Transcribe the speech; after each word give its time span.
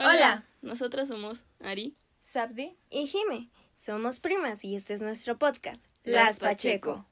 Hola. 0.00 0.44
Nosotras 0.62 1.08
somos 1.08 1.44
Ari. 1.58 1.96
Sabdi. 2.20 2.76
y 2.88 3.06
Jime. 3.06 3.48
Somos 3.74 4.20
primas 4.20 4.64
y 4.64 4.76
este 4.76 4.94
es 4.94 5.02
nuestro 5.02 5.38
podcast, 5.38 5.84
Las 6.04 6.38
Pacheco. 6.38 7.04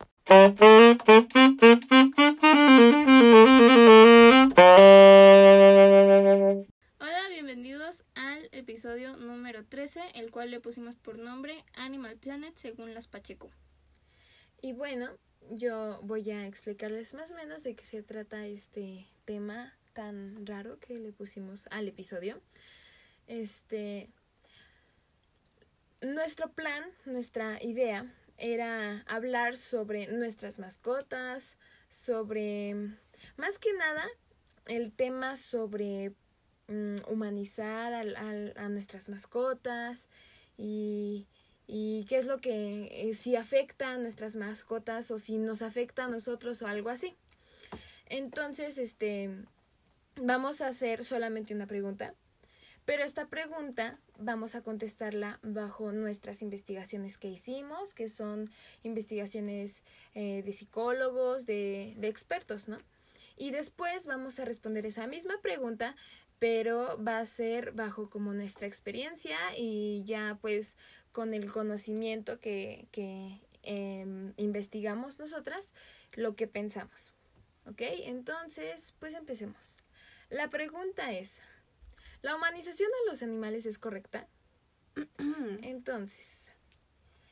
Hola, 6.99 7.29
bienvenidos 7.29 8.05
al 8.15 8.49
episodio 8.53 9.17
número 9.17 9.65
13, 9.65 10.01
el 10.15 10.31
cual 10.31 10.53
le 10.53 10.61
pusimos 10.61 10.95
por 10.97 11.19
nombre 11.19 11.65
Animal 11.75 12.17
Planet 12.17 12.57
según 12.57 12.95
las 12.95 13.09
Pacheco. 13.09 13.51
Y 14.63 14.75
bueno, 14.75 15.09
yo 15.51 15.99
voy 16.03 16.31
a 16.31 16.47
explicarles 16.47 17.15
más 17.15 17.33
o 17.33 17.35
menos 17.35 17.65
de 17.65 17.75
qué 17.75 17.85
se 17.85 18.03
trata 18.05 18.47
este 18.47 19.07
tema 19.25 19.75
tan 19.93 20.45
raro 20.47 20.79
que 20.79 20.99
le 20.99 21.11
pusimos 21.11 21.67
al 21.71 21.89
episodio. 21.89 22.41
Este. 23.27 24.09
Nuestro 26.03 26.53
plan, 26.53 26.85
nuestra 27.05 27.63
idea 27.63 28.13
era 28.39 29.03
hablar 29.09 29.57
sobre 29.57 30.07
nuestras 30.09 30.59
mascotas, 30.59 31.57
sobre. 31.89 32.75
Más 33.37 33.59
que 33.59 33.73
nada, 33.73 34.05
el 34.67 34.93
tema 34.93 35.37
sobre 35.37 36.13
mm, 36.69 36.97
humanizar 37.09 37.95
al- 37.95 38.17
al- 38.17 38.53
a 38.57 38.69
nuestras 38.69 39.09
mascotas 39.09 40.09
y, 40.59 41.27
y 41.67 42.05
qué 42.09 42.19
es 42.19 42.27
lo 42.27 42.41
que 42.41 42.89
eh, 43.09 43.15
si 43.15 43.37
afecta 43.37 43.93
a 43.95 43.99
nuestras 43.99 44.37
mascotas 44.37 45.11
o 45.11 45.19
si 45.19 45.39
nos 45.39 45.63
afecta 45.63 46.05
a 46.05 46.09
nosotros 46.09 46.61
o 46.63 46.67
algo 46.67 46.91
así. 46.91 47.17
Entonces, 48.07 48.77
este 48.79 49.31
vamos 50.17 50.61
a 50.61 50.69
hacer 50.69 51.05
solamente 51.05 51.55
una 51.55 51.67
pregunta, 51.67 52.15
pero 52.87 53.03
esta 53.03 53.27
pregunta 53.27 53.99
vamos 54.17 54.55
a 54.55 54.63
contestarla 54.63 55.41
bajo 55.43 55.91
nuestras 55.91 56.41
investigaciones 56.41 57.19
que 57.19 57.29
hicimos, 57.29 57.93
que 57.93 58.09
son 58.09 58.49
investigaciones 58.85 59.83
eh, 60.15 60.43
de 60.45 60.53
psicólogos, 60.53 61.47
de, 61.47 61.97
expertos, 62.03 62.69
¿no? 62.69 62.79
Y 63.37 63.51
después 63.51 64.07
vamos 64.07 64.39
a 64.39 64.45
responder 64.45 64.87
esa 64.87 65.09
misma 65.09 65.35
pregunta, 65.43 65.97
pero 66.39 66.97
va 67.03 67.19
a 67.19 67.27
ser 67.27 67.73
bajo 67.73 68.09
como 68.09 68.33
nuestra 68.33 68.69
experiencia 68.69 69.37
y 69.57 70.05
ya 70.07 70.39
pues 70.41 70.77
con 71.11 71.35
el 71.35 71.51
conocimiento 71.51 72.39
que, 72.39 72.87
que 72.93 73.41
em, 73.63 74.33
investigamos 74.37 75.19
nosotras, 75.19 75.73
lo 76.15 76.37
que 76.37 76.47
pensamos. 76.47 77.13
¿Ok? 77.67 77.83
Entonces, 77.83 78.95
pues 79.01 79.15
empecemos. 79.15 79.77
La 80.31 80.51
pregunta 80.51 81.13
es, 81.13 81.41
¿la 82.27 82.35
humanización 82.35 82.91
de 82.91 83.11
los 83.13 83.23
animales 83.23 83.67
es 83.67 83.79
correcta? 83.79 84.27
Entonces, 85.63 86.51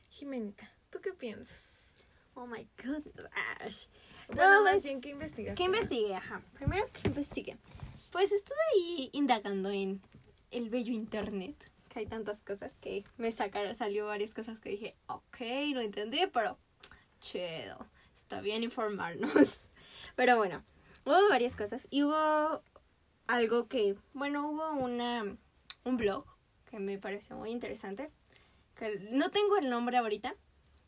Jimenita, 0.08 0.70
¿tú 0.88 1.00
qué 1.00 1.12
piensas? 1.12 1.92
Oh 2.34 2.46
my 2.46 2.68
goodness. 2.80 3.88
Bueno, 4.28 4.62
más 4.62 4.74
pues, 4.74 4.84
bien, 4.84 5.00
¿qué 5.00 5.08
investigaste? 5.08 5.56
¿Qué 5.56 5.64
investigué? 5.64 6.14
Ajá. 6.14 6.42
Primero 6.52 6.88
que 6.92 7.08
investigué. 7.08 7.58
Pues 8.12 8.30
estuve 8.30 8.56
ahí 8.72 9.10
indagando 9.12 9.70
en 9.70 10.00
el 10.52 10.70
bello 10.70 10.92
internet. 10.92 11.72
Que 11.88 11.98
hay 11.98 12.06
tantas 12.06 12.40
cosas 12.40 12.76
que 12.80 13.02
me 13.16 13.32
sacaron, 13.32 13.74
salió 13.74 14.06
varias 14.06 14.32
cosas 14.32 14.60
que 14.60 14.70
dije, 14.70 14.94
ok, 15.08 15.40
no 15.74 15.80
entendí, 15.80 16.20
pero 16.32 16.56
chido. 17.20 17.84
Está 18.14 18.40
bien 18.40 18.62
informarnos. 18.62 19.32
Pero 20.14 20.36
bueno, 20.36 20.62
hubo 21.04 21.28
varias 21.28 21.56
cosas. 21.56 21.88
Y 21.90 22.04
hubo 22.04 22.62
algo 23.26 23.68
que, 23.68 23.96
bueno, 24.12 24.48
hubo 24.48 24.72
una 24.72 25.36
un 25.84 25.96
blog 25.96 26.24
que 26.70 26.78
me 26.78 26.98
pareció 26.98 27.36
muy 27.36 27.50
interesante. 27.50 28.10
Que 28.74 28.98
no 29.10 29.30
tengo 29.30 29.56
el 29.56 29.70
nombre 29.70 29.96
ahorita 29.96 30.34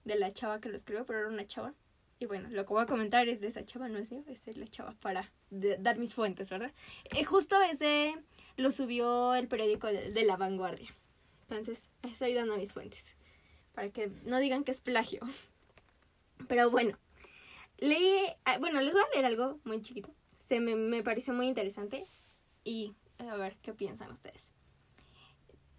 de 0.04 0.16
la 0.16 0.32
chava 0.32 0.60
que 0.60 0.68
lo 0.68 0.76
escribió, 0.76 1.06
pero 1.06 1.20
era 1.20 1.28
una 1.28 1.46
chava. 1.46 1.74
Y 2.18 2.26
bueno, 2.26 2.48
lo 2.50 2.64
que 2.64 2.72
voy 2.72 2.82
a 2.82 2.86
comentar 2.86 3.28
es 3.28 3.40
de 3.40 3.48
esa 3.48 3.64
chava, 3.64 3.88
no 3.88 3.98
es 3.98 4.10
mío, 4.10 4.24
es 4.26 4.44
de 4.46 4.54
la 4.54 4.66
chava 4.66 4.94
para 5.00 5.30
dar 5.50 5.98
mis 5.98 6.14
fuentes, 6.14 6.48
¿verdad? 6.48 6.72
Eh, 7.04 7.24
justo 7.24 7.60
ese 7.60 8.14
lo 8.56 8.70
subió 8.70 9.34
el 9.34 9.48
periódico 9.48 9.86
de, 9.88 10.10
de 10.10 10.24
La 10.24 10.36
Vanguardia. 10.36 10.94
Entonces, 11.42 11.88
estoy 12.02 12.32
dando 12.32 12.56
mis 12.56 12.72
fuentes. 12.72 13.04
Para 13.74 13.90
que 13.90 14.10
no 14.24 14.38
digan 14.40 14.64
que 14.64 14.70
es 14.70 14.80
plagio. 14.80 15.20
Pero 16.48 16.70
bueno, 16.70 16.98
leí, 17.76 18.26
ah, 18.44 18.58
bueno, 18.58 18.80
les 18.80 18.94
voy 18.94 19.02
a 19.02 19.14
leer 19.14 19.26
algo 19.26 19.60
muy 19.64 19.82
chiquito. 19.82 20.08
Se 20.48 20.60
me, 20.60 20.74
me 20.74 21.02
pareció 21.02 21.34
muy 21.34 21.46
interesante. 21.46 22.06
Y 22.66 22.96
a 23.18 23.36
ver 23.36 23.56
qué 23.62 23.72
piensan 23.72 24.10
ustedes. 24.10 24.50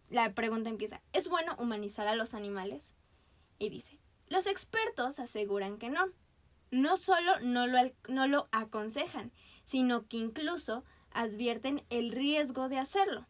La 0.10 0.34
pregunta 0.34 0.70
empieza, 0.70 1.02
¿es 1.12 1.28
bueno 1.28 1.54
humanizar 1.60 2.08
a 2.08 2.16
los 2.16 2.34
animales? 2.34 2.94
Y 3.60 3.68
dice, 3.68 4.00
los 4.30 4.48
expertos 4.48 5.20
aseguran 5.20 5.80
que 5.80 5.90
no. 5.90 6.06
No 6.72 6.96
solo 6.96 7.42
no 7.42 7.68
lo, 7.68 7.78
no 8.08 8.28
lo 8.28 8.48
aconsejan, 8.54 9.34
sino 9.66 10.08
que 10.08 10.16
incluso 10.16 10.86
advierten 11.12 11.84
el 11.90 12.14
riesgo 12.14 12.70
de 12.70 12.78
hacerlo. 12.78 13.28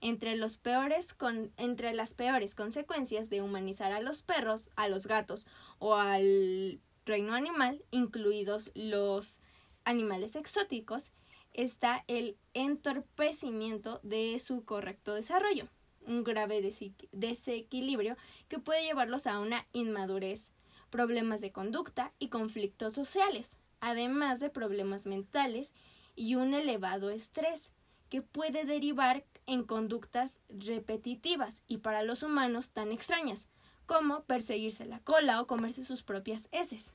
Entre, 0.00 0.34
los 0.36 0.56
peores 0.56 1.12
con, 1.12 1.52
entre 1.58 1.92
las 1.92 2.14
peores 2.14 2.54
consecuencias 2.54 3.28
de 3.28 3.42
humanizar 3.42 3.92
a 3.92 4.00
los 4.00 4.22
perros, 4.22 4.70
a 4.74 4.88
los 4.88 5.06
gatos 5.06 5.46
o 5.78 5.96
al 5.96 6.80
reino 7.04 7.34
animal, 7.34 7.84
incluidos 7.90 8.70
los 8.74 9.40
animales 9.84 10.34
exóticos, 10.34 11.12
está 11.56 12.04
el 12.06 12.36
entorpecimiento 12.54 14.00
de 14.02 14.38
su 14.38 14.64
correcto 14.64 15.14
desarrollo, 15.14 15.68
un 16.06 16.22
grave 16.22 16.62
desequi- 16.62 17.08
desequilibrio 17.12 18.16
que 18.48 18.58
puede 18.58 18.84
llevarlos 18.84 19.26
a 19.26 19.40
una 19.40 19.66
inmadurez, 19.72 20.52
problemas 20.90 21.40
de 21.40 21.52
conducta 21.52 22.12
y 22.18 22.28
conflictos 22.28 22.92
sociales, 22.92 23.56
además 23.80 24.38
de 24.38 24.50
problemas 24.50 25.06
mentales 25.06 25.72
y 26.14 26.36
un 26.36 26.54
elevado 26.54 27.10
estrés 27.10 27.70
que 28.08 28.22
puede 28.22 28.64
derivar 28.64 29.24
en 29.46 29.64
conductas 29.64 30.42
repetitivas 30.48 31.62
y 31.66 31.78
para 31.78 32.02
los 32.02 32.22
humanos 32.22 32.70
tan 32.70 32.92
extrañas 32.92 33.48
como 33.86 34.24
perseguirse 34.24 34.84
la 34.86 35.00
cola 35.00 35.40
o 35.40 35.46
comerse 35.46 35.84
sus 35.84 36.02
propias 36.02 36.48
heces. 36.52 36.92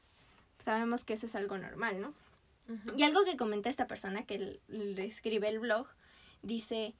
Sabemos 0.59 1.03
que 1.03 1.13
eso 1.13 1.25
es 1.25 1.35
algo 1.35 1.57
normal, 1.57 1.99
¿no? 1.99 2.13
Y 2.97 3.03
algo 3.03 3.23
que 3.25 3.37
comenta 3.37 3.69
esta 3.69 3.87
persona 3.87 4.25
que 4.25 4.59
le 4.67 5.05
escribe 5.05 5.49
el 5.49 5.59
blog, 5.59 5.87
dice, 6.41 6.95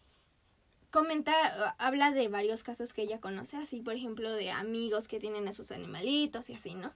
comenta, 0.90 1.32
uh, 1.32 1.84
habla 1.84 2.12
de 2.12 2.28
varios 2.28 2.64
casos 2.64 2.94
que 2.94 3.04
ella 3.04 3.20
conoce, 3.20 3.58
así 3.58 3.81
por 3.81 3.96
ejemplo 3.96 4.31
de 4.31 4.52
amigos 4.52 5.08
que 5.08 5.20
tienen 5.20 5.48
a 5.48 5.52
sus 5.52 5.72
animalitos 5.72 6.50
y 6.50 6.54
así, 6.54 6.76
¿no? 6.76 6.94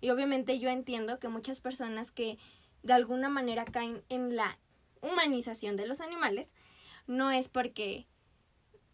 Y 0.00 0.10
obviamente 0.10 0.58
yo 0.58 0.68
entiendo 0.68 1.18
que 1.18 1.28
muchas 1.28 1.60
personas 1.60 2.10
que 2.12 2.38
de 2.82 2.92
alguna 2.92 3.28
manera 3.28 3.64
caen 3.64 4.02
en 4.08 4.36
la 4.36 4.58
humanización 5.00 5.76
de 5.76 5.86
los 5.86 6.00
animales, 6.00 6.50
no 7.06 7.30
es 7.30 7.48
porque 7.48 8.06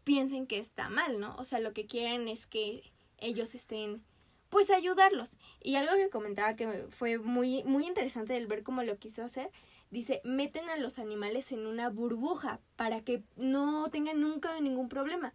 piensen 0.05 0.47
que 0.47 0.59
está 0.59 0.89
mal, 0.89 1.19
¿no? 1.21 1.35
O 1.37 1.45
sea, 1.45 1.61
lo 1.61 1.73
que 1.73 1.87
quieren 1.87 2.29
es 2.29 2.47
que 2.47 2.93
ellos 3.19 3.55
estén, 3.55 4.05
pues, 4.55 4.71
ayudarlos. 4.71 5.37
Y 5.61 5.75
algo 5.75 5.97
que 5.97 6.11
comentaba 6.11 6.55
que 6.55 6.87
fue 6.91 7.19
muy, 7.19 7.65
muy 7.65 7.89
interesante 7.89 8.37
el 8.37 8.47
ver 8.47 8.63
cómo 8.63 8.85
lo 8.85 8.97
quiso 8.99 9.25
hacer, 9.25 9.51
dice, 9.91 10.21
meten 10.23 10.71
a 10.71 10.77
los 10.77 11.01
animales 11.01 11.51
en 11.51 11.67
una 11.67 11.91
burbuja 11.91 12.61
para 12.77 13.01
que 13.01 13.25
no 13.35 13.91
tengan 13.91 14.21
nunca 14.21 14.61
ningún 14.61 14.89
problema. 14.89 15.35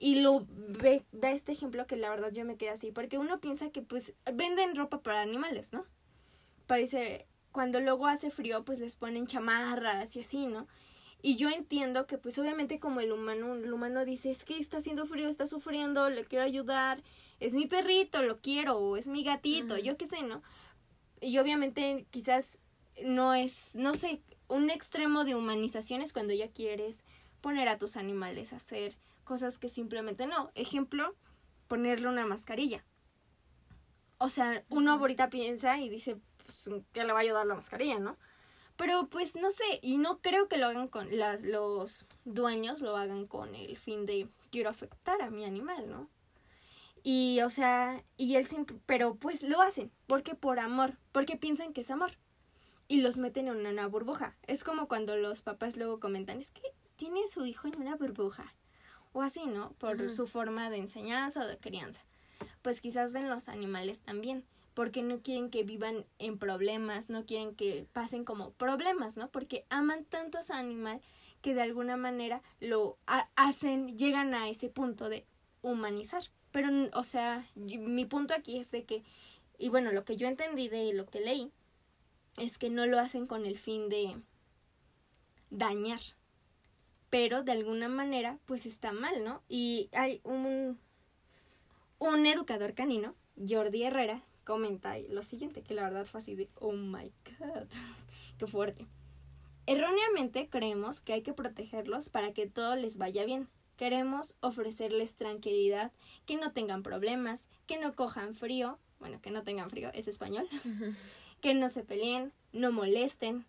Y 0.00 0.16
lo 0.20 0.48
ve, 0.50 1.04
da 1.12 1.30
este 1.30 1.52
ejemplo 1.52 1.86
que 1.86 1.94
la 1.94 2.10
verdad 2.10 2.32
yo 2.32 2.44
me 2.44 2.56
quedé 2.56 2.70
así, 2.70 2.90
porque 2.90 3.18
uno 3.18 3.38
piensa 3.38 3.70
que 3.70 3.82
pues 3.82 4.14
venden 4.34 4.74
ropa 4.74 5.00
para 5.00 5.20
animales, 5.20 5.72
¿no? 5.72 5.86
Parece, 6.66 7.28
cuando 7.52 7.78
luego 7.78 8.08
hace 8.08 8.32
frío, 8.32 8.64
pues 8.64 8.80
les 8.80 8.96
ponen 8.96 9.28
chamarras 9.28 10.16
y 10.16 10.22
así, 10.22 10.46
¿no? 10.46 10.66
Y 11.22 11.36
yo 11.36 11.50
entiendo 11.50 12.08
que 12.08 12.18
pues 12.18 12.36
obviamente 12.40 12.80
como 12.80 12.98
el 12.98 13.12
humano, 13.12 13.54
el 13.54 13.72
humano 13.72 14.04
dice, 14.04 14.30
es 14.30 14.44
que 14.44 14.58
está 14.58 14.78
haciendo 14.78 15.06
frío, 15.06 15.28
está 15.28 15.46
sufriendo, 15.46 16.10
le 16.10 16.24
quiero 16.24 16.44
ayudar, 16.44 17.00
es 17.40 17.54
mi 17.54 17.66
perrito, 17.66 18.22
lo 18.22 18.40
quiero, 18.40 18.76
o 18.78 18.96
es 18.96 19.06
mi 19.06 19.22
gatito, 19.22 19.76
yo 19.76 19.96
qué 19.96 20.06
sé, 20.06 20.22
¿no? 20.22 20.42
Y 21.20 21.38
obviamente 21.38 22.06
quizás 22.10 22.58
no 23.02 23.34
es, 23.34 23.74
no 23.74 23.94
sé, 23.94 24.22
un 24.48 24.70
extremo 24.70 25.24
de 25.24 25.34
humanización 25.34 26.02
es 26.02 26.12
cuando 26.12 26.32
ya 26.32 26.48
quieres 26.48 27.04
poner 27.40 27.68
a 27.68 27.78
tus 27.78 27.96
animales 27.96 28.52
a 28.52 28.56
hacer 28.56 28.96
cosas 29.24 29.58
que 29.58 29.68
simplemente 29.68 30.26
no. 30.26 30.50
Ejemplo, 30.54 31.14
ponerle 31.68 32.08
una 32.08 32.26
mascarilla. 32.26 32.84
O 34.18 34.28
sea, 34.28 34.64
uno 34.70 34.92
ahorita 34.92 35.28
piensa 35.28 35.78
y 35.78 35.90
dice 35.90 36.16
pues, 36.38 36.70
que 36.92 37.04
le 37.04 37.12
va 37.12 37.18
a 37.18 37.22
ayudar 37.22 37.46
la 37.46 37.54
mascarilla, 37.54 37.98
¿no? 37.98 38.16
Pero 38.76 39.08
pues 39.08 39.36
no 39.36 39.50
sé, 39.50 39.64
y 39.82 39.98
no 39.98 40.20
creo 40.20 40.48
que 40.48 40.58
lo 40.58 40.66
hagan 40.66 40.88
con 40.88 41.16
las, 41.16 41.42
los 41.42 42.06
dueños, 42.24 42.82
lo 42.82 42.96
hagan 42.96 43.26
con 43.26 43.54
el 43.54 43.76
fin 43.78 44.06
de 44.06 44.28
quiero 44.50 44.68
afectar 44.70 45.22
a 45.22 45.30
mi 45.30 45.44
animal, 45.44 45.88
¿no? 45.90 46.10
Y 47.08 47.40
o 47.42 47.50
sea, 47.50 48.02
y 48.16 48.34
él 48.34 48.48
siempre, 48.48 48.76
pero 48.84 49.14
pues 49.14 49.44
lo 49.44 49.62
hacen, 49.62 49.92
porque 50.08 50.34
por 50.34 50.58
amor, 50.58 50.98
porque 51.12 51.36
piensan 51.36 51.72
que 51.72 51.82
es 51.82 51.90
amor. 51.92 52.18
Y 52.88 53.00
los 53.00 53.16
meten 53.16 53.46
en 53.46 53.64
una 53.64 53.86
burbuja. 53.86 54.36
Es 54.48 54.64
como 54.64 54.88
cuando 54.88 55.14
los 55.16 55.40
papás 55.40 55.76
luego 55.76 56.00
comentan, 56.00 56.40
es 56.40 56.50
que 56.50 56.62
tiene 56.96 57.22
a 57.22 57.28
su 57.28 57.46
hijo 57.46 57.68
en 57.68 57.76
una 57.80 57.94
burbuja. 57.94 58.52
o 59.12 59.22
así, 59.22 59.46
¿no? 59.46 59.70
Por 59.74 60.10
su 60.10 60.26
forma 60.26 60.68
de 60.68 60.78
enseñanza 60.78 61.42
o 61.42 61.46
de 61.46 61.58
crianza. 61.58 62.04
Pues 62.62 62.80
quizás 62.80 63.14
en 63.14 63.30
los 63.30 63.48
animales 63.48 64.00
también, 64.00 64.44
porque 64.74 65.04
no 65.04 65.20
quieren 65.20 65.48
que 65.48 65.62
vivan 65.62 66.06
en 66.18 66.38
problemas, 66.38 67.08
no 67.08 67.24
quieren 67.24 67.54
que 67.54 67.86
pasen 67.92 68.24
como 68.24 68.50
problemas, 68.50 69.16
¿no? 69.16 69.30
Porque 69.30 69.64
aman 69.70 70.04
tanto 70.06 70.38
a 70.38 70.40
ese 70.40 70.54
animal 70.54 71.00
que 71.40 71.54
de 71.54 71.62
alguna 71.62 71.96
manera 71.96 72.42
lo 72.58 72.98
hacen, 73.36 73.96
llegan 73.96 74.34
a 74.34 74.48
ese 74.48 74.70
punto 74.70 75.08
de 75.08 75.24
humanizar. 75.62 76.24
Pero, 76.56 76.70
o 76.94 77.04
sea, 77.04 77.46
mi 77.54 78.06
punto 78.06 78.32
aquí 78.32 78.56
es 78.56 78.70
de 78.70 78.84
que, 78.84 79.02
y 79.58 79.68
bueno, 79.68 79.92
lo 79.92 80.06
que 80.06 80.16
yo 80.16 80.26
entendí 80.26 80.68
de 80.70 80.94
lo 80.94 81.04
que 81.04 81.20
leí, 81.20 81.52
es 82.38 82.56
que 82.56 82.70
no 82.70 82.86
lo 82.86 82.98
hacen 82.98 83.26
con 83.26 83.44
el 83.44 83.58
fin 83.58 83.90
de 83.90 84.16
dañar. 85.50 86.00
Pero 87.10 87.42
de 87.42 87.52
alguna 87.52 87.88
manera, 87.88 88.38
pues 88.46 88.64
está 88.64 88.92
mal, 88.92 89.22
¿no? 89.22 89.42
Y 89.50 89.90
hay 89.92 90.22
un, 90.24 90.78
un 91.98 92.24
educador 92.24 92.72
canino, 92.72 93.14
Jordi 93.36 93.82
Herrera, 93.82 94.22
comenta 94.44 94.96
lo 95.10 95.22
siguiente, 95.24 95.60
que 95.60 95.74
la 95.74 95.82
verdad 95.82 96.06
fue 96.06 96.20
así 96.20 96.36
de, 96.36 96.48
oh 96.54 96.72
my 96.72 97.12
god, 97.38 97.66
qué 98.38 98.46
fuerte. 98.46 98.86
Erróneamente 99.66 100.48
creemos 100.48 101.02
que 101.02 101.12
hay 101.12 101.20
que 101.20 101.34
protegerlos 101.34 102.08
para 102.08 102.32
que 102.32 102.46
todo 102.46 102.76
les 102.76 102.96
vaya 102.96 103.26
bien. 103.26 103.46
Queremos 103.76 104.34
ofrecerles 104.40 105.14
tranquilidad, 105.14 105.92
que 106.24 106.36
no 106.36 106.52
tengan 106.52 106.82
problemas, 106.82 107.46
que 107.66 107.78
no 107.78 107.94
cojan 107.94 108.34
frío, 108.34 108.78
bueno, 108.98 109.20
que 109.20 109.30
no 109.30 109.42
tengan 109.42 109.70
frío, 109.70 109.90
es 109.92 110.08
español, 110.08 110.48
que 111.40 111.54
no 111.54 111.68
se 111.68 111.84
peleen, 111.84 112.32
no 112.52 112.72
molesten, 112.72 113.44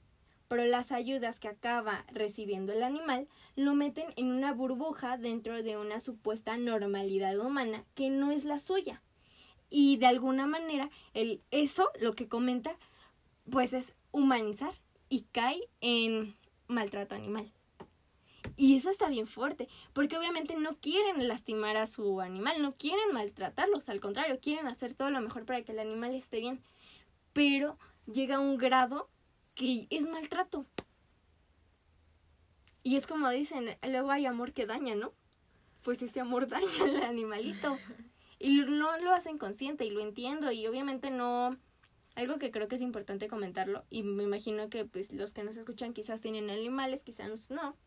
pero 0.47 0.65
las 0.65 0.91
ayudas 0.91 1.39
que 1.39 1.47
acaba 1.47 2.05
recibiendo 2.11 2.73
el 2.73 2.83
animal 2.83 3.27
lo 3.55 3.73
meten 3.73 4.13
en 4.15 4.31
una 4.31 4.53
burbuja 4.53 5.17
dentro 5.17 5.61
de 5.61 5.77
una 5.77 5.99
supuesta 5.99 6.57
normalidad 6.57 7.37
humana 7.39 7.83
que 7.95 8.09
no 8.09 8.31
es 8.31 8.45
la 8.45 8.59
suya. 8.59 9.01
Y 9.69 9.97
de 9.97 10.07
alguna 10.07 10.47
manera, 10.47 10.89
el, 11.13 11.41
eso, 11.51 11.89
lo 11.99 12.15
que 12.15 12.29
comenta, 12.29 12.77
pues 13.49 13.73
es 13.73 13.95
humanizar 14.11 14.73
y 15.09 15.23
cae 15.31 15.67
en 15.81 16.35
maltrato 16.67 17.15
animal. 17.15 17.51
Y 18.59 18.75
eso 18.75 18.89
está 18.89 19.07
bien 19.07 19.27
fuerte, 19.27 19.69
porque 19.93 20.17
obviamente 20.17 20.55
no 20.55 20.77
quieren 20.77 21.27
lastimar 21.27 21.77
a 21.77 21.85
su 21.85 22.21
animal, 22.21 22.59
no 22.59 22.75
quieren 22.75 23.13
maltratarlos, 23.13 23.87
al 23.87 23.99
contrario, 23.99 24.39
quieren 24.41 24.67
hacer 24.67 24.95
todo 24.95 25.11
lo 25.11 25.21
mejor 25.21 25.45
para 25.45 25.61
que 25.61 25.73
el 25.73 25.79
animal 25.79 26.15
esté 26.15 26.39
bien. 26.39 26.63
Pero 27.33 27.77
llega 28.11 28.37
a 28.37 28.39
un 28.39 28.57
grado 28.57 29.09
que 29.53 29.85
es 29.91 30.07
maltrato. 30.07 30.65
Y 32.81 32.95
es 32.95 33.05
como 33.05 33.29
dicen, 33.29 33.77
luego 33.83 34.09
hay 34.09 34.25
amor 34.25 34.53
que 34.53 34.65
daña, 34.65 34.95
¿no? 34.95 35.13
Pues 35.83 36.01
ese 36.01 36.19
amor 36.19 36.47
daña 36.49 36.83
al 36.83 37.03
animalito. 37.03 37.77
Y 38.39 38.61
no 38.61 38.97
lo 38.97 39.13
hacen 39.13 39.37
consciente 39.37 39.85
y 39.85 39.91
lo 39.91 40.01
entiendo 40.01 40.51
y 40.51 40.65
obviamente 40.65 41.11
no 41.11 41.57
algo 42.15 42.39
que 42.39 42.49
creo 42.49 42.67
que 42.67 42.75
es 42.75 42.81
importante 42.81 43.27
comentarlo, 43.27 43.85
y 43.91 44.01
me 44.01 44.23
imagino 44.23 44.71
que 44.71 44.85
pues 44.85 45.11
los 45.13 45.33
que 45.33 45.43
nos 45.43 45.55
escuchan 45.55 45.93
quizás 45.93 46.19
tienen 46.19 46.49
animales, 46.49 47.03
quizás 47.03 47.51
no. 47.51 47.77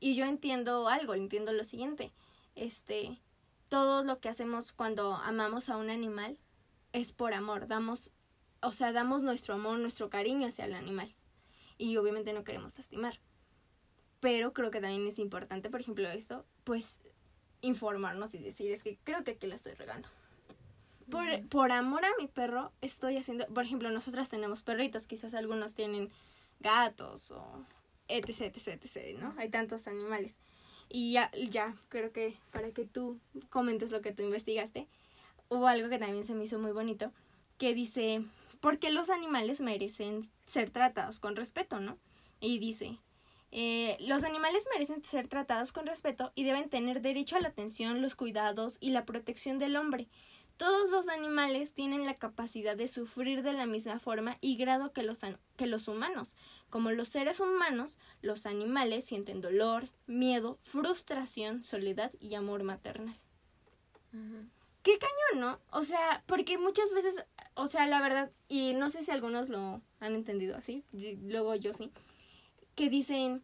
Y 0.00 0.14
yo 0.14 0.24
entiendo 0.24 0.88
algo, 0.88 1.14
entiendo 1.14 1.52
lo 1.52 1.64
siguiente. 1.64 2.10
Este, 2.56 3.20
todo 3.68 4.02
lo 4.02 4.18
que 4.18 4.28
hacemos 4.28 4.72
cuando 4.72 5.14
amamos 5.14 5.68
a 5.68 5.76
un 5.76 5.90
animal 5.90 6.38
es 6.92 7.12
por 7.12 7.34
amor, 7.34 7.66
damos, 7.66 8.10
o 8.60 8.72
sea, 8.72 8.92
damos 8.92 9.22
nuestro 9.22 9.54
amor, 9.54 9.78
nuestro 9.78 10.10
cariño 10.10 10.48
hacia 10.48 10.64
el 10.64 10.74
animal. 10.74 11.14
Y 11.78 11.96
obviamente 11.96 12.32
no 12.32 12.44
queremos 12.44 12.76
lastimar. 12.76 13.20
Pero 14.20 14.52
creo 14.52 14.70
que 14.70 14.80
también 14.80 15.06
es 15.06 15.18
importante, 15.18 15.70
por 15.70 15.80
ejemplo, 15.80 16.08
eso, 16.08 16.44
pues 16.64 16.98
informarnos 17.62 18.34
y 18.34 18.38
decir, 18.38 18.72
es 18.72 18.82
que 18.82 18.98
creo 19.04 19.22
que 19.22 19.32
aquí 19.32 19.46
la 19.46 19.54
estoy 19.54 19.74
regando 19.74 20.08
por, 21.10 21.48
por 21.48 21.72
amor 21.72 22.04
a 22.04 22.10
mi 22.18 22.28
perro, 22.28 22.72
estoy 22.80 23.16
haciendo, 23.16 23.46
por 23.48 23.64
ejemplo, 23.64 23.90
nosotras 23.90 24.28
tenemos 24.28 24.62
perritos, 24.62 25.06
quizás 25.06 25.34
algunos 25.34 25.74
tienen 25.74 26.10
gatos 26.60 27.32
o 27.32 27.66
etc, 28.10 28.56
etc, 28.56 28.68
etc, 28.68 29.18
¿no? 29.18 29.34
Hay 29.38 29.48
tantos 29.48 29.86
animales. 29.86 30.38
Y 30.88 31.12
ya, 31.12 31.30
ya, 31.50 31.74
creo 31.88 32.12
que 32.12 32.36
para 32.50 32.72
que 32.72 32.84
tú 32.84 33.20
comentes 33.48 33.90
lo 33.90 34.00
que 34.00 34.12
tú 34.12 34.22
investigaste, 34.22 34.88
hubo 35.48 35.66
algo 35.66 35.88
que 35.88 35.98
también 35.98 36.24
se 36.24 36.34
me 36.34 36.44
hizo 36.44 36.58
muy 36.58 36.72
bonito, 36.72 37.12
que 37.58 37.74
dice, 37.74 38.24
porque 38.60 38.90
los 38.90 39.10
animales 39.10 39.60
merecen 39.60 40.28
ser 40.46 40.70
tratados 40.70 41.20
con 41.20 41.36
respeto, 41.36 41.78
¿no? 41.78 41.98
Y 42.40 42.58
dice, 42.58 42.98
eh, 43.52 43.96
los 44.00 44.24
animales 44.24 44.66
merecen 44.72 45.04
ser 45.04 45.26
tratados 45.26 45.72
con 45.72 45.86
respeto 45.86 46.32
y 46.34 46.44
deben 46.44 46.68
tener 46.68 47.00
derecho 47.00 47.36
a 47.36 47.40
la 47.40 47.48
atención, 47.48 48.00
los 48.00 48.14
cuidados 48.14 48.78
y 48.80 48.90
la 48.90 49.04
protección 49.04 49.58
del 49.58 49.76
hombre. 49.76 50.08
Todos 50.60 50.90
los 50.90 51.08
animales 51.08 51.72
tienen 51.72 52.04
la 52.04 52.18
capacidad 52.18 52.76
de 52.76 52.86
sufrir 52.86 53.42
de 53.42 53.54
la 53.54 53.64
misma 53.64 53.98
forma 53.98 54.36
y 54.42 54.56
grado 54.56 54.92
que 54.92 55.02
los, 55.02 55.20
que 55.56 55.66
los 55.66 55.88
humanos. 55.88 56.36
Como 56.68 56.90
los 56.90 57.08
seres 57.08 57.40
humanos, 57.40 57.96
los 58.20 58.44
animales 58.44 59.06
sienten 59.06 59.40
dolor, 59.40 59.88
miedo, 60.06 60.58
frustración, 60.64 61.62
soledad 61.62 62.12
y 62.20 62.34
amor 62.34 62.62
maternal. 62.62 63.18
Qué 64.82 64.98
cañón, 64.98 65.40
¿no? 65.40 65.60
O 65.70 65.82
sea, 65.82 66.22
porque 66.26 66.58
muchas 66.58 66.92
veces, 66.92 67.24
o 67.54 67.66
sea, 67.66 67.86
la 67.86 68.02
verdad, 68.02 68.30
y 68.46 68.74
no 68.74 68.90
sé 68.90 69.02
si 69.02 69.10
algunos 69.12 69.48
lo 69.48 69.80
han 69.98 70.14
entendido 70.14 70.58
así, 70.58 70.84
luego 70.92 71.54
yo 71.54 71.72
sí, 71.72 71.90
que 72.74 72.90
dicen, 72.90 73.42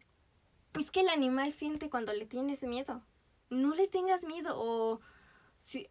es 0.75 0.91
que 0.91 0.99
el 0.99 1.09
animal 1.09 1.51
siente 1.51 1.89
cuando 1.89 2.13
le 2.13 2.27
tienes 2.27 2.63
miedo. 2.63 3.01
No 3.49 3.73
le 3.73 3.87
tengas 3.87 4.23
miedo 4.23 4.53
o... 4.53 5.01
Si, 5.57 5.89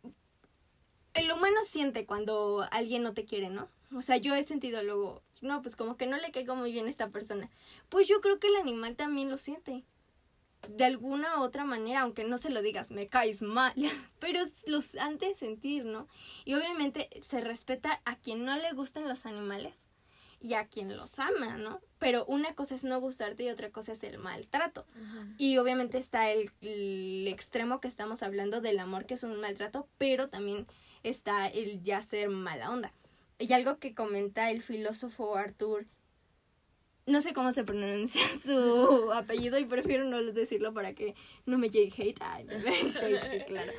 el 1.17 1.33
humano 1.33 1.65
siente 1.65 2.07
cuando 2.07 2.67
alguien 2.71 3.03
no 3.03 3.15
te 3.15 3.25
quiere, 3.25 3.49
¿no? 3.51 3.69
O 3.95 4.03
sea, 4.03 4.17
yo 4.17 4.35
he 4.35 4.43
sentido 4.43 4.83
luego, 4.83 5.23
no, 5.41 5.63
pues 5.63 5.77
como 5.77 5.97
que 5.97 6.07
no 6.07 6.19
le 6.19 6.31
caigo 6.31 6.55
muy 6.57 6.73
bien 6.73 6.87
a 6.87 6.91
esta 6.91 7.09
persona. 7.09 7.51
Pues 7.89 8.07
yo 8.09 8.21
creo 8.21 8.39
que 8.39 8.49
el 8.49 8.57
animal 8.57 8.97
también 8.97 9.31
lo 9.31 9.39
siente. 9.39 9.85
De 10.69 10.85
alguna 10.85 11.39
u 11.39 11.43
otra 11.43 11.65
manera, 11.65 12.01
aunque 12.01 12.25
no 12.25 12.39
se 12.39 12.51
lo 12.51 12.61
digas, 12.61 12.91
me 12.91 13.09
caes 13.09 13.43
mal, 13.43 13.73
pero 14.19 14.41
los 14.67 14.95
han 14.97 15.19
de 15.19 15.35
sentir, 15.35 15.85
¿no? 15.85 16.09
Y 16.45 16.55
obviamente 16.55 17.09
se 17.21 17.41
respeta 17.41 18.01
a 18.05 18.17
quien 18.17 18.45
no 18.45 18.57
le 18.57 18.73
gustan 18.73 19.09
los 19.09 19.27
animales 19.27 19.89
y 20.41 20.55
a 20.55 20.67
quien 20.67 20.97
los 20.97 21.19
ama, 21.19 21.57
¿no? 21.57 21.81
Pero 21.99 22.27
una 22.27 22.55
cosa 22.55 22.75
es 22.75 22.85
no 22.85 23.01
gustarte 23.01 23.45
y 23.45 23.49
otra 23.49 23.71
cosa 23.71 23.93
es 23.93 24.03
el 24.03 24.19
maltrato. 24.19 24.87
Y 25.39 25.57
obviamente 25.57 25.99
está 25.99 26.31
el, 26.31 26.51
el 26.61 27.27
extremo 27.29 27.81
que 27.81 27.89
estamos 27.89 28.23
hablando 28.23 28.61
del 28.61 28.79
amor, 28.79 29.07
que 29.07 29.15
es 29.15 29.23
un 29.23 29.41
maltrato, 29.41 29.89
pero 29.99 30.29
también 30.29 30.67
está 31.09 31.49
el 31.49 31.83
ya 31.83 32.03
ser 32.03 32.29
mala 32.29 32.71
onda. 32.71 32.93
Y 33.39 33.53
algo 33.53 33.79
que 33.79 33.95
comenta 33.95 34.51
el 34.51 34.63
filósofo 34.63 35.37
Arthur, 35.37 35.87
no 37.07 37.21
sé 37.21 37.33
cómo 37.33 37.53
se 37.53 37.65
pronuncia 37.65 38.23
su 38.43 39.13
apellido 39.13 39.59
y 39.59 39.65
prefiero 39.65 40.05
no 40.05 40.23
decirlo 40.33 40.75
para 40.75 40.93
que 40.95 41.15
no 41.45 41.59
me 41.59 41.71
llegue 41.71 42.03
hate. 42.03 42.23
hate, 42.23 43.47
claro. 43.47 43.73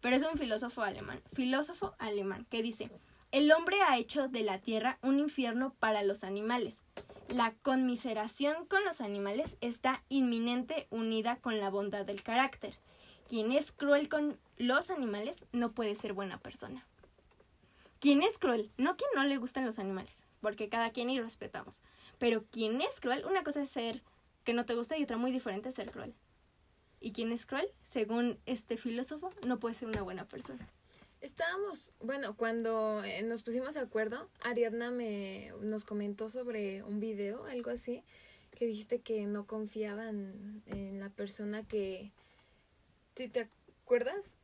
Pero 0.00 0.16
es 0.16 0.22
un 0.22 0.38
filósofo 0.38 0.82
alemán, 0.82 1.22
filósofo 1.32 1.94
alemán, 1.98 2.46
que 2.50 2.62
dice, 2.62 2.90
el 3.32 3.50
hombre 3.52 3.78
ha 3.80 3.96
hecho 3.96 4.28
de 4.28 4.42
la 4.42 4.58
tierra 4.58 4.98
un 5.02 5.18
infierno 5.18 5.74
para 5.78 6.02
los 6.02 6.24
animales. 6.24 6.82
La 7.28 7.54
conmiseración 7.62 8.66
con 8.66 8.84
los 8.84 9.00
animales 9.00 9.56
está 9.62 10.04
inminente 10.10 10.86
unida 10.90 11.36
con 11.36 11.58
la 11.58 11.70
bondad 11.70 12.04
del 12.04 12.22
carácter. 12.22 12.78
Quien 13.28 13.50
es 13.50 13.72
cruel 13.72 14.10
con 14.10 14.38
los 14.58 14.90
animales 14.90 15.38
no 15.52 15.72
puede 15.72 15.94
ser 15.94 16.12
buena 16.12 16.38
persona. 16.38 16.86
Quien 18.00 18.22
es 18.22 18.38
cruel, 18.38 18.70
no 18.76 18.96
quien 18.96 19.10
no 19.14 19.24
le 19.24 19.38
gustan 19.38 19.64
los 19.64 19.78
animales, 19.78 20.24
porque 20.40 20.68
cada 20.68 20.90
quien 20.90 21.10
y 21.10 21.20
respetamos. 21.20 21.80
Pero 22.18 22.44
quien 22.50 22.80
es 22.80 23.00
cruel, 23.00 23.24
una 23.24 23.42
cosa 23.42 23.62
es 23.62 23.70
ser 23.70 24.02
que 24.44 24.52
no 24.52 24.66
te 24.66 24.74
gusta 24.74 24.98
y 24.98 25.04
otra 25.04 25.16
muy 25.16 25.32
diferente 25.32 25.70
es 25.70 25.74
ser 25.74 25.90
cruel. 25.90 26.14
Y 27.00 27.12
quien 27.12 27.32
es 27.32 27.46
cruel, 27.46 27.68
según 27.82 28.38
este 28.46 28.76
filósofo, 28.76 29.30
no 29.46 29.58
puede 29.58 29.74
ser 29.74 29.88
una 29.88 30.02
buena 30.02 30.26
persona. 30.26 30.68
Estábamos, 31.20 31.90
bueno, 32.00 32.36
cuando 32.36 33.02
eh, 33.02 33.22
nos 33.22 33.42
pusimos 33.42 33.74
de 33.74 33.80
acuerdo, 33.80 34.28
Ariadna 34.42 34.90
me 34.90 35.52
nos 35.62 35.84
comentó 35.84 36.28
sobre 36.28 36.82
un 36.82 37.00
video, 37.00 37.46
algo 37.46 37.70
así, 37.70 38.02
que 38.50 38.66
dijiste 38.66 39.00
que 39.00 39.24
no 39.26 39.46
confiaban 39.46 40.62
en 40.66 41.00
la 41.00 41.08
persona 41.08 41.66
que 41.66 42.12
¿Sí 43.16 43.28
te 43.28 43.48
acuerdas? 43.84 44.34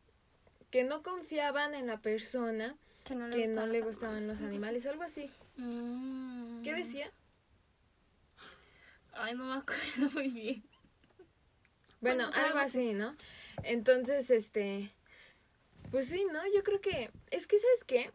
Que 0.70 0.84
no 0.84 1.02
confiaban 1.02 1.74
en 1.74 1.86
la 1.86 2.00
persona 2.00 2.76
que 3.04 3.14
no 3.48 3.66
le, 3.66 3.80
gustaban 3.80 4.26
los 4.28 4.40
animales, 4.40 4.86
algo 4.86 5.02
así. 5.02 5.30
Mm. 5.56 6.62
¿Qué 6.62 6.74
decía? 6.74 7.10
Ay, 9.12 9.34
no 9.34 9.44
me 9.44 9.54
acuerdo 9.54 10.10
muy 10.14 10.28
bien. 10.28 10.64
Bueno, 12.00 12.30
algo 12.32 12.58
así, 12.58 12.92
¿no? 12.92 13.16
Entonces, 13.62 14.30
este, 14.30 14.92
pues 15.90 16.08
sí, 16.08 16.24
¿no? 16.32 16.40
Yo 16.54 16.62
creo 16.62 16.80
que, 16.80 17.10
es 17.30 17.46
que, 17.46 17.58
¿sabes 17.58 17.84
qué? 17.84 18.10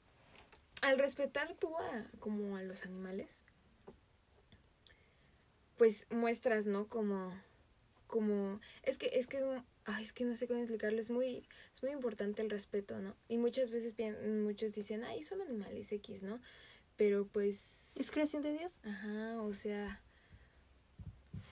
Al 0.82 0.98
respetar 0.98 1.56
tú 1.56 1.78
a, 1.78 2.06
como 2.20 2.56
a 2.58 2.64
los 2.64 2.84
animales, 2.84 3.44
pues 5.78 6.08
muestras, 6.10 6.66
¿no? 6.66 6.88
Como, 6.88 7.32
como, 8.08 8.60
es 8.84 8.98
que, 8.98 9.12
es 9.14 9.28
que 9.28 9.44
ay, 9.86 10.04
es 10.04 10.14
que 10.14 10.26
no 10.26 10.36
sé 10.36 10.48
cómo 10.48 10.60
explicarlo, 10.60 11.00
es 11.00 11.10
muy, 11.10 11.48
es 11.76 11.84
muy 11.84 11.92
importante 11.92 12.42
el 12.42 12.50
respeto, 12.50 13.00
¿no? 13.00 13.16
Y 13.28 13.38
muchas 13.38 13.70
veces 13.70 13.94
muchos 14.44 14.72
dicen, 14.74 15.04
ay, 15.04 15.24
son 15.24 15.42
animales 15.42 15.92
X, 15.92 16.24
¿no? 16.24 16.40
Pero 16.96 17.28
pues, 17.28 17.92
¿Es 17.96 18.12
creación 18.12 18.42
de 18.44 18.54
Dios? 18.58 18.80
ajá, 18.84 19.42
o 19.42 19.54
sea, 19.54 20.02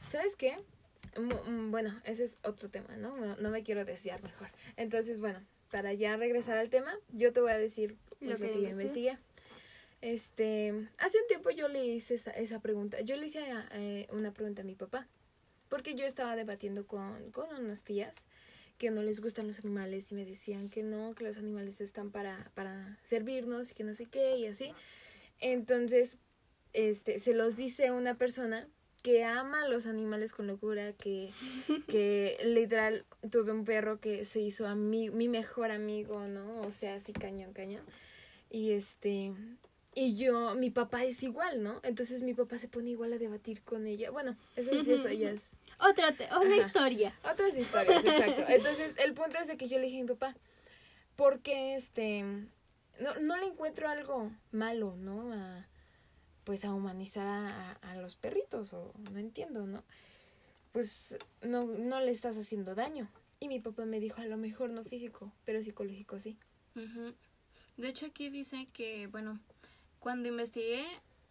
¿sabes 0.09 0.37
qué? 0.37 0.57
Mu- 1.19 1.51
mm, 1.51 1.71
Bueno, 1.71 2.01
ese 2.05 2.23
es 2.23 2.37
otro 2.43 2.69
tema, 2.69 2.95
¿no? 2.95 3.17
No, 3.17 3.35
no 3.35 3.49
me 3.49 3.63
quiero 3.63 3.83
desviar 3.83 4.23
mejor. 4.23 4.47
Entonces, 4.77 5.19
bueno, 5.19 5.45
para 5.69 5.93
ya 5.93 6.15
regresar 6.15 6.57
al 6.57 6.69
tema, 6.69 6.95
yo 7.11 7.33
te 7.33 7.41
voy 7.41 7.51
a 7.51 7.57
decir 7.59 7.97
pues, 8.19 8.31
Lo 8.31 8.37
lo, 8.37 8.53
que 8.53 8.61
yo 8.61 8.69
investigué. 8.69 9.17
Este, 9.99 10.87
hace 10.99 11.17
un 11.19 11.27
tiempo 11.27 11.49
yo 11.51 11.67
le 11.67 11.85
hice 11.85 12.15
esa, 12.15 12.31
esa 12.31 12.61
pregunta. 12.61 13.01
Yo 13.01 13.17
le 13.17 13.25
hice 13.25 13.43
eh, 13.71 14.07
una 14.11 14.31
pregunta 14.33 14.61
a 14.61 14.65
mi 14.65 14.75
papá. 14.75 15.07
Porque 15.69 15.95
yo 15.95 16.05
estaba 16.05 16.35
debatiendo 16.37 16.85
con, 16.87 17.31
con 17.31 17.49
unas 17.55 17.83
tías 17.83 18.15
que 18.83 18.91
no 18.91 19.01
les 19.01 19.21
gustan 19.21 19.47
los 19.47 19.59
animales 19.59 20.11
y 20.11 20.15
me 20.15 20.25
decían 20.25 20.67
que 20.67 20.83
no, 20.83 21.15
que 21.15 21.23
los 21.23 21.37
animales 21.37 21.79
están 21.79 22.11
para, 22.11 22.51
para 22.53 22.99
servirnos 23.01 23.71
y 23.71 23.75
que 23.75 23.85
no 23.85 23.93
sé 23.93 24.07
qué 24.07 24.35
y 24.35 24.45
así. 24.45 24.73
Entonces, 25.39 26.17
este, 26.73 27.17
se 27.17 27.33
los 27.33 27.55
dice 27.55 27.91
una 27.93 28.17
persona 28.17 28.67
que 29.01 29.23
ama 29.23 29.63
a 29.63 29.69
los 29.69 29.85
animales 29.85 30.33
con 30.33 30.47
locura, 30.47 30.91
que, 30.91 31.31
que 31.87 32.37
literal 32.43 33.05
tuve 33.31 33.53
un 33.53 33.63
perro 33.63 34.01
que 34.01 34.25
se 34.25 34.41
hizo 34.41 34.67
a 34.67 34.75
mi, 34.75 35.09
mi 35.09 35.29
mejor 35.29 35.71
amigo, 35.71 36.27
¿no? 36.27 36.59
O 36.63 36.71
sea, 36.71 36.95
así 36.95 37.13
cañón, 37.13 37.53
cañón. 37.53 37.85
Y 38.49 38.71
este, 38.71 39.31
y 39.95 40.15
yo, 40.17 40.55
mi 40.55 40.69
papá 40.71 41.03
es 41.03 41.21
igual, 41.23 41.61
¿no? 41.61 41.79
Entonces 41.83 42.21
mi 42.23 42.33
papá 42.33 42.57
se 42.57 42.67
pone 42.67 42.89
igual 42.91 43.13
a 43.13 43.17
debatir 43.17 43.61
con 43.63 43.85
ella. 43.87 44.09
Bueno, 44.11 44.35
eso 44.55 44.71
es 44.71 44.87
eso, 44.87 45.09
ya 45.09 45.31
es 45.31 45.51
Otra, 45.79 46.07
Ajá. 46.29 46.55
historia. 46.57 47.13
otras 47.23 47.57
historias, 47.57 48.03
exacto. 48.03 48.43
Entonces, 48.49 48.93
el 48.99 49.13
punto 49.13 49.37
es 49.39 49.47
de 49.47 49.57
que 49.57 49.67
yo 49.67 49.77
le 49.77 49.85
dije 49.85 49.99
a 49.99 50.03
mi 50.03 50.07
papá, 50.09 50.35
porque 51.15 51.75
este, 51.75 52.23
no, 52.23 53.15
no 53.21 53.37
le 53.37 53.45
encuentro 53.45 53.87
algo 53.89 54.31
malo, 54.51 54.95
¿no? 54.97 55.31
A, 55.33 55.67
pues 56.43 56.65
a 56.65 56.73
humanizar 56.73 57.25
a, 57.27 57.71
a- 57.73 57.95
los 57.97 58.15
perritos, 58.15 58.73
o 58.73 58.91
no 59.11 59.19
entiendo, 59.19 59.65
¿no? 59.65 59.83
Pues 60.71 61.15
no, 61.43 61.65
no 61.65 61.99
le 62.01 62.11
estás 62.11 62.35
haciendo 62.37 62.73
daño. 62.75 63.07
Y 63.39 63.47
mi 63.47 63.59
papá 63.59 63.85
me 63.85 63.99
dijo, 63.99 64.21
a 64.21 64.25
lo 64.25 64.37
mejor 64.37 64.69
no 64.71 64.83
físico, 64.83 65.31
pero 65.45 65.61
psicológico 65.61 66.17
sí. 66.17 66.37
Ujú. 66.75 67.13
De 67.77 67.89
hecho, 67.89 68.05
aquí 68.07 68.29
dice 68.29 68.67
que, 68.73 69.07
bueno, 69.07 69.39
cuando 70.03 70.27
investigué, 70.27 70.85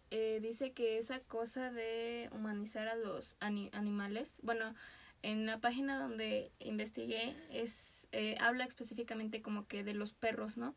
eh, 0.09 0.39
dice 0.41 0.71
que 0.71 0.97
esa 0.97 1.19
cosa 1.19 1.71
de 1.71 2.27
humanizar 2.31 2.87
a 2.87 2.95
los 2.95 3.35
ani- 3.39 3.69
animales, 3.71 4.33
bueno, 4.41 4.73
en 5.21 5.45
la 5.45 5.59
página 5.59 5.99
donde 5.99 6.51
investigué, 6.57 7.35
es 7.51 8.07
eh, 8.13 8.35
habla 8.39 8.63
específicamente 8.63 9.43
como 9.43 9.67
que 9.67 9.83
de 9.83 9.93
los 9.93 10.13
perros, 10.13 10.57
¿no? 10.57 10.73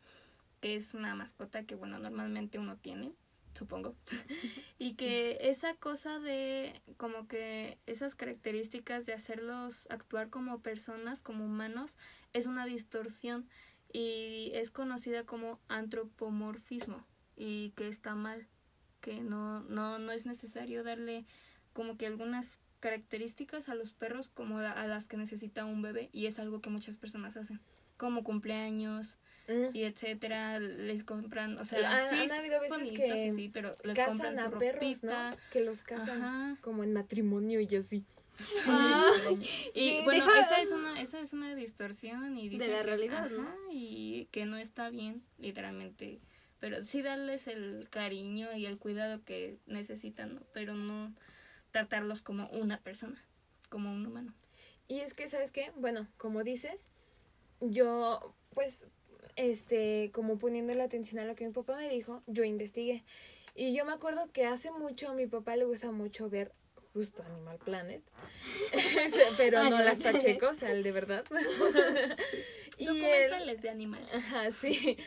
Que 0.61 0.75
es 0.75 0.93
una 0.93 1.15
mascota 1.15 1.63
que, 1.63 1.73
bueno, 1.73 1.97
normalmente 1.97 2.59
uno 2.59 2.77
tiene, 2.77 3.13
supongo. 3.55 3.95
y 4.77 4.93
que 4.93 5.39
esa 5.41 5.73
cosa 5.73 6.19
de, 6.19 6.79
como 6.97 7.27
que 7.27 7.79
esas 7.87 8.13
características 8.13 9.07
de 9.07 9.13
hacerlos 9.13 9.87
actuar 9.89 10.29
como 10.29 10.61
personas, 10.61 11.23
como 11.23 11.45
humanos, 11.45 11.97
es 12.33 12.45
una 12.45 12.67
distorsión 12.67 13.49
y 13.91 14.51
es 14.53 14.69
conocida 14.69 15.23
como 15.25 15.59
antropomorfismo 15.67 17.03
y 17.37 17.69
que 17.77 17.87
está 17.87 18.15
mal, 18.15 18.47
que 18.99 19.21
no, 19.21 19.61
no, 19.61 19.99
no 19.99 20.11
es 20.11 20.25
necesario 20.25 20.83
darle 20.83 21.25
como 21.73 21.95
que 21.97 22.07
algunas 22.07 22.59
características 22.79 23.69
a 23.69 23.75
los 23.75 23.93
perros 23.93 24.29
como 24.29 24.59
la- 24.59 24.71
a 24.71 24.87
las 24.87 25.07
que 25.07 25.17
necesita 25.17 25.63
un 25.65 25.81
bebé 25.81 26.09
y 26.11 26.25
es 26.25 26.39
algo 26.39 26.61
que 26.61 26.69
muchas 26.69 26.97
personas 26.97 27.37
hacen, 27.37 27.59
como 27.97 28.23
cumpleaños 28.23 29.17
y 29.73 29.83
etcétera, 29.83 30.59
les 30.59 31.03
compran, 31.05 31.57
o 31.57 31.63
sea, 31.63 31.89
Han- 31.89 32.09
sí, 32.09 32.23
han 32.23 32.31
habido 32.39 32.59
veces 32.59 32.77
bonitos 32.77 32.97
que 32.97 33.27
y 33.27 33.31
sí, 33.31 33.49
pero 33.53 33.71
les 33.85 33.97
compran 33.99 34.37
su 34.37 34.43
a 34.43 34.59
perros, 34.59 34.81
ropita. 34.83 35.31
¿no? 35.31 35.37
Que 35.51 35.61
los 35.63 35.81
casan 35.83 36.21
Ajá. 36.21 36.57
como 36.61 36.83
en 36.83 36.91
matrimonio 36.93 37.61
y 37.61 37.75
así. 37.75 38.03
Ay, 38.67 39.39
Y 39.73 39.89
Sí, 39.89 40.01
bueno, 40.03 40.25
deja- 40.25 40.39
esa 40.41 40.61
es 40.61 40.71
una 40.71 41.01
esa 41.01 41.19
es 41.21 41.33
una 41.33 41.55
distorsión 41.55 42.37
y 42.37 42.49
De 42.49 42.67
la 42.67 42.77
que 42.79 42.83
realidad, 42.83 43.29
¿no? 43.31 43.41
ajá, 43.43 43.55
y 43.71 44.27
que 44.31 44.45
no 44.45 44.57
está 44.57 44.89
bien, 44.89 45.23
literalmente. 45.39 46.19
Pero 46.59 46.83
sí 46.83 47.01
darles 47.01 47.47
el 47.47 47.87
cariño 47.89 48.55
y 48.55 48.65
el 48.65 48.79
cuidado 48.79 49.23
que 49.23 49.57
necesitan, 49.67 50.35
¿no? 50.35 50.41
pero 50.53 50.73
no 50.73 51.13
tratarlos 51.71 52.21
como 52.21 52.47
una 52.49 52.79
persona, 52.79 53.23
como 53.69 53.91
un 53.91 54.05
humano. 54.05 54.33
Y 54.87 55.01
es 55.01 55.13
que, 55.13 55.27
¿sabes 55.27 55.51
qué? 55.51 55.71
Bueno, 55.75 56.07
como 56.17 56.43
dices, 56.43 56.87
yo, 57.59 58.33
pues, 58.53 58.87
este, 59.35 60.11
como 60.13 60.39
poniéndole 60.39 60.81
atención 60.81 61.19
a 61.19 61.25
lo 61.25 61.35
que 61.35 61.45
mi 61.45 61.53
papá 61.53 61.75
me 61.75 61.89
dijo, 61.89 62.23
yo 62.25 62.43
investigué. 62.43 63.03
Y 63.53 63.75
yo 63.75 63.85
me 63.85 63.91
acuerdo 63.91 64.31
que 64.31 64.45
hace 64.45 64.71
mucho 64.71 65.09
a 65.09 65.13
mi 65.13 65.27
papá 65.27 65.55
le 65.55 65.65
gusta 65.65 65.91
mucho 65.91 66.29
ver 66.29 66.53
justo 66.93 67.23
Animal 67.23 67.59
Planet, 67.59 68.01
pero 69.37 69.63
no 69.69 69.79
las. 69.79 69.99
Pacheco, 69.99 70.49
o 70.49 70.53
sea, 70.53 70.71
el 70.71 70.83
de 70.83 70.91
verdad. 70.91 71.23
y 72.77 72.87
él, 72.87 72.95
Documentales 72.95 73.61
de 73.61 73.69
animales. 73.69 74.07
Ajá, 74.13 74.51
sí. 74.51 74.97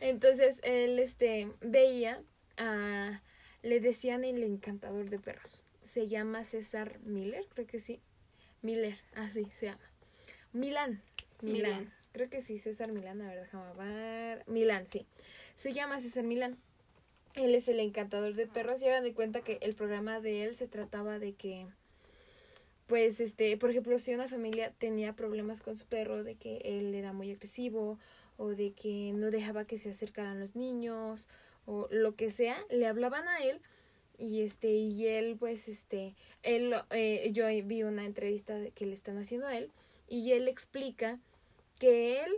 Entonces 0.00 0.60
él 0.62 0.98
este 0.98 1.48
veía 1.60 2.22
a 2.56 3.20
le 3.62 3.80
decían 3.80 4.24
el 4.24 4.42
encantador 4.42 5.10
de 5.10 5.18
perros. 5.18 5.62
Se 5.82 6.06
llama 6.06 6.44
César 6.44 6.98
Miller, 7.00 7.46
creo 7.54 7.66
que 7.66 7.80
sí. 7.80 8.00
Miller, 8.62 8.98
así 9.14 9.46
se 9.52 9.66
llama. 9.66 9.90
Milán. 10.52 11.02
Milán. 11.42 11.62
Milán. 11.62 11.94
Creo 12.12 12.28
que 12.28 12.40
sí, 12.40 12.58
César 12.58 12.92
Milán, 12.92 13.22
a 13.22 13.28
ver, 13.28 13.40
déjame 13.40 13.72
ver. 13.74 14.44
Milán, 14.46 14.86
sí. 14.86 15.06
Se 15.56 15.72
llama 15.72 16.00
César 16.00 16.24
Milán. 16.24 16.58
Él 17.34 17.54
es 17.54 17.68
el 17.68 17.78
encantador 17.78 18.34
de 18.34 18.46
perros 18.46 18.82
y 18.82 18.88
hagan 18.88 19.04
de 19.04 19.14
cuenta 19.14 19.42
que 19.42 19.58
el 19.62 19.74
programa 19.74 20.20
de 20.20 20.44
él 20.44 20.56
se 20.56 20.66
trataba 20.66 21.18
de 21.18 21.34
que 21.34 21.66
pues 22.90 23.20
este, 23.20 23.56
por 23.56 23.70
ejemplo, 23.70 23.96
si 23.98 24.12
una 24.12 24.26
familia 24.26 24.72
tenía 24.76 25.12
problemas 25.12 25.60
con 25.60 25.76
su 25.76 25.86
perro, 25.86 26.24
de 26.24 26.34
que 26.34 26.56
él 26.64 26.92
era 26.92 27.12
muy 27.12 27.30
agresivo 27.30 28.00
o 28.36 28.48
de 28.48 28.72
que 28.72 29.12
no 29.14 29.30
dejaba 29.30 29.64
que 29.64 29.78
se 29.78 29.90
acercaran 29.90 30.40
los 30.40 30.56
niños 30.56 31.28
o 31.66 31.86
lo 31.92 32.16
que 32.16 32.32
sea, 32.32 32.56
le 32.68 32.88
hablaban 32.88 33.28
a 33.28 33.44
él 33.44 33.60
y 34.18 34.42
este 34.42 34.72
y 34.72 35.06
él 35.06 35.36
pues 35.38 35.68
este 35.68 36.16
él 36.42 36.74
eh, 36.90 37.30
yo 37.32 37.46
vi 37.64 37.84
una 37.84 38.04
entrevista 38.04 38.58
que 38.74 38.86
le 38.86 38.94
están 38.94 39.18
haciendo 39.18 39.46
a 39.46 39.56
él 39.56 39.70
y 40.08 40.32
él 40.32 40.48
explica 40.48 41.20
que 41.78 42.24
él 42.24 42.30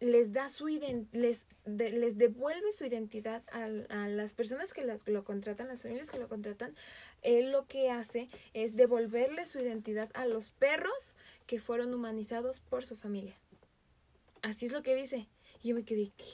les 0.00 0.32
da 0.32 0.48
su 0.48 0.68
iden- 0.68 1.08
les 1.12 1.46
de- 1.66 1.92
les 1.92 2.16
devuelve 2.16 2.72
su 2.72 2.84
identidad 2.86 3.42
a, 3.52 3.64
a 3.64 4.08
las 4.08 4.32
personas 4.34 4.72
que 4.72 4.82
la- 4.84 4.98
lo 5.06 5.24
contratan, 5.24 5.68
las 5.68 5.82
familias 5.82 6.10
que 6.10 6.18
lo 6.18 6.28
contratan, 6.28 6.74
él 7.22 7.52
lo 7.52 7.66
que 7.66 7.90
hace 7.90 8.28
es 8.54 8.74
devolverle 8.74 9.44
su 9.44 9.58
identidad 9.58 10.10
a 10.14 10.26
los 10.26 10.50
perros 10.52 11.14
que 11.46 11.58
fueron 11.60 11.92
humanizados 11.94 12.60
por 12.60 12.84
su 12.86 12.96
familia. 12.96 13.36
Así 14.42 14.66
es 14.66 14.72
lo 14.72 14.82
que 14.82 14.94
dice. 14.94 15.28
Y 15.62 15.68
yo 15.68 15.74
me 15.74 15.84
quedé, 15.84 16.10
¿qué? 16.16 16.24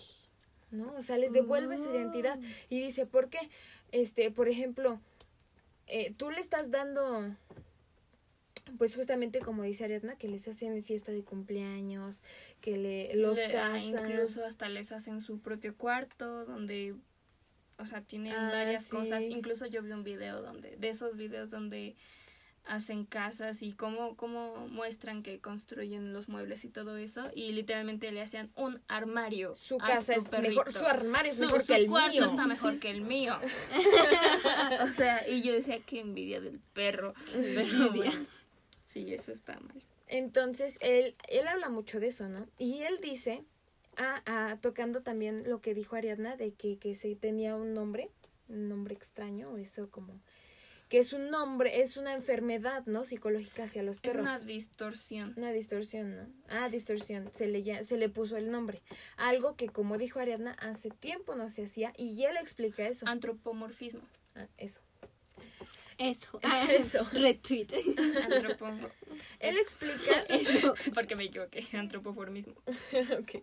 ¿no? 0.71 0.93
O 0.97 1.03
sea, 1.03 1.19
les 1.19 1.33
devuelve 1.33 1.77
su 1.79 1.91
identidad. 1.93 2.39
Y 2.69 2.81
dice, 2.81 3.05
¿por 3.07 3.29
qué? 3.31 3.39
Este, 3.93 4.31
por 4.31 4.49
ejemplo, 4.49 5.01
eh, 5.87 6.13
tú 6.17 6.31
le 6.31 6.41
estás 6.41 6.71
dando, 6.71 7.35
pues 8.79 8.95
justamente 8.97 9.39
como 9.41 9.63
dice 9.63 9.85
Ariadna, 9.85 10.17
que 10.17 10.29
les 10.29 10.47
hacen 10.49 10.83
fiesta 10.83 11.13
de 11.13 11.23
cumpleaños, 11.25 12.21
que 12.61 12.77
le 12.77 13.15
los 13.15 13.37
Le- 13.37 13.47
ah, 13.57 13.73
casan. 13.73 14.11
Incluso 14.11 14.45
hasta 14.45 14.69
les 14.69 14.93
hacen 14.93 15.21
su 15.21 15.41
propio 15.41 15.77
cuarto 15.77 16.45
donde, 16.45 16.95
o 17.79 17.85
sea, 17.85 18.03
tienen 18.03 18.33
Ah, 18.35 18.51
varias 18.53 18.85
sí. 18.85 18.91
cosas. 18.91 19.23
Incluso 19.23 19.67
yo 19.67 19.83
vi 19.83 19.93
un 19.93 20.05
video 20.05 20.43
donde, 20.43 20.77
de 20.77 20.89
esos 20.89 21.17
videos 21.17 21.51
donde 21.51 21.97
hacen 22.69 23.05
casas 23.05 23.63
y 23.63 23.73
cómo, 23.75 24.17
cómo 24.17 24.67
muestran 24.67 25.23
que 25.23 25.39
construyen 25.41 26.13
los 26.13 26.29
muebles 26.29 26.65
y 26.65 26.69
todo 26.69 26.97
eso. 26.97 27.31
Y 27.33 27.53
literalmente 27.53 28.11
le 28.11 28.21
hacían 28.21 28.51
un 28.57 28.81
armario. 28.89 29.55
Su 29.55 29.79
casa 29.79 30.15
su 30.15 30.21
es 30.35 30.43
mejor, 30.43 30.73
su 30.73 30.85
armario 30.85 31.31
es 31.31 31.39
Su- 31.39 31.45
mejor 31.45 31.61
su 31.61 31.67
que 31.69 31.77
el 31.77 31.87
cuarto 31.87 32.11
mío. 32.11 32.25
está 32.25 32.47
mejor 32.49 32.81
que 32.81 32.91
el 32.91 33.03
mío. 33.03 33.39
o 34.83 34.89
sea, 34.89 35.29
y 35.29 35.43
yo 35.43 35.53
decía, 35.53 35.79
qué 35.87 36.01
envidia 36.01 36.41
del 36.41 36.59
perro. 36.73 37.15
Pero 37.33 37.61
envidia. 37.61 37.91
bueno, 38.11 38.27
sí, 39.05 39.12
eso 39.15 39.33
está 39.33 39.59
mal. 39.61 39.83
Entonces, 40.09 40.79
él, 40.81 41.15
él 41.29 41.47
habla 41.49 41.69
mucho 41.69 42.00
de 42.00 42.07
eso, 42.09 42.29
¿no? 42.29 42.47
Y 42.59 42.83
él 42.83 42.99
dice, 43.03 43.43
ah, 43.97 44.23
ah, 44.26 44.57
tocando 44.61 45.03
también 45.03 45.49
lo 45.49 45.61
que 45.61 45.75
dijo 45.75 45.97
Ariadna, 45.97 46.37
de 46.37 46.53
que, 46.53 46.79
que 46.79 46.95
se 46.95 47.15
tenía 47.17 47.57
un 47.57 47.75
nombre, 47.75 48.11
un 48.49 48.69
nombre 48.69 48.95
extraño, 48.95 49.50
o 49.50 49.57
eso 49.59 49.91
como, 49.91 50.21
que 50.88 50.99
es 50.99 51.12
un 51.12 51.31
nombre, 51.31 51.81
es 51.83 51.97
una 51.97 52.15
enfermedad, 52.15 52.85
¿no? 52.87 53.05
Psicológica 53.05 53.65
hacia 53.65 53.83
los 53.83 53.97
Es 53.97 54.03
perros. 54.03 54.21
una 54.23 54.38
distorsión. 54.38 55.35
Una 55.37 55.50
distorsión, 55.50 56.17
¿no? 56.17 56.26
Ah, 56.49 56.69
distorsión, 56.69 57.29
se 57.35 57.49
le, 57.49 57.65
ya- 57.65 57.83
se 57.83 57.97
le 57.99 58.09
puso 58.09 58.37
el 58.37 58.50
nombre. 58.53 58.83
Algo 59.17 59.57
que, 59.57 59.67
como 59.69 59.99
dijo 59.99 60.21
Ariadna, 60.21 60.53
hace 60.53 60.91
tiempo 60.91 61.35
no 61.35 61.49
se 61.49 61.65
hacía 61.65 61.93
y 61.99 62.23
él 62.23 62.37
explica 62.37 62.87
eso. 62.88 63.07
Antropomorfismo. 63.09 64.00
Ah, 64.37 64.47
eso. 64.59 64.81
Eso. 65.99 66.41
Eso. 66.71 67.05
Retweet. 67.12 67.69
Antropo- 67.73 68.91
Él 69.41 69.57
explica 69.57 70.21
Eso. 70.29 70.75
Porque 70.95 71.17
me 71.17 71.25
equivoqué, 71.25 71.67
antropoformismo. 71.73 72.55
Ok. 73.19 73.43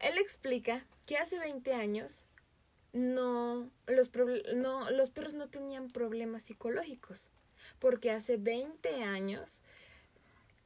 Él 0.00 0.18
explica 0.18 0.84
que 1.06 1.16
hace 1.16 1.38
20 1.38 1.74
años 1.74 2.24
no 2.92 3.70
los, 3.86 4.10
no 4.54 4.90
los 4.90 5.10
perros 5.10 5.34
no 5.34 5.48
tenían 5.48 5.88
problemas 5.88 6.42
psicológicos, 6.44 7.30
porque 7.78 8.10
hace 8.10 8.36
20 8.36 9.02
años 9.02 9.62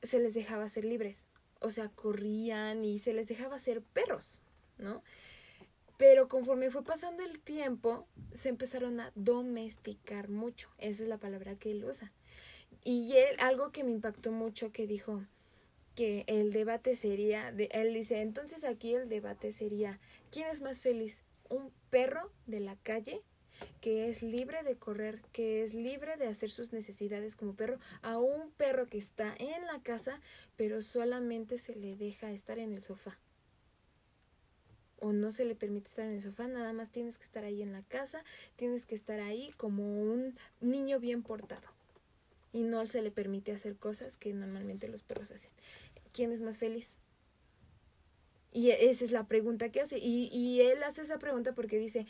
se 0.02 0.18
les 0.18 0.34
dejaba 0.34 0.68
ser 0.68 0.84
libres, 0.84 1.26
o 1.60 1.70
sea, 1.70 1.88
corrían 1.88 2.84
y 2.84 2.98
se 2.98 3.12
les 3.12 3.28
dejaba 3.28 3.58
ser 3.58 3.82
perros, 3.82 4.40
¿no? 4.78 5.02
Pero 5.98 6.28
conforme 6.28 6.70
fue 6.70 6.84
pasando 6.84 7.22
el 7.22 7.38
tiempo, 7.40 8.06
se 8.34 8.50
empezaron 8.50 9.00
a 9.00 9.12
domesticar 9.14 10.28
mucho, 10.28 10.68
esa 10.78 11.02
es 11.02 11.08
la 11.08 11.18
palabra 11.18 11.56
que 11.56 11.70
él 11.70 11.84
usa. 11.84 12.12
Y 12.84 13.14
él, 13.16 13.36
algo 13.40 13.72
que 13.72 13.82
me 13.82 13.92
impactó 13.92 14.30
mucho 14.30 14.72
que 14.72 14.86
dijo, 14.86 15.22
que 15.96 16.24
el 16.26 16.52
debate 16.52 16.94
sería, 16.94 17.50
de, 17.50 17.68
él 17.72 17.94
dice, 17.94 18.20
entonces 18.20 18.64
aquí 18.64 18.94
el 18.94 19.08
debate 19.08 19.50
sería, 19.50 19.98
¿quién 20.30 20.48
es 20.48 20.60
más 20.60 20.80
feliz? 20.80 21.22
¿Un 21.48 21.72
perro 21.90 22.30
de 22.46 22.60
la 22.60 22.76
calle 22.76 23.22
que 23.80 24.10
es 24.10 24.22
libre 24.22 24.62
de 24.62 24.76
correr, 24.76 25.22
que 25.32 25.64
es 25.64 25.72
libre 25.72 26.18
de 26.18 26.26
hacer 26.26 26.50
sus 26.50 26.74
necesidades 26.74 27.34
como 27.34 27.54
perro, 27.54 27.78
a 28.02 28.18
un 28.18 28.50
perro 28.50 28.86
que 28.86 28.98
está 28.98 29.34
en 29.38 29.66
la 29.66 29.80
casa, 29.82 30.20
pero 30.56 30.82
solamente 30.82 31.56
se 31.56 31.74
le 31.74 31.96
deja 31.96 32.30
estar 32.30 32.58
en 32.58 32.74
el 32.74 32.82
sofá? 32.82 33.18
O 34.98 35.12
no 35.12 35.30
se 35.30 35.44
le 35.44 35.54
permite 35.54 35.88
estar 35.88 36.06
en 36.06 36.14
el 36.14 36.22
sofá, 36.22 36.48
nada 36.48 36.72
más 36.72 36.90
tienes 36.90 37.18
que 37.18 37.24
estar 37.24 37.44
ahí 37.44 37.62
en 37.62 37.72
la 37.72 37.82
casa, 37.82 38.24
tienes 38.56 38.86
que 38.86 38.94
estar 38.94 39.20
ahí 39.20 39.52
como 39.56 40.02
un 40.02 40.36
niño 40.60 40.98
bien 41.00 41.22
portado. 41.22 41.68
Y 42.52 42.62
no 42.62 42.86
se 42.86 43.02
le 43.02 43.10
permite 43.10 43.52
hacer 43.52 43.76
cosas 43.76 44.16
que 44.16 44.32
normalmente 44.32 44.88
los 44.88 45.02
perros 45.02 45.30
hacen. 45.30 45.50
¿quién 46.16 46.32
es 46.32 46.40
más 46.40 46.58
feliz? 46.58 46.94
Y 48.52 48.70
esa 48.70 49.04
es 49.04 49.12
la 49.12 49.24
pregunta 49.24 49.70
que 49.70 49.82
hace. 49.82 49.98
Y, 49.98 50.28
y 50.32 50.62
él 50.62 50.82
hace 50.82 51.02
esa 51.02 51.18
pregunta 51.18 51.52
porque 51.52 51.78
dice, 51.78 52.06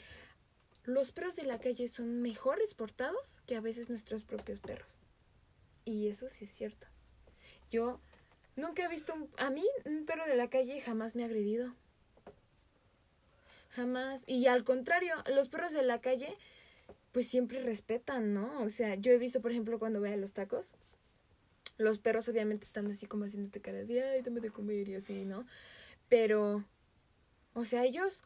los 0.84 1.10
perros 1.10 1.34
de 1.34 1.42
la 1.42 1.58
calle 1.58 1.88
son 1.88 2.22
mejores 2.22 2.72
portados 2.74 3.40
que 3.46 3.56
a 3.56 3.60
veces 3.60 3.90
nuestros 3.90 4.22
propios 4.22 4.60
perros. 4.60 4.88
Y 5.84 6.06
eso 6.06 6.28
sí 6.28 6.44
es 6.44 6.50
cierto. 6.50 6.86
Yo 7.68 8.00
nunca 8.54 8.84
he 8.84 8.88
visto 8.88 9.12
un... 9.12 9.28
A 9.38 9.50
mí 9.50 9.64
un 9.84 10.06
perro 10.06 10.24
de 10.24 10.36
la 10.36 10.48
calle 10.48 10.80
jamás 10.80 11.16
me 11.16 11.24
ha 11.24 11.26
agredido. 11.26 11.74
Jamás. 13.76 14.24
Y 14.26 14.46
al 14.46 14.64
contrario, 14.64 15.14
los 15.34 15.48
perros 15.48 15.72
de 15.72 15.82
la 15.82 16.00
calle 16.00 16.34
pues 17.12 17.28
siempre 17.28 17.60
respetan, 17.62 18.34
¿no? 18.34 18.62
O 18.62 18.68
sea, 18.70 18.94
yo 18.94 19.12
he 19.12 19.18
visto, 19.18 19.40
por 19.40 19.50
ejemplo, 19.50 19.78
cuando 19.78 20.00
voy 20.00 20.10
a 20.10 20.16
los 20.16 20.32
tacos, 20.32 20.72
los 21.78 21.98
perros 21.98 22.28
obviamente 22.28 22.64
están 22.64 22.90
así 22.90 23.06
como 23.06 23.24
haciéndote 23.24 23.60
cara 23.60 23.84
de, 23.84 24.02
ay, 24.02 24.22
dame 24.22 24.40
de 24.40 24.50
comer 24.50 24.88
y 24.88 24.94
así, 24.94 25.24
¿no? 25.24 25.46
Pero, 26.08 26.64
o 27.54 27.64
sea, 27.64 27.84
ellos 27.84 28.22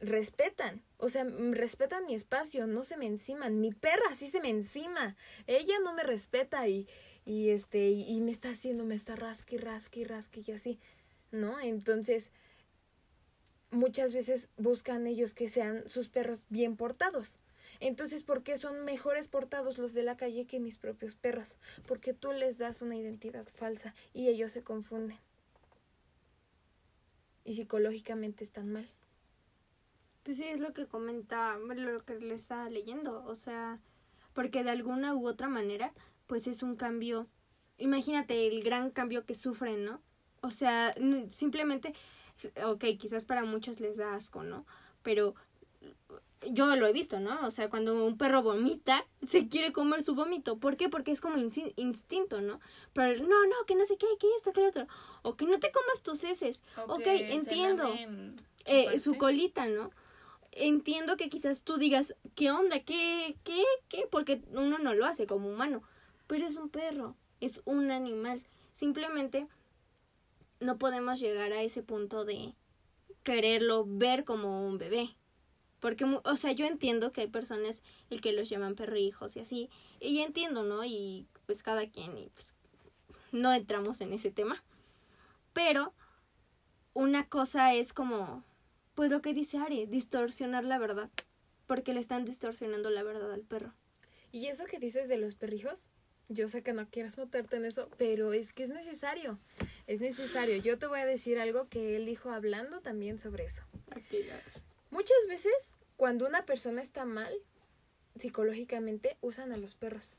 respetan, 0.00 0.82
o 0.98 1.08
sea, 1.08 1.22
m- 1.22 1.54
respetan 1.54 2.06
mi 2.06 2.14
espacio, 2.14 2.66
no 2.66 2.84
se 2.84 2.96
me 2.96 3.06
enciman. 3.06 3.60
Mi 3.60 3.72
perra 3.72 4.14
sí 4.14 4.26
se 4.28 4.40
me 4.40 4.50
encima. 4.50 5.16
Ella 5.46 5.74
no 5.82 5.94
me 5.94 6.02
respeta 6.02 6.68
y, 6.68 6.88
y 7.24 7.50
este, 7.50 7.88
y, 7.90 8.02
y 8.08 8.20
me 8.20 8.32
está 8.32 8.50
haciendo, 8.50 8.84
me 8.84 8.94
está 8.96 9.16
rasqui, 9.16 9.56
rasqui, 9.56 10.04
rasqui 10.04 10.44
y 10.46 10.52
así, 10.52 10.78
¿no? 11.32 11.60
Entonces, 11.60 12.30
muchas 13.74 14.12
veces 14.14 14.48
buscan 14.56 15.06
ellos 15.06 15.34
que 15.34 15.48
sean 15.48 15.88
sus 15.88 16.08
perros 16.08 16.46
bien 16.48 16.76
portados. 16.76 17.38
Entonces, 17.80 18.22
¿por 18.22 18.42
qué 18.42 18.56
son 18.56 18.84
mejores 18.84 19.28
portados 19.28 19.78
los 19.78 19.94
de 19.94 20.02
la 20.02 20.16
calle 20.16 20.46
que 20.46 20.60
mis 20.60 20.78
propios 20.78 21.16
perros? 21.16 21.58
Porque 21.86 22.14
tú 22.14 22.32
les 22.32 22.58
das 22.58 22.82
una 22.82 22.96
identidad 22.96 23.46
falsa 23.52 23.94
y 24.12 24.28
ellos 24.28 24.52
se 24.52 24.62
confunden. 24.62 25.18
Y 27.44 27.54
psicológicamente 27.54 28.44
están 28.44 28.72
mal. 28.72 28.88
Pues 30.22 30.38
sí, 30.38 30.44
es 30.44 30.60
lo 30.60 30.72
que 30.72 30.86
comenta, 30.86 31.58
lo 31.58 32.04
que 32.04 32.18
le 32.18 32.34
estaba 32.34 32.70
leyendo, 32.70 33.22
o 33.26 33.34
sea, 33.34 33.78
porque 34.32 34.64
de 34.64 34.70
alguna 34.70 35.14
u 35.14 35.28
otra 35.28 35.48
manera, 35.48 35.92
pues 36.26 36.46
es 36.46 36.62
un 36.62 36.76
cambio, 36.76 37.28
imagínate 37.76 38.46
el 38.46 38.62
gran 38.62 38.90
cambio 38.90 39.26
que 39.26 39.34
sufren, 39.34 39.84
¿no? 39.84 40.00
O 40.40 40.50
sea, 40.50 40.94
simplemente, 41.28 41.92
ok, 42.64 42.84
quizás 42.98 43.24
para 43.24 43.44
muchos 43.44 43.80
les 43.80 43.96
da 43.96 44.14
asco, 44.14 44.42
¿no? 44.42 44.66
Pero 45.02 45.34
yo 46.50 46.74
lo 46.76 46.86
he 46.86 46.92
visto, 46.92 47.20
¿no? 47.20 47.46
O 47.46 47.50
sea, 47.50 47.70
cuando 47.70 48.04
un 48.04 48.16
perro 48.16 48.42
vomita, 48.42 49.04
se 49.26 49.48
quiere 49.48 49.72
comer 49.72 50.02
su 50.02 50.14
vómito. 50.14 50.58
¿Por 50.58 50.76
qué? 50.76 50.88
Porque 50.88 51.12
es 51.12 51.20
como 51.20 51.36
instinto, 51.38 52.40
¿no? 52.40 52.60
Pero 52.92 53.22
no, 53.24 53.46
no, 53.46 53.56
que 53.66 53.74
no 53.74 53.84
sé 53.84 53.96
qué, 53.96 54.06
que 54.18 54.26
esto, 54.36 54.52
que 54.52 54.60
lo 54.60 54.68
otro. 54.68 54.86
O 55.22 55.36
que 55.36 55.46
no 55.46 55.58
te 55.58 55.70
comas 55.70 56.02
tus 56.02 56.24
heces. 56.24 56.62
Ok, 56.88 57.04
se 57.04 57.32
entiendo. 57.32 57.94
Eh, 58.66 58.98
su 58.98 59.16
colita, 59.16 59.66
¿no? 59.66 59.90
Entiendo 60.52 61.16
que 61.16 61.28
quizás 61.28 61.64
tú 61.64 61.78
digas, 61.78 62.14
¿qué 62.34 62.50
onda? 62.50 62.80
¿Qué? 62.80 63.36
¿Qué? 63.42 63.62
¿Qué? 63.88 64.06
Porque 64.10 64.42
uno 64.52 64.78
no 64.78 64.94
lo 64.94 65.04
hace 65.04 65.26
como 65.26 65.48
humano. 65.48 65.82
Pero 66.26 66.46
es 66.46 66.56
un 66.56 66.68
perro, 66.68 67.16
es 67.40 67.62
un 67.64 67.90
animal. 67.90 68.42
Simplemente 68.72 69.46
no 70.64 70.78
podemos 70.78 71.20
llegar 71.20 71.52
a 71.52 71.62
ese 71.62 71.82
punto 71.82 72.24
de 72.24 72.54
quererlo 73.22 73.84
ver 73.86 74.24
como 74.24 74.66
un 74.66 74.78
bebé. 74.78 75.16
Porque, 75.80 76.04
o 76.04 76.36
sea, 76.36 76.52
yo 76.52 76.66
entiendo 76.66 77.12
que 77.12 77.20
hay 77.20 77.28
personas 77.28 77.82
el 78.08 78.22
que 78.22 78.32
los 78.32 78.48
llaman 78.48 78.74
perrijos 78.74 79.36
y 79.36 79.40
así. 79.40 79.70
Y 80.00 80.20
entiendo, 80.20 80.62
¿no? 80.62 80.84
Y 80.84 81.26
pues 81.46 81.62
cada 81.62 81.88
quien, 81.90 82.16
y 82.16 82.30
pues 82.30 82.54
no 83.32 83.52
entramos 83.52 84.00
en 84.00 84.14
ese 84.14 84.30
tema. 84.30 84.64
Pero 85.52 85.92
una 86.94 87.28
cosa 87.28 87.74
es 87.74 87.92
como, 87.92 88.42
pues 88.94 89.10
lo 89.10 89.20
que 89.20 89.34
dice 89.34 89.58
Ari, 89.58 89.84
distorsionar 89.84 90.64
la 90.64 90.78
verdad. 90.78 91.10
Porque 91.66 91.92
le 91.92 92.00
están 92.00 92.24
distorsionando 92.24 92.88
la 92.88 93.02
verdad 93.02 93.32
al 93.32 93.42
perro. 93.42 93.74
Y 94.32 94.46
eso 94.46 94.64
que 94.64 94.78
dices 94.78 95.08
de 95.08 95.18
los 95.18 95.34
perrijos, 95.34 95.90
yo 96.28 96.48
sé 96.48 96.62
que 96.62 96.72
no 96.72 96.88
quieras 96.88 97.18
meterte 97.18 97.56
en 97.56 97.64
eso, 97.64 97.88
pero 97.98 98.32
es 98.32 98.52
que 98.52 98.62
es 98.62 98.68
necesario. 98.70 99.38
Es 99.86 100.00
necesario. 100.00 100.56
Yo 100.56 100.78
te 100.78 100.86
voy 100.86 101.00
a 101.00 101.06
decir 101.06 101.38
algo 101.38 101.68
que 101.68 101.96
él 101.96 102.06
dijo 102.06 102.30
hablando 102.30 102.80
también 102.80 103.18
sobre 103.18 103.44
eso. 103.44 103.62
Muchas 104.90 105.26
veces, 105.28 105.74
cuando 105.96 106.26
una 106.26 106.46
persona 106.46 106.80
está 106.80 107.04
mal, 107.04 107.32
psicológicamente, 108.18 109.16
usan 109.20 109.52
a 109.52 109.56
los 109.56 109.74
perros. 109.74 110.16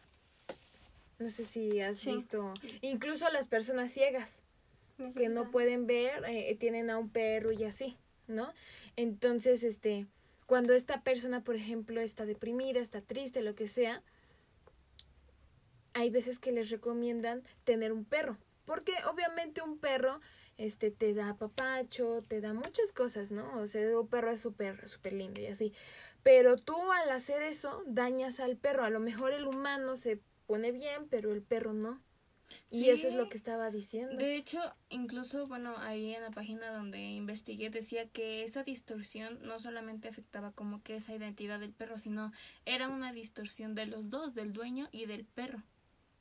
No 1.17 1.29
sé 1.29 1.45
si 1.45 1.79
has 1.79 1.99
Sí. 1.99 2.13
visto, 2.13 2.53
incluso 2.81 3.29
las 3.29 3.47
personas 3.47 3.91
ciegas 3.91 4.41
que 5.17 5.29
no 5.29 5.49
pueden 5.51 5.87
ver, 5.87 6.23
eh, 6.27 6.55
tienen 6.59 6.89
a 6.89 6.97
un 6.97 7.09
perro 7.09 7.51
y 7.51 7.63
así, 7.63 7.97
¿no? 8.27 8.53
Entonces, 8.95 9.63
este, 9.63 10.07
cuando 10.45 10.73
esta 10.73 11.01
persona, 11.01 11.41
por 11.43 11.55
ejemplo, 11.55 11.99
está 12.01 12.25
deprimida, 12.25 12.79
está 12.79 13.01
triste, 13.01 13.41
lo 13.41 13.55
que 13.55 13.67
sea, 13.67 14.03
hay 15.95 16.09
veces 16.11 16.37
que 16.39 16.51
les 16.51 16.69
recomiendan 16.69 17.41
tener 17.63 17.91
un 17.93 18.05
perro, 18.05 18.37
porque 18.65 18.93
obviamente 19.11 19.61
un 19.61 19.79
perro, 19.79 20.19
este, 20.57 20.91
te 20.91 21.13
da 21.13 21.37
papacho, 21.37 22.23
te 22.27 22.41
da 22.41 22.53
muchas 22.53 22.91
cosas, 22.91 23.31
¿no? 23.31 23.57
O 23.59 23.65
sea, 23.65 23.97
un 23.97 24.07
perro 24.07 24.29
es 24.31 24.41
súper, 24.41 24.87
súper 24.87 25.13
lindo 25.13 25.41
y 25.41 25.47
así. 25.47 25.73
Pero 26.21 26.57
tú 26.57 26.75
al 26.91 27.09
hacer 27.11 27.41
eso 27.43 27.81
dañas 27.87 28.39
al 28.39 28.57
perro. 28.57 28.83
A 28.83 28.89
lo 28.89 28.99
mejor 28.99 29.31
el 29.31 29.47
humano 29.47 29.95
se 29.95 30.19
pone 30.47 30.71
bien, 30.71 31.07
pero 31.09 31.31
el 31.31 31.41
perro 31.41 31.73
no. 31.73 32.01
Y 32.69 32.81
Sí. 32.81 32.89
eso 32.89 33.07
es 33.07 33.13
lo 33.13 33.29
que 33.29 33.37
estaba 33.37 33.71
diciendo. 33.71 34.17
De 34.17 34.35
hecho, 34.35 34.59
incluso, 34.89 35.47
bueno, 35.47 35.77
ahí 35.77 36.13
en 36.13 36.21
la 36.23 36.31
página 36.31 36.71
donde 36.71 36.99
investigué 36.99 37.69
decía 37.69 38.07
que 38.09 38.43
esa 38.43 38.63
distorsión 38.63 39.39
no 39.43 39.59
solamente 39.59 40.07
afectaba 40.07 40.51
como 40.51 40.83
que 40.83 40.95
esa 40.95 41.15
identidad 41.15 41.59
del 41.59 41.73
perro, 41.73 41.97
sino 41.99 42.31
era 42.65 42.87
una 42.89 43.13
distorsión 43.13 43.75
de 43.75 43.85
los 43.85 44.09
dos, 44.09 44.33
del 44.35 44.51
dueño 44.53 44.89
y 44.91 45.05
del 45.05 45.25
perro. 45.25 45.63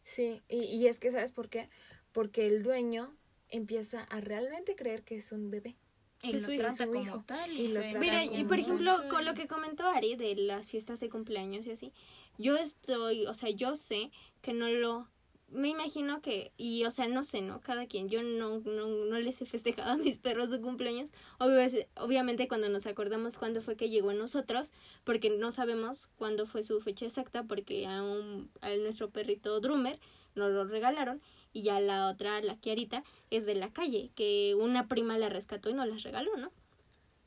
Sí, 0.05 0.43
y, 0.49 0.59
y 0.59 0.87
es 0.87 1.01
que, 1.01 1.11
¿sabes 1.11 1.33
por 1.33 1.49
qué? 1.49 1.69
Porque 2.13 2.47
el 2.47 2.63
dueño 2.63 3.17
empieza 3.49 4.03
a 4.03 4.21
realmente 4.21 4.77
creer 4.77 5.03
que 5.03 5.17
es 5.17 5.33
un 5.33 5.51
bebé. 5.51 5.77
Y 6.23 6.29
Que 6.29 6.35
lo 6.35 6.41
su 6.41 6.53
hijo, 6.53 6.63
trata 6.63 6.85
su 6.85 6.91
como 6.91 7.03
hijo. 7.03 7.25
tal. 7.27 7.51
Y 7.53 7.69
lo 7.69 7.81
trata 7.81 7.99
Mira, 7.99 8.25
como 8.25 8.39
y 8.39 8.45
por 8.45 8.59
ejemplo, 8.59 8.97
con 9.11 9.25
lo 9.25 9.35
que 9.35 9.47
comentó 9.49 9.87
Ari 9.87 10.17
de 10.17 10.35
las 10.37 10.69
fiestas 10.69 11.01
de 11.01 11.11
cumpleaños 11.11 11.67
y 11.67 11.73
así, 11.73 11.93
yo 12.39 12.57
estoy, 12.57 13.27
o 13.27 13.35
sea, 13.35 13.51
yo 13.51 13.75
sé 13.75 14.11
que 14.41 14.53
no 14.53 14.69
lo, 14.69 15.09
me 15.49 15.69
imagino 15.69 16.21
que, 16.21 16.53
y 16.57 16.85
o 16.85 16.91
sea, 16.91 17.07
no 17.07 17.23
sé, 17.25 17.41
¿no? 17.41 17.61
Cada 17.61 17.87
quien, 17.87 18.09
yo 18.09 18.23
no, 18.23 18.61
no, 18.61 18.87
no 18.89 19.19
les 19.19 19.41
he 19.43 19.47
festejado 19.47 19.93
a 19.93 19.97
mis 19.97 20.19
perros 20.19 20.51
de 20.51 20.61
cumpleaños, 20.61 21.13
Obvio- 21.39 21.87
obviamente 21.97 22.49
cuando 22.49 22.69
nos 22.69 22.87
acordamos 22.87 23.39
cuándo 23.39 23.61
fue 23.61 23.77
que 23.77 23.91
llegó 23.91 24.11
a 24.11 24.15
nosotros, 24.15 24.73
porque 25.05 25.31
no 25.31 25.53
sabemos 25.53 26.09
cuándo 26.17 26.47
fue 26.47 26.63
su 26.63 26.81
fecha 26.81 27.07
exacta, 27.07 27.45
porque 27.45 27.87
a, 27.87 28.03
un, 28.03 28.51
a 28.63 28.75
nuestro 28.77 29.11
perrito 29.11 29.61
Drummer 29.61 29.99
nos 30.35 30.51
lo 30.51 30.65
regalaron, 30.65 31.23
y 31.53 31.63
ya 31.63 31.79
la 31.79 32.09
otra, 32.09 32.41
la 32.43 32.57
Kiarita, 32.57 33.05
es 33.31 33.47
de 33.47 33.55
la 33.55 33.73
calle, 33.73 34.11
que 34.17 34.57
una 34.59 34.89
prima 34.89 35.19
la 35.19 35.29
rescató 35.29 35.71
y 35.71 35.75
nos 35.75 35.87
las 35.87 36.03
regaló, 36.03 36.37
¿no? 36.37 36.51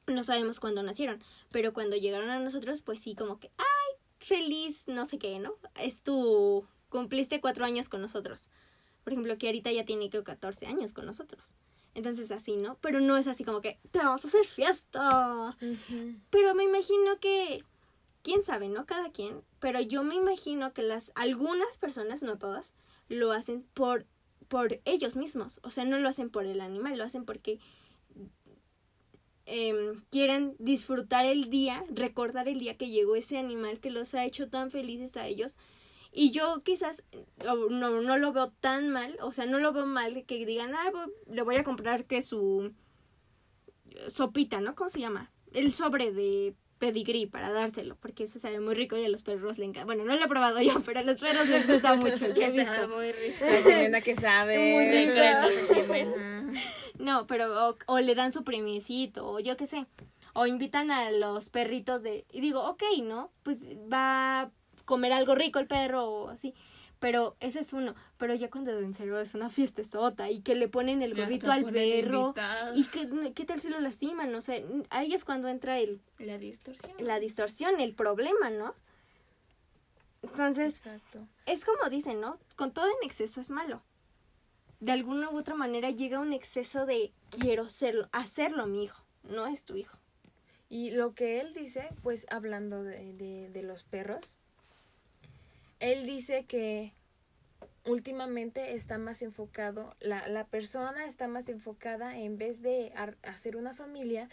no 0.08 0.23
sabemos 0.23 0.60
cuándo 0.62 0.84
nacieron, 0.84 1.21
pero 1.51 1.73
cuando 1.73 1.97
llegaron 1.97 2.30
a 2.30 2.39
nosotros, 2.39 2.82
pues 2.82 2.99
sí, 3.01 3.13
como 3.13 3.39
que, 3.39 3.51
ay, 3.58 3.97
feliz, 4.19 4.84
no 4.88 5.06
sé 5.06 5.17
qué, 5.17 5.38
¿no? 5.39 5.56
Es 5.82 6.01
tu, 6.01 6.65
cumpliste 6.89 7.41
cuatro 7.41 7.65
años 7.65 7.89
con 7.89 8.02
nosotros. 8.02 8.50
Por 9.04 9.13
ejemplo, 9.13 9.38
que 9.38 9.47
ahorita 9.47 9.71
ya 9.71 9.86
tiene 9.86 10.10
creo 10.10 10.23
14 10.23 10.67
años 10.67 10.93
con 10.93 11.06
nosotros. 11.06 11.54
Entonces 11.93 12.30
así, 12.32 12.58
¿no? 12.58 12.78
Pero 12.82 13.00
no 13.00 13.17
es 13.17 13.28
así 13.28 13.43
como 13.43 13.62
que 13.62 13.80
te 13.91 14.00
vamos 14.00 14.23
a 14.23 14.28
hacer 14.28 14.45
fiesta. 14.45 15.58
Pero 16.30 16.54
me 16.54 16.63
imagino 16.63 17.19
que, 17.19 17.63
quién 18.21 18.43
sabe, 18.43 18.69
¿no? 18.69 18.86
Cada 18.86 19.12
quien. 19.12 19.41
Pero 19.60 19.80
yo 19.80 20.04
me 20.04 20.15
imagino 20.15 20.73
que 20.73 20.84
las, 20.84 21.12
algunas 21.15 21.78
personas, 21.78 22.21
no 22.21 22.38
todas, 22.38 22.73
lo 23.08 23.32
hacen 23.32 23.63
por, 23.73 24.06
por 24.47 24.82
ellos 24.86 25.15
mismos. 25.15 25.60
O 25.63 25.69
sea, 25.69 25.86
no 25.86 25.97
lo 25.97 26.10
hacen 26.10 26.30
por 26.30 26.45
el 26.45 26.62
animal, 26.62 26.97
lo 26.97 27.06
hacen 27.06 27.26
porque 27.26 27.60
em, 29.45 30.02
quieren 30.12 30.56
disfrutar 30.60 31.26
el 31.26 31.50
día, 31.50 31.84
recordar 31.89 32.47
el 32.50 32.60
día 32.60 32.78
que 32.78 32.89
llegó 32.89 33.15
ese 33.15 33.38
animal 33.38 33.80
que 33.80 33.89
los 33.89 34.13
ha 34.13 34.26
hecho 34.26 34.50
tan 34.50 34.69
felices 34.69 35.15
a 35.15 35.26
ellos 35.26 35.58
y 36.19 36.32
yo 36.32 36.63
quizás 36.63 37.03
no, 37.69 38.01
no 38.01 38.17
lo 38.17 38.34
veo 38.34 38.49
tan 38.60 38.89
mal, 38.89 39.15
o 39.21 39.32
sea, 39.32 39.45
no 39.45 39.60
lo 39.60 39.71
veo 39.71 39.86
mal 39.86 40.25
que 40.25 40.47
digan, 40.47 40.73
ah, 40.73 40.91
le 41.27 41.43
voy 41.43 41.58
a 41.58 41.63
comprar 41.63 42.06
que 42.06 42.23
su 42.23 42.73
sopita, 44.08 44.60
¿no? 44.60 44.73
¿Cómo 44.73 44.89
se 44.89 44.99
llama? 44.99 45.32
El 45.53 45.71
sobre 45.73 46.12
de 46.12 46.56
pedigrí 46.80 47.27
para 47.27 47.51
dárselo, 47.51 47.97
porque 47.97 48.23
ese 48.23 48.39
sabe 48.39 48.60
muy 48.60 48.73
rico 48.73 48.97
y 48.97 49.06
a 49.06 49.10
los 49.10 49.21
perros 49.21 49.60
le 49.60 49.65
encanta. 49.65 49.86
Bueno, 49.86 50.06
no 50.06 50.15
lo 50.15 50.25
he 50.25 50.27
probado 50.27 50.60
yo, 50.60 50.80
pero 50.84 51.01
a 51.01 51.03
los 51.03 51.19
perros 51.19 51.49
les 51.49 51.69
gusta 51.69 51.93
mucho 51.93 52.25
el 52.25 52.34
que 52.34 52.45
he 52.45 52.51
visto. 52.51 52.88
muy 52.88 53.12
rico. 53.12 53.45
La 53.45 53.62
comida 53.62 54.01
que 54.01 54.15
sabe. 54.15 54.73
Muy 54.73 54.91
rico. 54.91 56.17
No, 56.97 57.27
pero 57.27 57.69
o, 57.69 57.77
o, 57.86 57.99
le 57.99 58.15
dan 58.15 58.32
su 58.32 58.43
primicito, 58.43 59.34
o 59.34 59.39
yo 59.39 59.56
qué 59.56 59.67
sé. 59.67 59.86
O 60.34 60.47
invitan 60.47 60.89
a 60.89 61.12
los 61.12 61.49
perritos 61.49 62.01
de... 62.01 62.25
Y 62.32 62.41
digo, 62.41 62.67
ok, 62.67 62.82
¿no? 63.03 63.32
Pues 63.43 63.67
va 63.67 64.51
comer 64.88 65.13
algo 65.13 65.36
rico 65.36 65.60
el 65.60 65.67
perro 65.67 66.06
o 66.06 66.30
así. 66.30 66.56
Pero 67.00 67.36
ese 67.39 67.60
es 67.60 67.73
uno. 67.73 67.93
Pero 68.17 68.34
ya 68.34 68.50
cuando 68.50 68.71
en 68.80 68.93
serio 68.95 69.19
es 69.19 69.36
una 69.36 69.52
fiesta 69.52 69.84
sota 69.84 70.32
y 70.32 70.41
que 70.41 70.56
le 70.56 70.67
ponen 70.67 71.04
el 71.04 71.13
gorrito 71.13 71.52
al 71.52 71.65
perro. 71.65 72.34
Y 72.73 72.86
que, 72.86 73.34
qué 73.36 73.45
tal 73.45 73.62
si 73.62 73.69
lo 73.69 73.80
lastiman, 73.80 74.32
no 74.32 74.41
sé. 74.41 74.65
Ahí 74.89 75.13
es 75.13 75.23
cuando 75.23 75.47
entra 75.47 75.78
el... 75.78 76.02
La 76.17 76.39
distorsión. 76.39 76.93
La 77.00 77.19
distorsión, 77.19 77.80
el 77.80 77.93
problema, 77.93 78.50
¿no? 78.50 78.73
Entonces, 80.23 80.78
Exacto. 80.78 81.28
es 81.45 81.65
como 81.65 81.89
dicen, 81.89 82.19
¿no? 82.19 82.39
Con 82.56 82.71
todo 82.71 82.88
en 82.88 83.08
exceso 83.08 83.39
es 83.41 83.52
malo. 83.52 83.84
De 84.80 84.91
alguna 84.91 85.30
u 85.30 85.38
otra 85.38 85.54
manera 85.56 85.91
llega 85.91 86.19
un 86.19 86.34
exceso 86.34 86.86
de 86.86 87.12
quiero 87.39 87.67
serlo, 87.67 88.10
hacerlo 88.12 88.65
mi 88.65 88.84
hijo, 88.84 89.04
no 89.23 89.45
es 89.45 89.65
tu 89.65 89.76
hijo. 89.76 89.97
Y 90.69 90.91
lo 90.91 91.13
que 91.13 91.39
él 91.39 91.54
dice, 91.54 91.89
pues 92.02 92.26
hablando 92.30 92.84
de, 92.84 93.13
de, 93.13 93.50
de 93.50 93.63
los 93.63 93.84
perros, 93.84 94.38
él 95.79 96.05
dice 96.05 96.45
que 96.45 96.93
últimamente 97.85 98.73
está 98.73 98.97
más 98.97 99.21
enfocado, 99.21 99.95
la, 99.99 100.27
la 100.27 100.45
persona 100.45 101.05
está 101.05 101.27
más 101.27 101.49
enfocada 101.49 102.17
en 102.17 102.37
vez 102.37 102.61
de 102.61 102.93
hacer 103.23 103.55
una 103.55 103.73
familia 103.73 104.29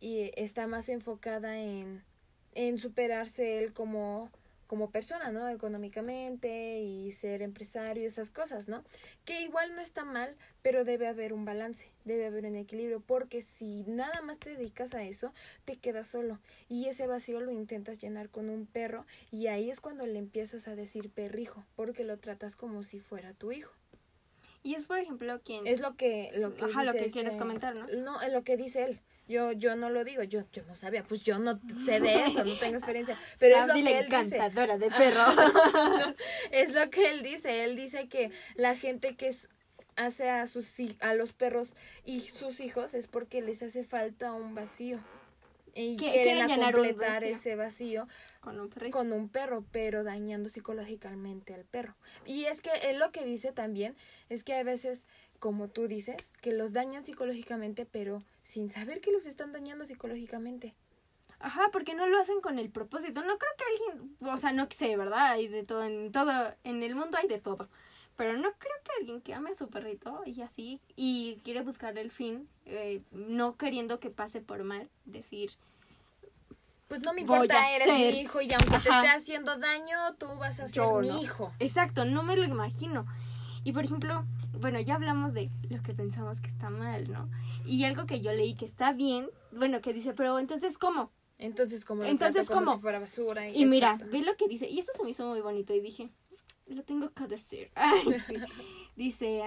y 0.00 0.30
está 0.36 0.66
más 0.66 0.88
enfocada 0.88 1.58
en, 1.58 2.02
en 2.54 2.78
superarse 2.78 3.58
él 3.58 3.72
como 3.72 4.30
como 4.66 4.90
persona, 4.90 5.30
¿no? 5.30 5.48
Económicamente 5.48 6.80
y 6.80 7.12
ser 7.12 7.42
empresario, 7.42 8.06
esas 8.06 8.30
cosas, 8.30 8.68
¿no? 8.68 8.84
Que 9.24 9.42
igual 9.42 9.74
no 9.74 9.80
está 9.80 10.04
mal, 10.04 10.36
pero 10.62 10.84
debe 10.84 11.06
haber 11.06 11.32
un 11.32 11.44
balance, 11.44 11.90
debe 12.04 12.26
haber 12.26 12.44
un 12.46 12.56
equilibrio, 12.56 13.00
porque 13.00 13.42
si 13.42 13.84
nada 13.84 14.20
más 14.22 14.38
te 14.38 14.50
dedicas 14.50 14.94
a 14.94 15.04
eso, 15.04 15.32
te 15.64 15.76
quedas 15.76 16.08
solo 16.08 16.40
y 16.68 16.86
ese 16.86 17.06
vacío 17.06 17.40
lo 17.40 17.52
intentas 17.52 18.00
llenar 18.00 18.28
con 18.28 18.48
un 18.50 18.66
perro 18.66 19.06
y 19.30 19.46
ahí 19.48 19.70
es 19.70 19.80
cuando 19.80 20.06
le 20.06 20.18
empiezas 20.18 20.68
a 20.68 20.74
decir 20.74 21.10
perrijo, 21.10 21.64
porque 21.76 22.04
lo 22.04 22.18
tratas 22.18 22.56
como 22.56 22.82
si 22.82 23.00
fuera 23.00 23.32
tu 23.34 23.52
hijo. 23.52 23.72
Y 24.62 24.74
es, 24.74 24.88
por 24.88 24.98
ejemplo, 24.98 25.40
quien... 25.44 25.64
Es 25.68 25.80
lo 25.80 25.94
que... 25.94 26.32
Lo 26.34 26.52
que 26.52 26.64
Ajá, 26.64 26.82
lo 26.82 26.92
que 26.92 27.08
quieres 27.12 27.34
este, 27.34 27.38
comentar, 27.38 27.76
¿no? 27.76 27.86
No, 27.86 28.20
es 28.20 28.32
lo 28.32 28.42
que 28.42 28.56
dice 28.56 28.82
él. 28.82 29.00
Yo, 29.28 29.52
yo 29.52 29.74
no 29.76 29.90
lo 29.90 30.04
digo, 30.04 30.22
yo, 30.22 30.44
yo 30.52 30.62
no 30.64 30.74
sabía, 30.74 31.02
pues 31.02 31.22
yo 31.22 31.38
no 31.38 31.60
sé 31.84 32.00
de 32.00 32.14
eso, 32.26 32.44
no 32.44 32.54
tengo 32.54 32.74
experiencia. 32.74 33.18
Pero 33.38 33.58
es 33.58 33.66
lo 33.66 33.74
que 33.74 33.98
él 33.98 34.04
encantadora 34.04 34.78
de 34.78 34.90
perro. 34.98 35.24
es 36.50 36.72
lo 36.72 36.90
que 36.90 37.10
él 37.10 37.22
dice, 37.22 37.64
él 37.64 37.76
dice 37.76 38.08
que 38.08 38.30
la 38.54 38.76
gente 38.76 39.16
que 39.16 39.34
hace 39.96 40.28
a 40.28 40.46
sus 40.46 40.74
a 41.00 41.14
los 41.14 41.32
perros 41.32 41.74
y 42.04 42.20
sus 42.20 42.60
hijos 42.60 42.94
es 42.94 43.06
porque 43.06 43.40
les 43.40 43.62
hace 43.62 43.84
falta 43.84 44.32
un 44.32 44.54
vacío. 44.54 44.98
Y 45.78 45.98
quieren, 45.98 46.46
quieren 46.46 46.72
completar 46.72 47.22
ese 47.24 47.54
vacío 47.54 48.08
con 48.40 48.58
un, 48.58 48.70
con 48.90 49.12
un 49.12 49.28
perro, 49.28 49.62
pero 49.72 50.04
dañando 50.04 50.48
psicológicamente 50.48 51.52
al 51.52 51.64
perro. 51.64 51.96
Y 52.24 52.46
es 52.46 52.62
que 52.62 52.70
él 52.84 52.98
lo 52.98 53.12
que 53.12 53.26
dice 53.26 53.52
también 53.52 53.94
es 54.30 54.42
que 54.42 54.54
a 54.54 54.62
veces 54.62 55.06
como 55.38 55.68
tú 55.68 55.88
dices, 55.88 56.16
que 56.40 56.52
los 56.52 56.72
dañan 56.72 57.04
psicológicamente, 57.04 57.86
pero 57.86 58.22
sin 58.46 58.70
saber 58.70 59.00
que 59.00 59.10
los 59.10 59.26
están 59.26 59.52
dañando 59.52 59.84
psicológicamente. 59.84 60.76
Ajá, 61.40 61.62
porque 61.72 61.94
no 61.94 62.06
lo 62.06 62.20
hacen 62.20 62.40
con 62.40 62.60
el 62.60 62.70
propósito. 62.70 63.22
No 63.24 63.38
creo 63.38 63.50
que 63.58 63.64
alguien, 63.64 64.16
o 64.20 64.38
sea, 64.38 64.52
no 64.52 64.68
sé, 64.70 64.96
¿verdad? 64.96 65.32
Hay 65.32 65.48
de 65.48 65.64
todo, 65.64 65.82
en 65.82 66.12
todo, 66.12 66.54
en 66.62 66.80
el 66.84 66.94
mundo 66.94 67.18
hay 67.18 67.26
de 67.26 67.40
todo. 67.40 67.68
Pero 68.16 68.34
no 68.34 68.52
creo 68.52 68.76
que 68.84 68.92
alguien 69.00 69.20
que 69.20 69.34
ame 69.34 69.50
a 69.50 69.56
su 69.56 69.68
perrito 69.68 70.22
y 70.24 70.40
así, 70.42 70.80
y 70.94 71.40
quiere 71.42 71.62
buscar 71.62 71.98
el 71.98 72.12
fin, 72.12 72.48
eh, 72.66 73.02
no 73.10 73.56
queriendo 73.56 73.98
que 73.98 74.10
pase 74.10 74.40
por 74.40 74.62
mal, 74.62 74.88
decir, 75.04 75.50
pues 76.86 77.00
no 77.02 77.12
me 77.14 77.22
importa, 77.22 77.64
eres 77.74 77.88
mi 77.88 78.20
hijo 78.20 78.40
y 78.40 78.52
aunque 78.52 78.70
te 78.70 78.76
esté 78.76 79.08
haciendo 79.08 79.58
daño, 79.58 80.14
tú 80.18 80.28
vas 80.38 80.60
a 80.60 80.68
ser 80.68 80.84
mi 81.00 81.20
hijo. 81.20 81.52
Exacto, 81.58 82.04
no 82.04 82.22
me 82.22 82.36
lo 82.36 82.44
imagino. 82.44 83.06
Y 83.64 83.72
por 83.72 83.84
ejemplo, 83.84 84.24
bueno, 84.60 84.80
ya 84.80 84.94
hablamos 84.94 85.34
de 85.34 85.50
lo 85.68 85.82
que 85.82 85.94
pensamos 85.94 86.40
que 86.40 86.48
está 86.48 86.70
mal, 86.70 87.10
¿no? 87.10 87.30
Y 87.64 87.84
algo 87.84 88.06
que 88.06 88.20
yo 88.20 88.32
leí 88.32 88.54
que 88.54 88.64
está 88.64 88.92
bien, 88.92 89.28
bueno, 89.52 89.80
que 89.80 89.92
dice, 89.92 90.12
pero 90.12 90.38
entonces, 90.38 90.78
¿cómo? 90.78 91.12
Entonces, 91.38 91.84
¿cómo? 91.84 92.04
Entonces, 92.04 92.48
¿cómo? 92.48 92.64
Como 92.64 92.76
si 92.76 92.82
fuera 92.82 92.98
basura. 92.98 93.48
Y, 93.48 93.66
mira, 93.66 93.98
ve 94.10 94.22
lo 94.22 94.36
que 94.36 94.48
dice, 94.48 94.68
y 94.68 94.78
esto 94.78 94.92
se 94.94 95.04
me 95.04 95.10
hizo 95.10 95.26
muy 95.26 95.40
bonito, 95.40 95.74
y 95.74 95.80
dije, 95.80 96.10
lo 96.66 96.82
tengo 96.82 97.12
que 97.12 97.26
decir. 97.26 97.70
dice, 98.96 99.42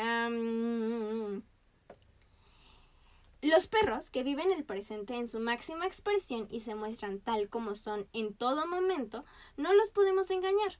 los 3.42 3.68
perros 3.68 4.10
que 4.10 4.24
viven 4.24 4.52
el 4.52 4.66
presente 4.66 5.16
en 5.16 5.28
su 5.28 5.40
máxima 5.40 5.88
expresión 5.88 6.48
y 6.52 6.60
se 6.60 6.76
muestran 6.76 7.20
tal 7.20 7.50
como 7.50 7.76
son 7.76 8.08
en 8.14 8.34
todo 8.34 8.68
momento, 8.68 9.26
no 9.58 9.74
los 9.74 9.90
podemos 9.92 10.30
engañar 10.30 10.78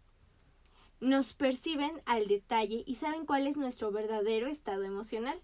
nos 1.00 1.34
perciben 1.34 2.02
al 2.06 2.28
detalle 2.28 2.84
y 2.86 2.96
saben 2.96 3.26
cuál 3.26 3.48
es 3.48 3.58
nuestro 3.58 3.92
verdadero 3.92 4.48
estado 4.48 4.84
emocional. 4.84 5.42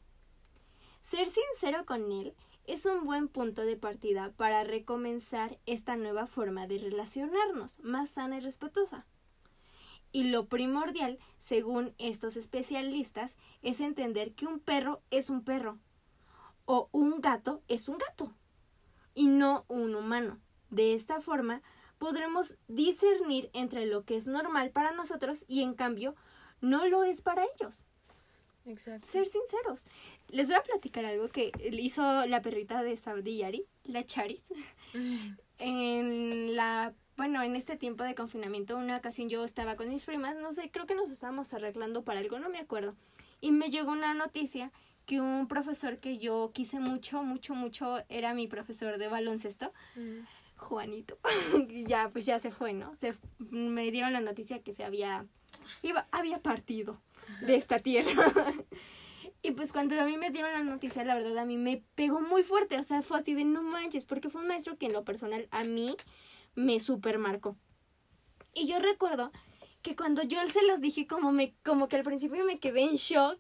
Ser 1.01 1.27
sincero 1.27 1.85
con 1.85 2.11
él 2.11 2.35
es 2.65 2.85
un 2.85 3.05
buen 3.05 3.27
punto 3.27 3.61
de 3.61 3.77
partida 3.77 4.31
para 4.37 4.63
recomenzar 4.63 5.59
esta 5.65 5.95
nueva 5.95 6.25
forma 6.27 6.67
de 6.67 6.79
relacionarnos, 6.79 7.79
más 7.81 8.09
sana 8.09 8.37
y 8.37 8.39
respetuosa. 8.39 9.05
Y 10.11 10.29
lo 10.29 10.47
primordial, 10.47 11.19
según 11.37 11.93
estos 11.97 12.37
especialistas, 12.37 13.37
es 13.61 13.81
entender 13.81 14.33
que 14.33 14.47
un 14.47 14.59
perro 14.59 15.01
es 15.11 15.29
un 15.29 15.43
perro 15.43 15.77
o 16.65 16.89
un 16.91 17.21
gato 17.21 17.61
es 17.67 17.87
un 17.89 17.97
gato 17.97 18.33
y 19.13 19.27
no 19.27 19.65
un 19.67 19.95
humano. 19.95 20.39
De 20.69 20.93
esta 20.93 21.21
forma, 21.21 21.61
podremos 21.97 22.57
discernir 22.67 23.49
entre 23.53 23.85
lo 23.85 24.03
que 24.03 24.15
es 24.15 24.27
normal 24.27 24.71
para 24.71 24.91
nosotros 24.91 25.45
y 25.47 25.61
en 25.61 25.73
cambio 25.73 26.15
no 26.61 26.87
lo 26.87 27.03
es 27.03 27.21
para 27.21 27.45
ellos. 27.55 27.85
Exacto. 28.65 29.07
Ser 29.07 29.27
sinceros. 29.27 29.85
Les 30.29 30.47
voy 30.47 30.57
a 30.57 30.63
platicar 30.63 31.05
algo 31.05 31.29
que 31.29 31.51
hizo 31.71 32.25
la 32.25 32.41
perrita 32.41 32.81
de 32.81 32.97
Yari, 33.35 33.65
la 33.83 34.05
Charis. 34.05 34.43
en 35.59 36.55
la 36.55 36.93
bueno, 37.17 37.41
en 37.41 37.55
este 37.55 37.77
tiempo 37.77 38.03
de 38.03 38.13
confinamiento, 38.13 38.75
una 38.75 38.97
ocasión 38.97 39.29
yo 39.29 39.45
estaba 39.45 39.77
con 39.77 39.87
mis 39.87 40.03
primas, 40.03 40.35
no 40.35 40.51
sé, 40.51 40.69
creo 40.69 40.85
que 40.85 40.95
nos 40.95 41.09
estábamos 41.09 41.53
arreglando 41.53 42.03
para 42.03 42.19
algo, 42.19 42.39
no 42.39 42.49
me 42.49 42.59
acuerdo. 42.59 42.95
Y 43.39 43.51
me 43.51 43.69
llegó 43.69 43.91
una 43.91 44.13
noticia 44.13 44.71
que 45.05 45.21
un 45.21 45.47
profesor 45.47 45.99
que 45.99 46.17
yo 46.17 46.51
quise 46.53 46.79
mucho, 46.79 47.23
mucho, 47.23 47.53
mucho, 47.55 48.03
era 48.09 48.33
mi 48.33 48.47
profesor 48.47 48.97
de 48.97 49.07
baloncesto. 49.07 49.71
Juanito, 50.57 51.17
ya 51.85 52.09
pues 52.09 52.25
ya 52.25 52.39
se 52.39 52.51
fue, 52.51 52.73
¿no? 52.73 52.95
Se, 52.95 53.13
me 53.37 53.91
dieron 53.91 54.13
la 54.13 54.21
noticia 54.21 54.61
que 54.63 54.73
se 54.73 54.83
había, 54.83 55.25
iba, 55.81 56.07
había 56.11 56.39
partido 56.39 57.01
de 57.41 57.55
esta 57.55 57.79
tierra. 57.79 58.11
y 59.41 59.51
pues 59.51 59.71
cuando 59.71 59.99
a 59.99 60.05
mí 60.05 60.17
me 60.17 60.31
dieron 60.31 60.53
la 60.53 60.63
noticia, 60.63 61.03
la 61.03 61.15
verdad 61.15 61.37
a 61.37 61.45
mí 61.45 61.57
me 61.57 61.83
pegó 61.95 62.21
muy 62.21 62.43
fuerte, 62.43 62.79
o 62.79 62.83
sea, 62.83 63.01
fue 63.01 63.19
así 63.19 63.33
de 63.33 63.43
no 63.43 63.63
manches, 63.63 64.05
porque 64.05 64.29
fue 64.29 64.41
un 64.41 64.47
maestro 64.47 64.77
que 64.77 64.85
en 64.85 64.93
lo 64.93 65.03
personal 65.03 65.47
a 65.51 65.63
mí 65.63 65.95
me 66.55 66.79
super 66.79 67.17
marcó. 67.17 67.57
Y 68.53 68.67
yo 68.67 68.79
recuerdo 68.79 69.31
que 69.81 69.95
cuando 69.95 70.23
yo 70.23 70.39
se 70.47 70.65
los 70.65 70.81
dije 70.81 71.05
como 71.05 71.31
me 71.31 71.53
como 71.63 71.87
que 71.87 71.97
al 71.97 72.03
principio 72.03 72.43
me 72.45 72.59
quedé 72.59 72.81
en 72.81 72.95
shock 72.95 73.39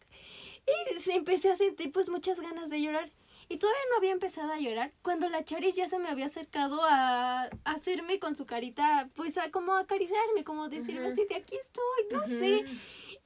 y 0.67 1.11
empecé 1.11 1.51
a 1.51 1.55
sentir 1.55 1.91
pues 1.91 2.09
muchas 2.09 2.39
ganas 2.39 2.69
de 2.69 2.81
llorar 2.81 3.11
Y 3.47 3.57
todavía 3.57 3.81
no 3.91 3.97
había 3.97 4.11
empezado 4.11 4.51
a 4.51 4.59
llorar 4.59 4.91
cuando 5.01 5.29
la 5.29 5.43
Charis 5.43 5.75
ya 5.75 5.87
se 5.87 5.99
me 5.99 6.09
había 6.09 6.25
acercado 6.25 6.81
a, 6.83 7.49
hacerme 7.63 8.19
con 8.19 8.35
su 8.35 8.45
carita, 8.45 9.09
pues 9.15 9.37
a 9.37 9.51
como 9.51 9.73
acariciarme, 9.73 10.43
como 10.43 10.67
decirme 10.69 11.07
así 11.07 11.25
de 11.25 11.35
aquí 11.35 11.55
estoy, 11.55 11.83
no 12.11 12.25
sé. 12.25 12.65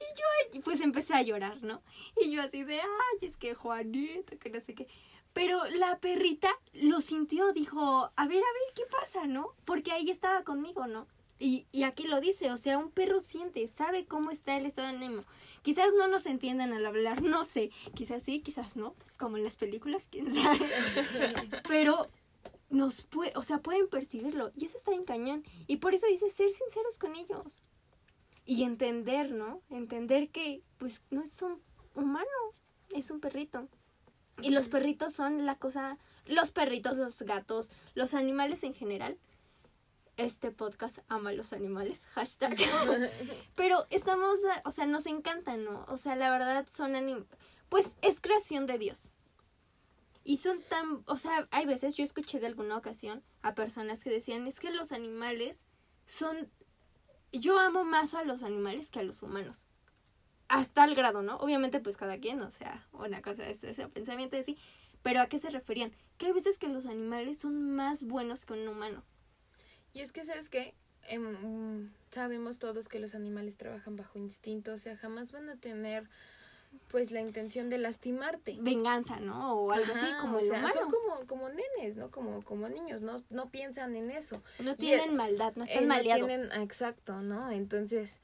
Y 0.00 0.54
yo 0.54 0.62
pues 0.62 0.80
empecé 0.80 1.14
a 1.14 1.22
llorar, 1.22 1.62
¿no? 1.62 1.82
Y 2.20 2.30
yo 2.30 2.42
así 2.42 2.64
de, 2.64 2.80
ay, 2.80 3.18
es 3.22 3.36
que 3.36 3.54
Juanito, 3.54 4.38
que 4.38 4.50
no 4.50 4.60
sé 4.60 4.74
qué. 4.74 4.86
Pero 5.32 5.64
la 5.70 5.98
perrita 5.98 6.50
lo 6.72 7.00
sintió, 7.00 7.52
dijo, 7.52 8.10
a 8.16 8.26
ver, 8.26 8.38
a 8.38 8.52
ver, 8.52 8.74
¿qué 8.74 8.82
pasa, 8.90 9.26
no? 9.26 9.54
Porque 9.64 9.92
ahí 9.92 10.10
estaba 10.10 10.42
conmigo, 10.42 10.86
¿no? 10.86 11.06
Y, 11.42 11.66
y 11.72 11.84
aquí 11.84 12.06
lo 12.06 12.20
dice, 12.20 12.52
o 12.52 12.58
sea, 12.58 12.76
un 12.76 12.90
perro 12.90 13.18
siente, 13.18 13.66
sabe 13.66 14.04
cómo 14.04 14.30
está 14.30 14.58
el 14.58 14.66
estado 14.66 14.92
de 14.92 14.98
Nemo. 14.98 15.24
Quizás 15.62 15.88
no 15.98 16.06
nos 16.06 16.26
entiendan 16.26 16.74
al 16.74 16.84
hablar, 16.84 17.22
no 17.22 17.44
sé, 17.44 17.70
quizás 17.94 18.22
sí, 18.22 18.40
quizás 18.40 18.76
no, 18.76 18.94
como 19.18 19.38
en 19.38 19.44
las 19.44 19.56
películas, 19.56 20.06
quién 20.06 20.30
sabe. 20.30 20.68
Pero 21.68 22.08
nos 22.68 23.02
puede, 23.02 23.32
o 23.36 23.42
sea, 23.42 23.58
pueden 23.58 23.88
percibirlo 23.88 24.52
y 24.54 24.66
eso 24.66 24.76
está 24.76 24.92
en 24.92 25.04
cañón. 25.04 25.44
Y 25.66 25.78
por 25.78 25.94
eso 25.94 26.06
dice 26.06 26.30
ser 26.30 26.50
sinceros 26.50 26.98
con 26.98 27.16
ellos. 27.16 27.60
Y 28.46 28.62
entender, 28.62 29.32
¿no? 29.32 29.62
Entender 29.70 30.28
que 30.28 30.62
pues 30.78 31.02
no 31.10 31.22
es 31.22 31.40
un 31.42 31.60
humano, 31.94 32.28
es 32.90 33.10
un 33.10 33.20
perrito. 33.20 33.66
Y 34.42 34.50
los 34.50 34.68
perritos 34.68 35.12
son 35.12 35.44
la 35.44 35.56
cosa, 35.56 35.98
los 36.26 36.50
perritos, 36.50 36.96
los 36.96 37.22
gatos, 37.22 37.70
los 37.94 38.14
animales 38.14 38.62
en 38.62 38.74
general. 38.74 39.18
Este 40.20 40.50
podcast 40.50 40.98
ama 41.08 41.30
a 41.30 41.32
los 41.32 41.54
animales, 41.54 42.04
hashtag. 42.12 42.56
Pero 43.54 43.86
estamos, 43.88 44.38
o 44.64 44.70
sea, 44.70 44.84
nos 44.84 45.06
encantan, 45.06 45.64
¿no? 45.64 45.86
O 45.88 45.96
sea, 45.96 46.14
la 46.14 46.30
verdad 46.30 46.68
son 46.70 46.94
anim 46.94 47.24
pues 47.70 47.96
es 48.02 48.20
creación 48.20 48.66
de 48.66 48.76
Dios. 48.76 49.08
Y 50.22 50.36
son 50.36 50.60
tan, 50.68 51.02
o 51.06 51.16
sea, 51.16 51.48
hay 51.50 51.64
veces 51.64 51.94
yo 51.94 52.04
escuché 52.04 52.38
de 52.38 52.48
alguna 52.48 52.76
ocasión 52.76 53.22
a 53.40 53.54
personas 53.54 54.04
que 54.04 54.10
decían, 54.10 54.46
es 54.46 54.60
que 54.60 54.70
los 54.70 54.92
animales 54.92 55.64
son, 56.04 56.50
yo 57.32 57.58
amo 57.58 57.84
más 57.84 58.12
a 58.12 58.24
los 58.24 58.42
animales 58.42 58.90
que 58.90 58.98
a 58.98 59.04
los 59.04 59.22
humanos 59.22 59.68
hasta 60.48 60.84
el 60.84 60.96
grado, 60.96 61.22
¿no? 61.22 61.36
Obviamente, 61.36 61.80
pues 61.80 61.96
cada 61.96 62.18
quien, 62.18 62.42
o 62.42 62.50
sea, 62.50 62.86
una 62.92 63.22
cosa 63.22 63.48
es 63.48 63.64
ese 63.64 63.88
pensamiento 63.88 64.36
de 64.36 64.44
sí, 64.44 64.58
pero 65.00 65.20
¿a 65.20 65.28
qué 65.28 65.38
se 65.38 65.48
referían? 65.48 65.92
Que 66.18 66.26
hay 66.26 66.32
veces 66.32 66.58
que 66.58 66.68
los 66.68 66.86
animales 66.86 67.38
son 67.38 67.70
más 67.70 68.02
buenos 68.02 68.44
que 68.44 68.52
un 68.52 68.68
humano. 68.68 69.04
Y 69.92 70.00
es 70.00 70.12
que, 70.12 70.24
¿sabes 70.24 70.48
qué? 70.48 70.74
Em, 71.08 71.90
sabemos 72.10 72.58
todos 72.58 72.88
que 72.88 72.98
los 72.98 73.14
animales 73.14 73.56
trabajan 73.56 73.96
bajo 73.96 74.18
instinto, 74.18 74.72
o 74.72 74.78
sea, 74.78 74.96
jamás 74.96 75.32
van 75.32 75.48
a 75.48 75.56
tener 75.56 76.08
pues 76.88 77.10
la 77.10 77.20
intención 77.20 77.68
de 77.68 77.78
lastimarte. 77.78 78.56
Venganza, 78.60 79.18
¿no? 79.18 79.54
O 79.54 79.72
algo 79.72 79.92
así 79.92 80.06
como 80.20 80.36
o 80.36 80.40
sea, 80.40 80.68
Son 80.72 80.88
como, 80.88 81.26
como 81.26 81.48
nenes, 81.48 81.96
¿no? 81.96 82.10
Como, 82.10 82.42
como 82.42 82.68
niños, 82.68 83.00
no, 83.00 83.24
no 83.28 83.50
piensan 83.50 83.96
en 83.96 84.10
eso. 84.10 84.42
No 84.60 84.76
tienen 84.76 85.16
maldad, 85.16 85.52
no 85.56 85.64
están 85.64 85.84
eh, 85.84 85.86
maleados. 85.86 86.28
tienen, 86.28 86.62
exacto, 86.62 87.22
¿no? 87.22 87.50
Entonces, 87.50 88.18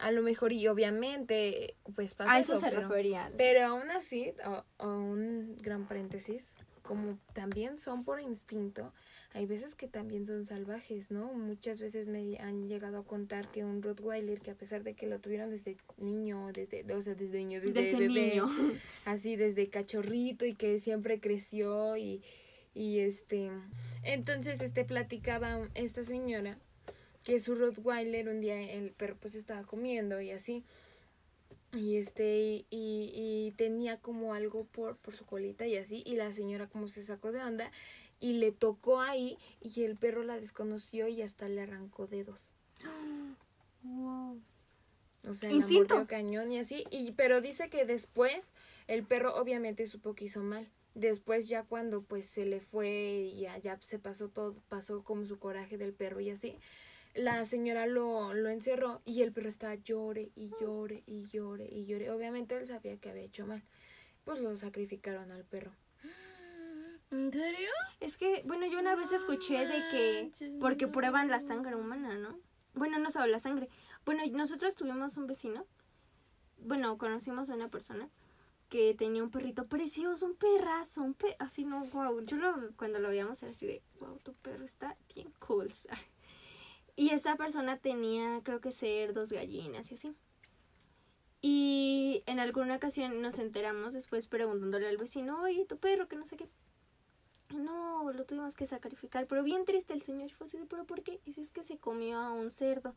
a 0.00 0.10
lo 0.12 0.22
mejor 0.22 0.52
y 0.52 0.66
obviamente 0.68 1.76
pues 1.94 2.14
pasa 2.14 2.32
a 2.32 2.40
eso, 2.40 2.56
se 2.56 2.68
pero, 2.68 2.88
refería 2.88 3.30
pero 3.36 3.66
aún 3.66 3.90
así 3.90 4.32
o, 4.78 4.86
un 4.86 5.56
gran 5.60 5.86
paréntesis 5.86 6.54
como 6.82 7.18
también 7.34 7.76
son 7.76 8.04
por 8.04 8.20
instinto 8.20 8.92
hay 9.32 9.46
veces 9.46 9.74
que 9.74 9.86
también 9.86 10.26
son 10.26 10.44
salvajes 10.44 11.10
no 11.10 11.32
muchas 11.32 11.78
veces 11.80 12.08
me 12.08 12.36
han 12.38 12.68
llegado 12.68 12.98
a 12.98 13.04
contar 13.04 13.50
que 13.50 13.64
un 13.64 13.82
rottweiler 13.82 14.40
que 14.40 14.50
a 14.50 14.54
pesar 14.54 14.82
de 14.82 14.94
que 14.94 15.06
lo 15.06 15.20
tuvieron 15.20 15.50
desde 15.50 15.76
niño 15.98 16.50
desde 16.52 16.84
o 16.92 17.00
sea 17.02 17.14
desde 17.14 17.38
niño 17.38 17.60
desde, 17.60 17.96
bebé, 17.96 18.30
niño. 18.30 18.48
así 19.04 19.36
desde 19.36 19.68
cachorrito 19.68 20.44
y 20.44 20.54
que 20.54 20.80
siempre 20.80 21.20
creció 21.20 21.96
y 21.96 22.22
y 22.74 23.00
este 23.00 23.50
entonces 24.02 24.60
este 24.60 24.84
platicaba 24.84 25.68
esta 25.74 26.04
señora 26.04 26.58
que 27.24 27.38
su 27.38 27.54
Rottweiler 27.54 28.28
un 28.28 28.40
día 28.40 28.60
el 28.60 28.92
perro 28.92 29.16
pues 29.20 29.34
estaba 29.34 29.62
comiendo 29.64 30.20
y 30.20 30.30
así 30.30 30.64
y 31.72 31.96
este 31.96 32.64
y, 32.68 33.12
y, 33.14 33.52
tenía 33.56 33.96
como 33.98 34.34
algo 34.34 34.64
por, 34.64 34.96
por 34.96 35.14
su 35.14 35.24
colita 35.24 35.66
y 35.68 35.76
así 35.76 36.02
y 36.04 36.16
la 36.16 36.32
señora 36.32 36.66
como 36.66 36.88
se 36.88 37.04
sacó 37.04 37.30
de 37.30 37.40
onda 37.42 37.70
y 38.20 38.34
le 38.34 38.52
tocó 38.52 39.00
ahí 39.00 39.38
y 39.60 39.82
el 39.82 39.96
perro 39.96 40.22
la 40.22 40.38
desconoció 40.38 41.08
y 41.08 41.22
hasta 41.22 41.48
le 41.48 41.62
arrancó 41.62 42.06
dedos. 42.06 42.54
Wow. 43.82 44.40
O 45.28 45.34
sea, 45.34 45.50
Instinto. 45.50 46.06
cañón 46.06 46.52
y 46.52 46.58
así. 46.58 46.84
Y, 46.90 47.12
pero 47.12 47.40
dice 47.40 47.68
que 47.68 47.84
después 47.84 48.52
el 48.86 49.04
perro 49.04 49.34
obviamente 49.36 49.86
supo 49.86 50.14
que 50.14 50.26
hizo 50.26 50.40
mal. 50.40 50.70
Después 50.94 51.48
ya 51.48 51.62
cuando 51.62 52.02
pues 52.02 52.26
se 52.26 52.44
le 52.46 52.60
fue 52.60 53.30
y 53.32 53.40
ya, 53.40 53.58
ya 53.58 53.80
se 53.80 53.98
pasó 53.98 54.28
todo, 54.28 54.56
pasó 54.68 55.02
como 55.04 55.24
su 55.24 55.38
coraje 55.38 55.78
del 55.78 55.92
perro 55.92 56.20
y 56.20 56.30
así 56.30 56.56
la 57.14 57.44
señora 57.44 57.86
lo, 57.86 58.34
lo 58.34 58.48
encerró 58.48 59.02
y 59.04 59.22
el 59.22 59.32
perro 59.32 59.48
estaba 59.48 59.74
llore 59.74 60.30
y 60.34 60.50
llore 60.60 61.02
y 61.06 61.26
llore 61.28 61.68
y 61.70 61.86
llore. 61.86 62.10
Obviamente 62.10 62.56
él 62.56 62.66
sabía 62.66 62.96
que 62.98 63.10
había 63.10 63.22
hecho 63.24 63.46
mal. 63.46 63.62
Pues 64.24 64.40
lo 64.40 64.56
sacrificaron 64.56 65.30
al 65.30 65.44
perro. 65.44 65.72
¿En 67.10 67.32
serio? 67.32 67.68
Es 68.10 68.16
que, 68.16 68.42
bueno, 68.44 68.66
yo 68.66 68.80
una 68.80 68.96
vez 68.96 69.12
escuché 69.12 69.68
de 69.68 69.86
que 69.88 70.32
porque 70.58 70.88
prueban 70.88 71.30
la 71.30 71.38
sangre 71.38 71.76
humana, 71.76 72.18
¿no? 72.18 72.40
Bueno, 72.74 72.98
no 72.98 73.08
solo 73.08 73.26
la 73.26 73.38
sangre. 73.38 73.68
Bueno, 74.04 74.24
nosotros 74.32 74.74
tuvimos 74.74 75.16
un 75.16 75.28
vecino, 75.28 75.64
bueno, 76.58 76.98
conocimos 76.98 77.50
a 77.50 77.54
una 77.54 77.68
persona 77.68 78.08
que 78.68 78.94
tenía 78.94 79.22
un 79.22 79.30
perrito 79.30 79.68
precioso, 79.68 80.26
un 80.26 80.34
perrazo, 80.34 81.02
un 81.02 81.14
pe 81.14 81.36
así 81.38 81.64
no, 81.64 81.84
wow, 81.84 82.20
yo 82.22 82.36
lo, 82.36 82.72
cuando 82.76 82.98
lo 82.98 83.10
veíamos 83.10 83.44
era 83.44 83.52
así 83.52 83.64
de, 83.66 83.80
wow, 84.00 84.18
tu 84.18 84.34
perro 84.34 84.64
está 84.64 84.96
bien 85.14 85.32
cool. 85.38 85.70
Y 86.96 87.10
esa 87.10 87.36
persona 87.36 87.76
tenía, 87.78 88.40
creo 88.42 88.60
que 88.60 88.72
ser 88.72 89.12
dos 89.12 89.30
gallinas 89.30 89.92
y 89.92 89.94
así. 89.94 90.16
Y 91.40 92.24
en 92.26 92.40
alguna 92.40 92.74
ocasión 92.74 93.22
nos 93.22 93.38
enteramos 93.38 93.92
después 93.92 94.26
preguntándole 94.26 94.88
al 94.88 94.96
vecino, 94.96 95.40
oye, 95.40 95.64
tu 95.64 95.78
perro, 95.78 96.08
que 96.08 96.16
no 96.16 96.26
sé 96.26 96.36
qué. 96.36 96.48
No, 97.54 98.12
lo 98.12 98.24
tuvimos 98.24 98.54
que 98.54 98.66
sacrificar, 98.66 99.26
pero 99.26 99.42
bien 99.42 99.64
triste 99.64 99.92
el 99.92 100.02
señor. 100.02 100.30
Y 100.30 100.32
fue 100.32 100.46
así, 100.46 100.58
¿pero 100.68 100.84
por 100.84 101.02
qué? 101.02 101.20
Y 101.24 101.40
es 101.40 101.50
que 101.50 101.64
se 101.64 101.78
comió 101.78 102.18
a 102.18 102.32
un 102.32 102.50
cerdo. 102.50 102.94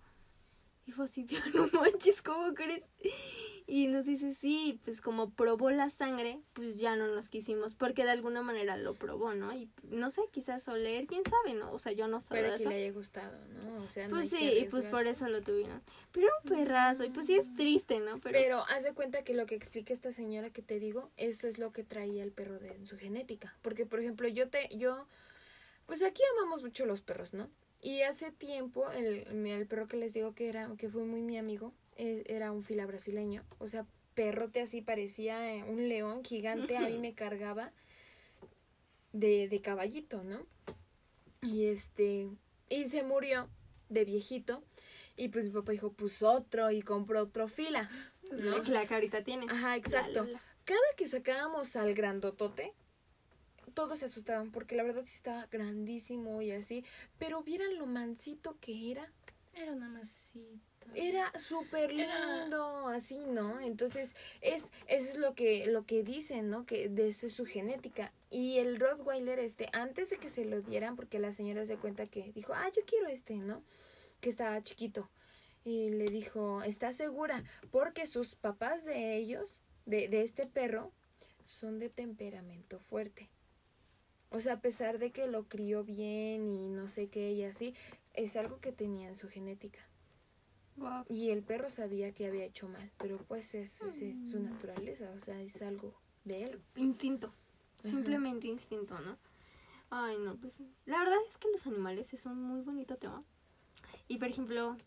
Y 0.85 0.91
fue 0.91 1.05
así, 1.05 1.25
no 1.53 1.67
manches, 1.79 2.21
¿cómo 2.21 2.53
crees? 2.53 2.89
Y 3.65 3.87
nos 3.87 4.05
dice, 4.05 4.33
sí, 4.33 4.81
pues 4.83 4.99
como 4.99 5.29
probó 5.29 5.69
la 5.69 5.89
sangre, 5.89 6.41
pues 6.51 6.79
ya 6.79 6.97
no 6.97 7.07
nos 7.07 7.29
quisimos, 7.29 7.75
porque 7.75 8.03
de 8.03 8.11
alguna 8.11 8.41
manera 8.41 8.75
lo 8.75 8.93
probó, 8.93 9.33
¿no? 9.33 9.53
Y 9.53 9.69
no 9.83 10.11
sé, 10.11 10.23
quizás 10.31 10.67
oler, 10.67 11.07
quién 11.07 11.23
sabe, 11.23 11.57
¿no? 11.57 11.71
O 11.71 11.79
sea, 11.79 11.93
yo 11.93 12.09
no 12.09 12.19
sé. 12.19 12.29
Puede 12.29 12.57
que 12.57 12.67
le 12.67 12.75
haya 12.75 12.91
gustado, 12.91 13.37
¿no? 13.47 13.83
O 13.83 13.87
sea, 13.87 14.09
pues 14.09 14.29
sí, 14.29 14.57
y 14.59 14.65
pues 14.65 14.87
por 14.87 15.07
eso 15.07 15.29
lo 15.29 15.41
tuvieron. 15.41 15.81
Pero 16.11 16.27
un 16.43 16.49
perrazo, 16.49 17.05
y 17.05 17.09
pues 17.09 17.27
sí 17.27 17.35
es 17.35 17.53
triste, 17.55 17.99
¿no? 17.99 18.19
Pero, 18.19 18.37
Pero 18.37 18.59
haz 18.67 18.83
de 18.83 18.93
cuenta 18.93 19.23
que 19.23 19.33
lo 19.33 19.45
que 19.45 19.55
explica 19.55 19.93
esta 19.93 20.11
señora 20.11 20.49
que 20.49 20.61
te 20.61 20.79
digo, 20.79 21.09
eso 21.15 21.47
es 21.47 21.57
lo 21.57 21.71
que 21.71 21.83
traía 21.85 22.23
el 22.23 22.33
perro 22.33 22.59
de 22.59 22.85
su 22.85 22.97
genética. 22.97 23.55
Porque, 23.61 23.85
por 23.85 24.01
ejemplo, 24.01 24.27
yo 24.27 24.49
te, 24.49 24.69
yo, 24.75 25.07
pues 25.85 26.01
aquí 26.01 26.21
amamos 26.37 26.63
mucho 26.63 26.85
los 26.85 26.99
perros, 26.99 27.33
¿no? 27.33 27.49
Y 27.83 28.01
hace 28.03 28.31
tiempo, 28.31 28.89
el, 28.91 29.27
el 29.45 29.67
perro 29.67 29.89
que 29.89 29.97
les 29.97 30.13
digo 30.13 30.33
que 30.33 30.47
era, 30.47 30.71
que 30.77 30.87
fue 30.87 31.03
muy 31.03 31.21
mi 31.21 31.37
amigo, 31.37 31.73
e, 31.97 32.23
era 32.27 32.53
un 32.53 32.63
fila 32.63 32.85
brasileño. 32.85 33.43
O 33.59 33.67
sea, 33.67 33.85
perrote 34.15 34.61
así 34.61 34.81
parecía 34.81 35.53
eh, 35.53 35.63
un 35.63 35.89
león 35.89 36.23
gigante, 36.23 36.77
a 36.77 36.87
mí 36.87 36.97
me 36.97 37.13
cargaba 37.13 37.73
de, 39.11 39.49
de 39.49 39.61
caballito, 39.61 40.23
¿no? 40.23 40.45
Y 41.41 41.65
este, 41.65 42.29
y 42.69 42.87
se 42.87 43.03
murió 43.03 43.49
de 43.89 44.05
viejito. 44.05 44.63
Y 45.17 45.27
pues 45.27 45.45
mi 45.45 45.51
papá 45.51 45.73
dijo, 45.73 45.91
pues 45.91 46.23
otro, 46.23 46.71
y 46.71 46.81
compró 46.81 47.21
otro 47.21 47.49
fila, 47.49 47.91
¿no? 48.31 48.57
La 48.63 48.85
que 48.87 48.93
ahorita 48.93 49.23
tiene. 49.23 49.45
Ajá, 49.49 49.75
exacto. 49.75 50.25
Cada 50.63 50.79
que 50.95 51.05
sacábamos 51.05 51.75
al 51.75 51.93
grandotote, 51.93 52.73
todos 53.73 53.99
se 53.99 54.05
asustaban 54.05 54.51
porque 54.51 54.75
la 54.75 54.83
verdad 54.83 55.03
sí 55.05 55.15
estaba 55.15 55.47
grandísimo 55.47 56.41
y 56.41 56.51
así, 56.51 56.83
pero 57.17 57.43
vieran 57.43 57.77
lo 57.77 57.85
mansito 57.85 58.57
que 58.59 58.91
era. 58.91 59.11
Era 59.53 59.73
una 59.73 59.89
masita. 59.89 60.73
Era 60.95 61.31
súper 61.39 61.93
lindo, 61.93 62.87
así, 62.87 63.25
¿no? 63.25 63.59
Entonces, 63.59 64.15
es, 64.41 64.71
eso 64.87 65.09
es 65.09 65.17
lo 65.17 65.33
que, 65.33 65.65
lo 65.67 65.85
que 65.85 66.03
dicen, 66.03 66.49
¿no? 66.49 66.65
Que 66.65 66.89
de 66.89 67.07
eso 67.07 67.27
es 67.27 67.33
su 67.33 67.45
genética. 67.45 68.11
Y 68.29 68.57
el 68.59 68.79
Rottweiler, 68.79 69.39
este, 69.39 69.69
antes 69.73 70.09
de 70.09 70.17
que 70.17 70.29
se 70.29 70.45
lo 70.45 70.61
dieran, 70.61 70.95
porque 70.95 71.19
la 71.19 71.31
señora 71.31 71.65
se 71.65 71.77
cuenta 71.77 72.07
que 72.07 72.31
dijo, 72.33 72.53
ah, 72.53 72.69
yo 72.75 72.83
quiero 72.85 73.07
este, 73.07 73.35
¿no? 73.35 73.63
Que 74.19 74.29
estaba 74.29 74.61
chiquito. 74.61 75.09
Y 75.63 75.89
le 75.91 76.09
dijo, 76.09 76.61
¿está 76.63 76.91
segura? 76.93 77.43
Porque 77.71 78.05
sus 78.05 78.35
papás 78.35 78.85
de 78.85 79.15
ellos, 79.15 79.61
de, 79.85 80.09
de 80.09 80.21
este 80.21 80.45
perro, 80.45 80.91
son 81.43 81.79
de 81.79 81.89
temperamento 81.89 82.79
fuerte. 82.79 83.29
O 84.33 84.41
sea, 84.41 84.53
a 84.53 84.61
pesar 84.61 84.97
de 84.97 85.11
que 85.11 85.27
lo 85.27 85.47
crió 85.47 85.83
bien 85.83 86.49
y 86.49 86.67
no 86.67 86.87
sé 86.87 87.07
qué 87.07 87.31
y 87.33 87.43
así, 87.43 87.75
es 88.13 88.35
algo 88.35 88.59
que 88.59 88.71
tenía 88.71 89.07
en 89.07 89.15
su 89.15 89.29
genética. 89.29 89.79
Y 91.07 91.29
el 91.29 91.43
perro 91.43 91.69
sabía 91.69 92.13
que 92.13 92.25
había 92.25 92.45
hecho 92.45 92.67
mal, 92.67 92.91
pero 92.97 93.19
pues 93.19 93.53
eso 93.53 93.87
es, 93.87 93.95
su 93.95 94.39
mm. 94.39 94.43
naturaleza, 94.43 95.11
o 95.15 95.19
sea, 95.19 95.39
es 95.39 95.61
algo 95.61 95.93
de 96.23 96.45
él. 96.45 96.61
Instinto. 96.75 97.31
simplemente 97.83 98.47
instinto, 98.47 98.99
¿no? 98.99 99.19
Ay, 99.91 100.17
no, 100.17 100.35
pues 100.37 100.61
la 100.85 100.97
verdad 100.97 101.19
es 101.29 101.37
que 101.37 101.51
los 101.51 101.67
animales 101.67 102.11
es 102.13 102.25
un 102.25 102.41
muy 102.41 102.61
bonito 102.61 102.97
tema. 102.97 103.23
Y 104.07 104.17
por 104.17 104.29
ejemplo, 104.29 104.77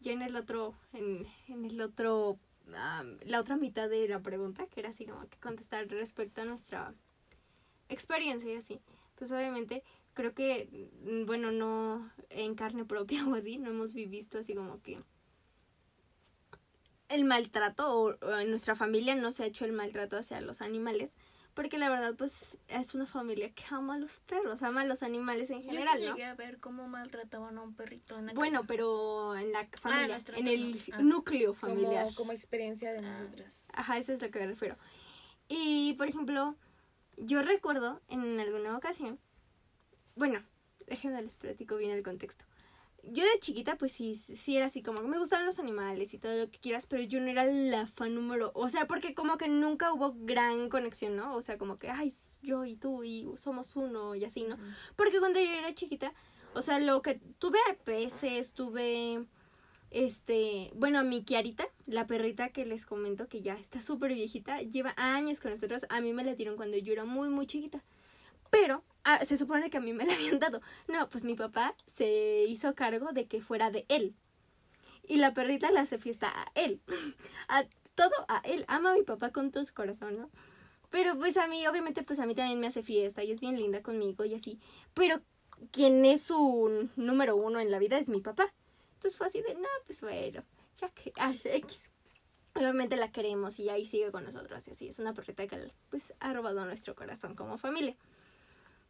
ya 0.00 0.12
en 0.12 0.22
el 0.22 0.36
otro, 0.36 0.76
en, 0.92 1.26
en 1.48 1.64
el 1.64 1.80
otro, 1.80 2.38
am, 2.76 3.18
la 3.24 3.40
otra 3.40 3.56
mitad 3.56 3.90
de 3.90 4.06
la 4.06 4.20
pregunta, 4.20 4.68
que 4.68 4.78
era 4.78 4.90
así 4.90 5.04
como 5.04 5.28
que 5.28 5.38
contestar 5.38 5.88
respecto 5.88 6.42
a 6.42 6.44
nuestra 6.44 6.94
experiencia 7.88 8.52
y 8.52 8.56
así, 8.56 8.80
pues 9.16 9.30
obviamente 9.32 9.82
creo 10.14 10.34
que, 10.34 10.88
mm, 11.04 11.26
bueno, 11.26 11.50
no 11.52 12.10
en 12.30 12.54
carne 12.54 12.84
propia 12.84 13.24
o 13.28 13.34
así, 13.34 13.58
no 13.58 13.70
hemos 13.70 13.92
visto 13.94 14.38
así 14.38 14.54
como 14.54 14.80
que 14.82 15.02
el 17.08 17.24
maltrato 17.24 17.88
o, 17.98 18.14
o 18.20 18.38
en 18.38 18.50
nuestra 18.50 18.74
familia 18.74 19.14
no 19.14 19.32
se 19.32 19.44
ha 19.44 19.46
hecho 19.46 19.64
el 19.64 19.72
maltrato 19.72 20.16
hacia 20.18 20.40
los 20.42 20.60
animales, 20.60 21.16
porque 21.54 21.78
la 21.78 21.88
verdad 21.88 22.14
pues 22.16 22.58
es 22.68 22.94
una 22.94 23.06
familia 23.06 23.50
que 23.54 23.64
ama 23.70 23.94
a 23.94 23.98
los 23.98 24.20
perros, 24.20 24.62
ama 24.62 24.82
a 24.82 24.84
los 24.84 25.02
animales 25.02 25.48
en 25.50 25.62
Yo 25.62 25.70
general, 25.70 25.98
sí 25.98 26.04
¿no? 26.06 26.10
llegué 26.14 26.24
a 26.26 26.34
ver 26.34 26.60
cómo 26.60 26.86
maltrataban 26.86 27.56
a 27.56 27.62
un 27.62 27.74
perrito 27.74 28.18
en 28.18 28.26
la 28.26 28.32
Bueno, 28.34 28.64
pero 28.66 29.34
en 29.36 29.52
la 29.52 29.66
familia, 29.80 30.08
nuestro 30.08 30.36
en 30.36 30.48
el. 30.48 30.82
Ah. 30.92 30.98
núcleo 31.02 31.54
familiar. 31.54 32.04
Como, 32.04 32.14
como 32.16 32.32
experiencia 32.32 32.92
de 32.92 32.98
Ah. 32.98 33.02
nosotras. 33.20 33.62
Ajá, 33.72 33.96
eso 33.98 34.12
es 34.12 34.22
a 34.22 34.26
lo 34.26 34.30
que 34.32 34.38
me 34.40 34.46
refiero. 34.48 34.76
Y, 35.48 35.94
por 35.94 36.06
ejemplo, 36.08 36.56
yo 37.20 37.42
recuerdo 37.42 38.00
en 38.08 38.38
alguna 38.40 38.76
ocasión, 38.76 39.18
bueno, 40.14 40.42
déjenme 40.86 41.22
les 41.22 41.36
platico 41.36 41.76
bien 41.76 41.90
el 41.90 42.02
contexto. 42.02 42.44
Yo 43.04 43.22
de 43.22 43.38
chiquita, 43.38 43.76
pues 43.76 43.92
sí, 43.92 44.16
sí 44.16 44.56
era 44.56 44.66
así 44.66 44.82
como 44.82 45.00
que 45.00 45.06
me 45.08 45.18
gustaban 45.18 45.46
los 45.46 45.58
animales 45.58 46.12
y 46.12 46.18
todo 46.18 46.36
lo 46.36 46.50
que 46.50 46.58
quieras, 46.58 46.86
pero 46.86 47.02
yo 47.04 47.20
no 47.20 47.28
era 47.28 47.44
la 47.44 47.86
fan 47.86 48.14
número, 48.14 48.50
o 48.54 48.68
sea, 48.68 48.86
porque 48.86 49.14
como 49.14 49.38
que 49.38 49.48
nunca 49.48 49.92
hubo 49.92 50.14
gran 50.18 50.68
conexión, 50.68 51.16
¿no? 51.16 51.34
O 51.36 51.40
sea, 51.40 51.58
como 51.58 51.78
que, 51.78 51.88
ay, 51.90 52.12
yo 52.42 52.64
y 52.64 52.74
tú 52.74 53.04
y 53.04 53.28
somos 53.36 53.76
uno 53.76 54.14
y 54.14 54.24
así, 54.24 54.42
¿no? 54.42 54.58
Porque 54.96 55.20
cuando 55.20 55.38
yo 55.38 55.50
era 55.50 55.72
chiquita, 55.72 56.12
o 56.54 56.60
sea, 56.60 56.80
lo 56.80 57.00
que 57.00 57.20
tuve 57.38 57.58
peces, 57.84 58.52
tuve 58.52 59.24
este, 59.90 60.70
bueno, 60.74 61.02
mi 61.04 61.24
Kiarita, 61.24 61.66
la 61.86 62.06
perrita 62.06 62.50
que 62.50 62.66
les 62.66 62.84
comento 62.84 63.28
que 63.28 63.40
ya 63.40 63.54
está 63.54 63.80
súper 63.80 64.14
viejita, 64.14 64.60
lleva 64.62 64.94
años 64.96 65.40
con 65.40 65.52
nosotros. 65.52 65.86
A 65.88 66.00
mí 66.00 66.12
me 66.12 66.24
la 66.24 66.34
dieron 66.34 66.56
cuando 66.56 66.76
yo 66.76 66.92
era 66.92 67.04
muy, 67.04 67.28
muy 67.28 67.46
chiquita. 67.46 67.82
Pero 68.50 68.84
ah, 69.04 69.24
se 69.24 69.36
supone 69.36 69.70
que 69.70 69.78
a 69.78 69.80
mí 69.80 69.92
me 69.92 70.04
la 70.04 70.14
habían 70.14 70.38
dado. 70.38 70.60
No, 70.88 71.08
pues 71.08 71.24
mi 71.24 71.34
papá 71.34 71.74
se 71.86 72.44
hizo 72.48 72.74
cargo 72.74 73.12
de 73.12 73.26
que 73.26 73.40
fuera 73.40 73.70
de 73.70 73.86
él. 73.88 74.14
Y 75.06 75.16
la 75.16 75.32
perrita 75.32 75.70
le 75.70 75.80
hace 75.80 75.98
fiesta 75.98 76.28
a 76.28 76.46
él. 76.54 76.80
A 77.48 77.64
todo 77.94 78.12
a 78.28 78.38
él. 78.44 78.64
Ama 78.68 78.92
a 78.92 78.94
mi 78.94 79.02
papá 79.02 79.32
con 79.32 79.50
todo 79.50 79.64
su 79.64 79.74
corazón, 79.74 80.12
¿no? 80.12 80.30
Pero 80.90 81.16
pues 81.16 81.36
a 81.36 81.48
mí, 81.48 81.66
obviamente, 81.66 82.02
pues 82.04 82.20
a 82.20 82.26
mí 82.26 82.34
también 82.34 82.60
me 82.60 82.68
hace 82.68 82.82
fiesta 82.82 83.24
y 83.24 83.32
es 83.32 83.40
bien 83.40 83.56
linda 83.56 83.82
conmigo 83.82 84.24
y 84.24 84.34
así. 84.34 84.60
Pero 84.94 85.20
quien 85.72 86.04
es 86.04 86.22
su 86.22 86.88
número 86.96 87.34
uno 87.36 87.58
en 87.58 87.70
la 87.70 87.78
vida 87.78 87.98
es 87.98 88.08
mi 88.08 88.20
papá. 88.20 88.52
Entonces 88.98 89.16
fue 89.16 89.28
así 89.28 89.40
de, 89.42 89.54
no, 89.54 89.68
pues 89.86 90.00
bueno, 90.00 90.42
ya 90.80 90.88
que, 90.88 91.12
ay, 91.20 91.40
X. 91.44 91.88
Obviamente 92.54 92.96
la 92.96 93.12
queremos 93.12 93.60
y 93.60 93.70
ahí 93.70 93.84
sigue 93.84 94.10
con 94.10 94.24
nosotros 94.24 94.66
y 94.66 94.72
así. 94.72 94.88
Es 94.88 94.98
una 94.98 95.14
perrita 95.14 95.46
que 95.46 95.72
pues 95.88 96.12
ha 96.18 96.32
robado 96.32 96.64
nuestro 96.64 96.96
corazón 96.96 97.36
como 97.36 97.58
familia. 97.58 97.96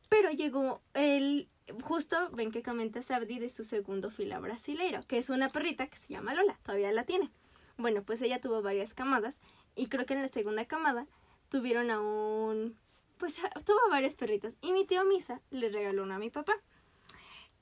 Pero 0.09 0.31
llegó 0.31 0.81
el, 0.95 1.47
justo 1.83 2.17
ven 2.31 2.51
que 2.51 2.63
comenta 2.63 3.03
Sabdi 3.03 3.39
de 3.39 3.51
su 3.51 3.65
segundo 3.65 4.11
fila 4.11 4.39
brasileiro, 4.39 5.03
que 5.07 5.19
es 5.19 5.29
una 5.29 5.51
perrita 5.51 5.89
que 5.89 5.99
se 5.99 6.09
llama 6.09 6.33
Lola, 6.33 6.59
todavía 6.63 6.91
la 6.93 7.05
tiene. 7.05 7.31
Bueno, 7.77 8.03
pues 8.03 8.23
ella 8.23 8.41
tuvo 8.41 8.63
varias 8.63 8.95
camadas 8.95 9.41
y 9.77 9.89
creo 9.89 10.07
que 10.07 10.15
en 10.15 10.23
la 10.23 10.29
segunda 10.29 10.65
camada 10.65 11.07
tuvieron 11.51 11.91
a 11.91 12.01
un, 12.01 12.79
pues 13.19 13.37
tuvo 13.67 13.79
varios 13.91 14.15
perritos 14.15 14.57
y 14.63 14.73
mi 14.73 14.87
tío 14.87 15.05
Misa 15.05 15.43
le 15.51 15.69
regaló 15.69 16.05
uno 16.05 16.15
a 16.15 16.19
mi 16.19 16.31
papá. 16.31 16.55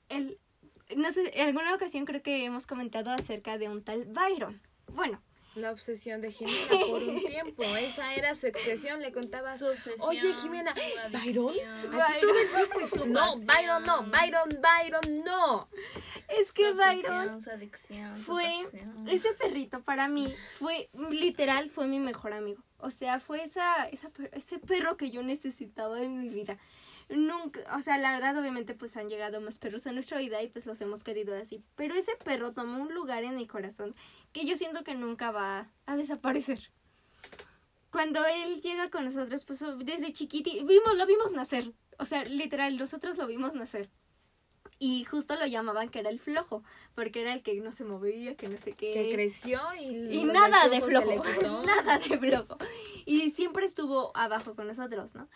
El, 0.07 0.39
no 0.95 1.11
sé, 1.11 1.31
en 1.39 1.47
alguna 1.47 1.73
ocasión 1.75 2.05
creo 2.05 2.21
que 2.21 2.45
hemos 2.45 2.65
comentado 2.67 3.11
acerca 3.11 3.57
de 3.57 3.69
un 3.69 3.83
tal 3.83 4.05
Byron. 4.05 4.61
Bueno, 4.93 5.21
La 5.55 5.71
obsesión 5.71 6.21
de 6.21 6.31
Jimena 6.31 6.57
por 6.89 7.03
un 7.03 7.19
tiempo. 7.25 7.63
Esa 7.63 8.13
era 8.13 8.35
su 8.35 8.47
expresión. 8.47 9.01
Le 9.01 9.11
contaba 9.11 9.57
Su 9.57 9.65
obsesión, 9.65 9.95
Oye, 10.07 10.33
Jimena, 10.35 10.73
su 10.73 11.11
¿Byron? 11.11 11.53
Así 11.99 12.13
todo 12.21 12.39
el 12.39 12.49
tiempo. 12.69 12.87
Su 12.87 13.05
No, 13.05 13.37
Byron 13.39 13.83
no. 13.83 14.03
Byron, 14.03 14.49
Byron 14.61 15.23
no. 15.25 15.67
es 16.29 16.47
Su 16.49 16.53
que 16.53 16.69
obsesión, 16.69 17.17
Byron 17.17 17.41
su 17.41 17.49
adicción, 17.49 18.17
su 18.17 18.23
fue 18.23 18.43
pasión. 18.63 19.07
ese 19.09 19.33
perrito 19.33 19.81
para 19.81 20.07
mí 20.07 20.33
fue 20.59 20.89
literal 21.09 21.69
fue 21.69 21.87
mi 21.87 21.99
mejor 21.99 22.33
amigo 22.33 22.61
o 22.79 22.89
sea 22.89 23.19
fue 23.21 23.41
esa, 23.43 23.85
esa 23.87 24.09
per- 24.09 24.29
ese 24.33 24.59
perro 24.59 24.97
que 24.97 25.09
yo 25.09 25.23
necesitaba 25.23 26.01
en 26.01 26.19
mi 26.19 26.27
vida 26.29 26.57
nunca 27.09 27.61
o 27.75 27.81
sea 27.81 27.97
la 27.97 28.11
verdad 28.11 28.37
obviamente 28.37 28.73
pues 28.73 28.97
han 28.97 29.07
llegado 29.07 29.39
más 29.39 29.57
perros 29.57 29.87
a 29.87 29.91
nuestra 29.91 30.19
vida 30.19 30.41
y 30.41 30.49
pues 30.49 30.65
los 30.65 30.81
hemos 30.81 31.03
querido 31.03 31.35
así 31.35 31.63
pero 31.75 31.95
ese 31.95 32.15
perro 32.23 32.51
tomó 32.51 32.81
un 32.81 32.93
lugar 32.93 33.23
en 33.23 33.35
mi 33.35 33.47
corazón 33.47 33.95
que 34.33 34.45
yo 34.45 34.57
siento 34.57 34.83
que 34.83 34.95
nunca 34.95 35.31
va 35.31 35.71
a 35.85 35.95
desaparecer 35.95 36.71
cuando 37.91 38.25
él 38.25 38.61
llega 38.61 38.89
con 38.89 39.05
nosotros 39.05 39.45
pues 39.45 39.63
desde 39.79 40.11
chiquiti 40.11 40.63
vimos 40.65 40.97
lo 40.97 41.05
vimos 41.05 41.31
nacer 41.31 41.73
o 41.97 42.05
sea 42.05 42.25
literal 42.25 42.77
nosotros 42.77 43.17
lo 43.17 43.25
vimos 43.25 43.55
nacer 43.55 43.89
y 44.79 45.05
justo 45.05 45.35
lo 45.35 45.45
llamaban 45.47 45.89
que 45.89 45.99
era 45.99 46.09
el 46.09 46.19
flojo, 46.19 46.63
porque 46.93 47.21
era 47.21 47.33
el 47.33 47.41
que 47.41 47.59
no 47.61 47.71
se 47.71 47.83
movía, 47.83 48.35
que 48.35 48.47
no 48.47 48.57
sé 48.59 48.73
qué. 48.73 48.91
Que 48.91 49.11
creció 49.11 49.59
y... 49.79 50.19
Y 50.19 50.23
nada 50.23 50.67
de 50.69 50.81
flojo, 50.81 51.23
nada 51.65 51.97
de 51.97 52.17
flojo. 52.19 52.57
Y 53.05 53.31
siempre 53.31 53.65
estuvo 53.65 54.15
abajo 54.15 54.55
con 54.55 54.67
nosotros, 54.67 55.15
¿no? 55.15 55.27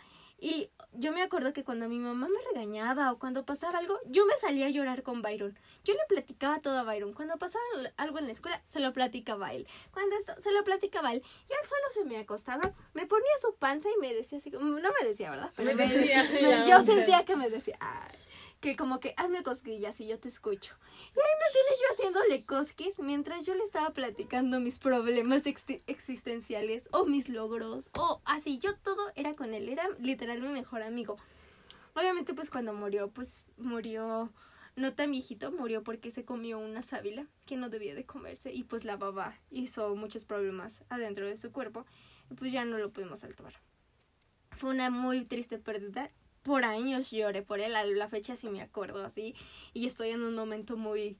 Y 0.44 0.72
yo 0.94 1.12
me 1.12 1.22
acuerdo 1.22 1.54
que 1.54 1.64
cuando 1.64 1.88
mi 1.88 2.00
mamá 2.00 2.28
me 2.28 2.40
regañaba 2.52 3.12
o 3.12 3.20
cuando 3.20 3.46
pasaba 3.46 3.78
algo, 3.78 4.00
yo 4.08 4.26
me 4.26 4.36
salía 4.38 4.66
a 4.66 4.70
llorar 4.72 5.04
con 5.04 5.22
Byron. 5.22 5.56
Yo 5.84 5.94
le 5.94 6.00
platicaba 6.10 6.60
todo 6.62 6.80
a 6.80 6.84
Byron. 6.84 7.14
Cuando 7.14 7.38
pasaba 7.38 7.64
algo 7.96 8.18
en 8.18 8.26
la 8.26 8.32
escuela, 8.32 8.60
se 8.66 8.80
lo 8.80 8.92
platicaba 8.92 9.48
a 9.48 9.54
él. 9.54 9.68
Cuando 9.94 10.16
esto, 10.18 10.34
se 10.40 10.52
lo 10.52 10.64
platicaba 10.64 11.10
a 11.10 11.14
él. 11.14 11.24
Y 11.48 11.54
él 11.54 11.60
solo 11.70 11.84
se 11.94 12.06
me 12.06 12.18
acostaba, 12.18 12.74
me 12.96 13.06
ponía 13.06 13.30
su 13.40 13.54
panza 13.54 13.88
y 13.96 14.02
me 14.02 14.16
decía 14.16 14.40
así, 14.40 14.50
como, 14.50 14.66
no 14.80 14.90
me 15.00 15.08
decía, 15.08 15.30
¿verdad? 15.30 15.52
Me 15.60 15.76
decía, 15.76 16.24
me- 16.24 16.42
la 16.42 16.68
yo 16.68 16.82
sentía 16.82 17.24
que 17.24 17.36
me 17.36 17.48
decía, 17.48 17.78
"Ay", 17.80 18.18
que 18.62 18.76
como 18.76 19.00
que 19.00 19.14
hazme 19.18 19.44
cosquillas 19.44 20.00
y 20.00 20.08
yo 20.08 20.20
te 20.20 20.28
escucho. 20.28 20.76
Y 21.16 21.20
ahí 21.20 21.36
me 21.40 21.52
tienes 21.52 21.80
yo 21.80 21.86
haciéndole 21.92 22.46
cosquillas 22.46 23.00
mientras 23.00 23.46
yo 23.46 23.56
le 23.56 23.64
estaba 23.64 23.90
platicando 23.90 24.60
mis 24.60 24.78
problemas 24.78 25.44
existenciales 25.46 26.88
o 26.94 27.06
mis 27.06 27.28
logros 27.28 27.90
o 27.98 28.22
así. 28.24 28.60
Yo 28.60 28.76
todo 28.78 29.12
era 29.16 29.36
con 29.36 29.54
él, 29.54 29.68
era 29.68 29.90
literal 30.00 30.42
mi 30.42 30.50
mejor 30.50 30.84
amigo. 30.84 31.18
Obviamente 31.96 32.34
pues 32.36 32.50
cuando 32.50 32.74
murió, 32.74 33.10
pues 33.10 33.44
murió 33.58 34.32
no 34.76 34.94
tan 34.94 35.12
viejito, 35.12 35.52
murió 35.52 35.84
porque 35.84 36.12
se 36.12 36.24
comió 36.24 36.60
una 36.60 36.84
sábila 36.84 37.28
que 37.46 37.58
no 37.58 37.70
debía 37.70 37.96
de 37.96 38.06
comerse 38.06 38.54
y 38.54 38.64
pues 38.64 38.86
la 38.86 38.96
baba 38.96 39.40
hizo 39.50 39.96
muchos 39.96 40.24
problemas 40.24 40.84
adentro 40.90 41.28
de 41.28 41.38
su 41.38 41.52
cuerpo 41.52 41.86
y 42.30 42.36
pues 42.36 42.54
ya 42.54 42.64
no 42.64 42.78
lo 42.78 42.92
pudimos 42.92 43.20
salvar. 43.20 43.56
Fue 44.52 44.70
una 44.70 44.90
muy 44.90 45.26
triste 45.26 45.58
pérdida. 45.58 46.12
Por 46.44 46.66
años 46.66 47.12
lloré 47.12 47.44
por 47.44 47.60
él, 47.60 47.76
a 47.76 47.86
la 47.86 48.08
fecha 48.08 48.36
sí 48.36 48.50
me 48.50 48.62
acuerdo 48.62 49.04
así 49.04 49.36
y 49.74 49.86
estoy 49.86 50.10
en 50.10 50.24
un 50.24 50.36
momento 50.36 50.78
muy... 50.78 51.18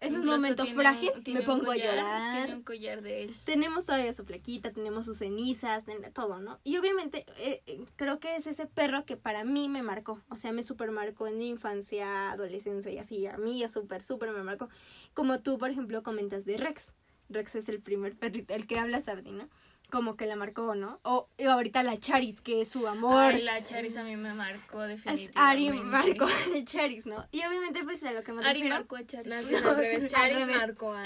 En 0.00 0.16
un 0.16 0.26
momento 0.26 0.64
tiene 0.64 0.82
frágil, 0.82 1.10
tiene 1.24 1.40
me 1.40 1.46
pongo 1.46 1.70
a 1.70 1.76
llorar 1.76 2.44
Tiene 2.44 2.56
un 2.56 2.62
collar 2.62 3.00
de 3.00 3.22
él. 3.22 3.36
tenemos 3.44 3.86
todavía 3.86 4.12
su 4.12 4.26
plaquita, 4.26 4.70
tenemos 4.70 5.06
sus 5.06 5.18
cenizas, 5.18 5.84
todo, 6.12 6.40
¿no? 6.40 6.60
Y 6.62 6.76
obviamente 6.76 7.24
eh, 7.38 7.62
eh, 7.66 7.80
creo 7.96 8.20
que 8.20 8.36
es 8.36 8.46
ese 8.46 8.66
perro 8.66 9.06
que 9.06 9.16
para 9.16 9.44
mí 9.44 9.68
me 9.68 9.82
marcó, 9.82 10.20
o 10.28 10.36
sea, 10.36 10.52
me 10.52 10.62
super 10.62 10.90
marcó 10.90 11.26
en 11.26 11.38
mi 11.38 11.48
infancia, 11.48 12.32
adolescencia 12.32 12.92
y 12.92 12.98
así, 12.98 13.26
a 13.26 13.38
mí 13.38 13.60
ya 13.60 13.68
súper, 13.68 14.02
súper 14.02 14.32
me 14.32 14.42
marcó. 14.42 14.68
Como 15.14 15.40
tú, 15.40 15.56
por 15.56 15.70
ejemplo, 15.70 16.02
comentas 16.02 16.44
de 16.44 16.58
Rex. 16.58 16.92
Rex 17.30 17.54
es 17.54 17.68
el 17.70 17.80
primer 17.80 18.14
perrito, 18.14 18.52
el 18.52 18.66
que 18.66 18.78
habla 18.78 19.00
Sabri, 19.00 19.32
¿no? 19.32 19.48
Como 19.94 20.16
que 20.16 20.26
la 20.26 20.34
marcó, 20.34 20.74
¿no? 20.74 20.98
O 21.04 21.28
y 21.38 21.44
ahorita 21.44 21.84
la 21.84 21.96
Charis, 22.00 22.40
que 22.40 22.60
es 22.62 22.68
su 22.68 22.88
amor. 22.88 23.32
Ay, 23.32 23.42
la 23.42 23.62
Charis 23.62 23.96
a 23.96 24.02
mí 24.02 24.16
me 24.16 24.34
marcó 24.34 24.80
definitivamente. 24.82 25.38
Ari 25.38 25.70
marcó 25.70 26.26
de 26.52 26.64
Charis, 26.64 27.06
¿no? 27.06 27.24
Y 27.30 27.44
obviamente 27.44 27.84
pues 27.84 28.02
a 28.02 28.12
lo 28.12 28.24
que 28.24 28.32
me 28.32 28.40
Ari 28.44 28.54
refiero... 28.54 28.74
marcó 28.74 28.96
a 28.96 29.06
Charis. 29.06 29.32
Al 29.64 29.76
revés. 29.76 30.10
Charis 30.10 30.36
revés. 30.38 30.56
marcó 30.56 30.94
a... 30.94 31.04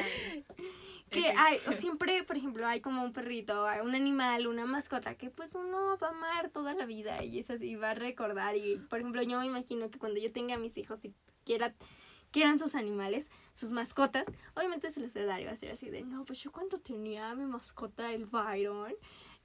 que 1.10 1.34
hay, 1.36 1.58
o 1.68 1.74
siempre, 1.74 2.24
por 2.24 2.38
ejemplo, 2.38 2.66
hay 2.66 2.80
como 2.80 3.04
un 3.04 3.12
perrito, 3.12 3.66
hay 3.66 3.80
un 3.80 3.94
animal, 3.94 4.46
una 4.46 4.64
mascota 4.64 5.16
que 5.16 5.28
pues 5.28 5.54
uno 5.54 5.98
va 6.02 6.06
a 6.06 6.10
amar 6.10 6.48
toda 6.48 6.72
la 6.72 6.86
vida 6.86 7.22
y 7.22 7.40
es 7.40 7.50
así, 7.50 7.76
va 7.76 7.90
a 7.90 7.94
recordar 7.94 8.56
y, 8.56 8.76
por 8.88 9.00
ejemplo, 9.00 9.20
yo 9.20 9.38
me 9.38 9.44
imagino 9.44 9.90
que 9.90 9.98
cuando 9.98 10.18
yo 10.18 10.32
tenga 10.32 10.54
a 10.54 10.58
mis 10.58 10.78
hijos 10.78 11.04
y 11.04 11.12
quiera, 11.44 11.74
quieran 12.30 12.58
sus 12.58 12.74
animales, 12.74 13.30
sus 13.52 13.70
mascotas, 13.70 14.26
obviamente 14.54 14.90
se 14.90 15.00
los 15.00 15.14
voy 15.14 15.22
a 15.22 15.26
dar 15.26 15.46
va 15.46 15.52
a 15.52 15.56
ser 15.56 15.70
así 15.72 15.90
de, 15.90 16.02
no, 16.02 16.24
pues 16.24 16.38
yo 16.40 16.52
cuando 16.52 16.78
tenía 16.78 17.34
mi 17.34 17.44
mascota, 17.44 18.12
el 18.12 18.26
Byron, 18.26 18.94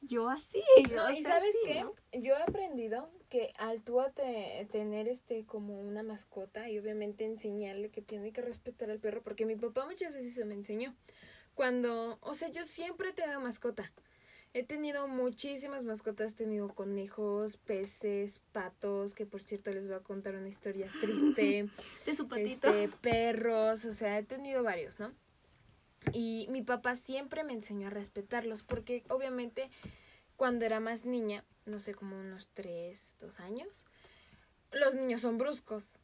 yo 0.01 0.29
así. 0.29 0.61
No, 0.93 1.11
y 1.11 1.23
sabes 1.23 1.55
así, 1.55 1.73
qué, 1.73 1.81
¿no? 1.83 1.93
yo 2.11 2.35
he 2.35 2.41
aprendido 2.43 3.09
que 3.29 3.53
al 3.57 3.81
tú 3.81 4.01
a 4.01 4.11
te- 4.11 4.67
tener 4.71 5.07
este 5.07 5.45
como 5.45 5.79
una 5.79 6.03
mascota 6.03 6.69
y 6.69 6.77
obviamente 6.77 7.25
enseñarle 7.25 7.89
que 7.89 8.01
tiene 8.01 8.31
que 8.33 8.41
respetar 8.41 8.91
al 8.91 8.99
perro, 8.99 9.21
porque 9.23 9.45
mi 9.45 9.55
papá 9.55 9.85
muchas 9.85 10.13
veces 10.13 10.33
se 10.33 10.45
me 10.45 10.53
enseñó. 10.55 10.95
Cuando, 11.55 12.17
o 12.21 12.33
sea, 12.33 12.49
yo 12.49 12.65
siempre 12.65 13.09
he 13.09 13.13
tenido 13.13 13.39
mascota. 13.39 13.91
He 14.55 14.61
tenido 14.61 15.07
muchísimas 15.07 15.83
mascotas, 15.83 16.33
he 16.33 16.35
tenido 16.35 16.67
conejos, 16.69 17.57
peces, 17.57 18.39
patos, 18.51 19.15
que 19.15 19.25
por 19.25 19.41
cierto 19.41 19.71
les 19.71 19.87
voy 19.87 19.95
a 19.95 20.01
contar 20.01 20.35
una 20.35 20.47
historia 20.47 20.87
triste. 21.01 21.67
De 22.05 22.15
su 22.15 22.27
patito. 22.27 22.69
Este, 22.69 22.95
perros, 23.01 23.83
o 23.85 23.93
sea, 23.93 24.19
he 24.19 24.23
tenido 24.23 24.61
varios, 24.61 24.99
¿no? 24.99 25.11
Y 26.11 26.47
mi 26.51 26.61
papá 26.61 26.95
siempre 26.95 27.43
me 27.43 27.53
enseñó 27.53 27.87
a 27.87 27.89
respetarlos, 27.89 28.61
porque 28.61 29.03
obviamente 29.09 29.71
cuando 30.35 30.65
era 30.65 30.79
más 30.79 31.05
niña, 31.05 31.43
no 31.65 31.79
sé, 31.79 31.95
como 31.95 32.19
unos 32.19 32.47
tres, 32.53 33.15
dos 33.19 33.39
años, 33.39 33.85
los 34.71 34.93
niños 34.93 35.21
son 35.21 35.39
bruscos. 35.39 35.97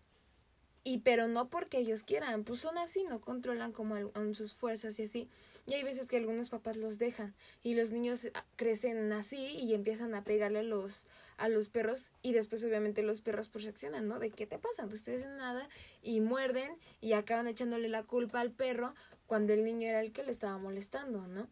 Y 0.84 1.00
pero 1.00 1.28
no 1.28 1.50
porque 1.50 1.78
ellos 1.78 2.04
quieran, 2.04 2.46
pues 2.46 2.62
son 2.62 2.78
así, 2.78 3.04
no 3.04 3.22
controlan 3.22 3.74
como 3.74 3.96
aún 3.96 4.34
sus 4.34 4.56
fuerzas 4.56 4.98
y 5.00 5.04
así. 5.04 5.30
Y 5.68 5.74
hay 5.74 5.84
veces 5.84 6.08
que 6.08 6.18
algunos 6.18 6.50
papás 6.50 6.78
los 6.78 6.98
dejan 6.98 7.36
y 7.64 7.76
los 7.76 7.92
niños 7.92 8.28
ah, 8.34 8.46
crecen 8.56 9.12
así 9.12 9.58
y 9.58 9.74
empiezan 9.74 10.16
a 10.16 10.24
pegarle 10.24 10.60
a 10.60 10.64
los 10.64 11.06
a 11.38 11.48
los 11.48 11.70
perros 11.70 12.12
y 12.22 12.34
después 12.34 12.64
obviamente 12.66 13.02
los 13.02 13.22
perros 13.22 13.48
pues 13.48 13.64
reaccionan, 13.64 14.08
¿no? 14.08 14.20
De 14.20 14.30
qué 14.30 14.46
te 14.46 14.58
pasa, 14.58 14.86
no 14.86 14.94
estoy 14.94 15.16
nada 15.38 15.70
y 16.04 16.20
muerden 16.20 16.70
y 17.00 17.14
acaban 17.14 17.48
echándole 17.48 17.88
la 17.88 18.04
culpa 18.04 18.42
al 18.42 18.52
perro 18.52 18.94
cuando 19.26 19.54
el 19.54 19.64
niño 19.64 19.88
era 19.88 20.02
el 20.02 20.12
que 20.12 20.24
le 20.24 20.32
estaba 20.32 20.58
molestando, 20.58 21.28
¿no? 21.28 21.48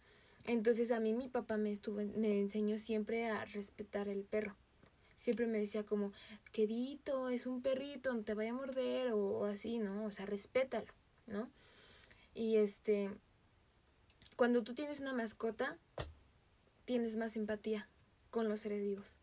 Entonces 0.45 0.91
a 0.91 0.99
mí 0.99 1.13
mi 1.13 1.29
papá 1.29 1.57
me 1.57 1.71
estuvo 1.71 2.01
me 2.01 2.39
enseñó 2.39 2.79
siempre 2.79 3.27
a 3.27 3.45
respetar 3.45 4.09
el 4.09 4.23
perro. 4.23 4.55
Siempre 5.15 5.47
me 5.47 5.57
decía 5.57 5.83
como, 5.83 6.11
quedito, 6.51 7.29
es 7.29 7.47
un 7.47 7.61
perrito, 7.61 8.13
no 8.13 8.23
te 8.23 8.35
vaya 8.35 8.51
a 8.51 8.53
morder 8.53 9.13
o, 9.13 9.39
o 9.39 9.45
así, 9.45 9.79
¿no? 9.79 10.05
O 10.05 10.11
sea, 10.11 10.27
respétalo, 10.27 10.93
¿no? 11.25 11.49
Y 12.35 12.57
este, 12.57 13.09
cuando 14.38 14.63
tú 14.63 14.73
tienes 14.73 15.01
una 15.01 15.13
mascota, 15.13 15.77
tienes 16.85 17.17
más 17.17 17.35
empatía 17.35 17.89
con 18.29 18.47
los 18.47 18.61
seres 18.61 18.81
vivos. 18.81 19.17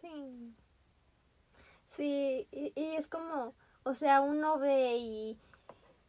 Sí. 0.00 0.54
Sí, 1.96 2.48
y, 2.50 2.72
y 2.74 2.96
es 2.96 3.06
como, 3.06 3.54
o 3.84 3.94
sea, 3.94 4.20
uno 4.20 4.58
ve 4.58 4.96
y 4.98 5.38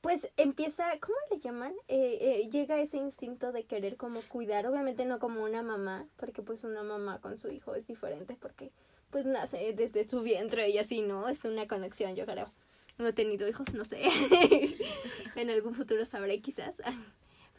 pues 0.02 0.30
empieza, 0.38 0.86
¿cómo 1.00 1.18
le 1.30 1.40
llaman? 1.40 1.74
Eh, 1.88 2.18
eh, 2.22 2.50
llega 2.50 2.80
ese 2.80 2.98
instinto 2.98 3.52
de 3.52 3.66
querer 3.66 3.98
como 3.98 4.22
cuidar, 4.22 4.66
obviamente 4.66 5.06
no 5.06 5.20
como 5.20 5.44
una 5.44 5.62
mamá, 5.62 6.08
porque 6.16 6.42
pues 6.42 6.64
una 6.64 6.84
mamá 6.84 7.20
con 7.20 7.38
su 7.38 7.50
hijo 7.50 7.76
es 7.76 7.88
diferente, 7.88 8.38
porque 8.40 8.72
pues 9.10 9.26
nace 9.26 9.74
desde 9.74 10.08
su 10.08 10.22
vientre 10.22 10.70
y 10.70 10.78
así, 10.78 11.02
¿no? 11.02 11.28
Es 11.28 11.44
una 11.44 11.68
conexión, 11.68 12.16
yo 12.16 12.26
creo. 12.26 12.52
No 12.98 13.08
he 13.08 13.14
tenido 13.14 13.48
hijos, 13.48 13.74
no 13.74 13.84
sé. 13.84 14.02
en 15.36 15.50
algún 15.50 15.74
futuro 15.74 16.06
sabré 16.06 16.42
quizás. 16.42 16.78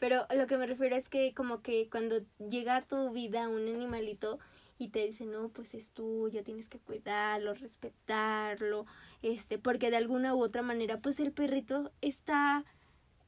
Pero 0.01 0.25
lo 0.35 0.47
que 0.47 0.57
me 0.57 0.65
refiero 0.65 0.95
es 0.95 1.09
que 1.09 1.31
como 1.35 1.61
que 1.61 1.87
cuando 1.87 2.21
llega 2.39 2.75
a 2.75 2.81
tu 2.81 3.11
vida 3.11 3.47
un 3.47 3.67
animalito 3.67 4.39
y 4.79 4.87
te 4.87 5.05
dice, 5.05 5.25
no, 5.25 5.49
pues 5.49 5.75
es 5.75 5.91
tuyo, 5.91 6.43
tienes 6.43 6.69
que 6.69 6.79
cuidarlo, 6.79 7.53
respetarlo, 7.53 8.87
este, 9.21 9.59
porque 9.59 9.91
de 9.91 9.97
alguna 9.97 10.33
u 10.33 10.41
otra 10.41 10.63
manera, 10.63 10.99
pues 10.99 11.19
el 11.19 11.31
perrito 11.31 11.91
está, 12.01 12.65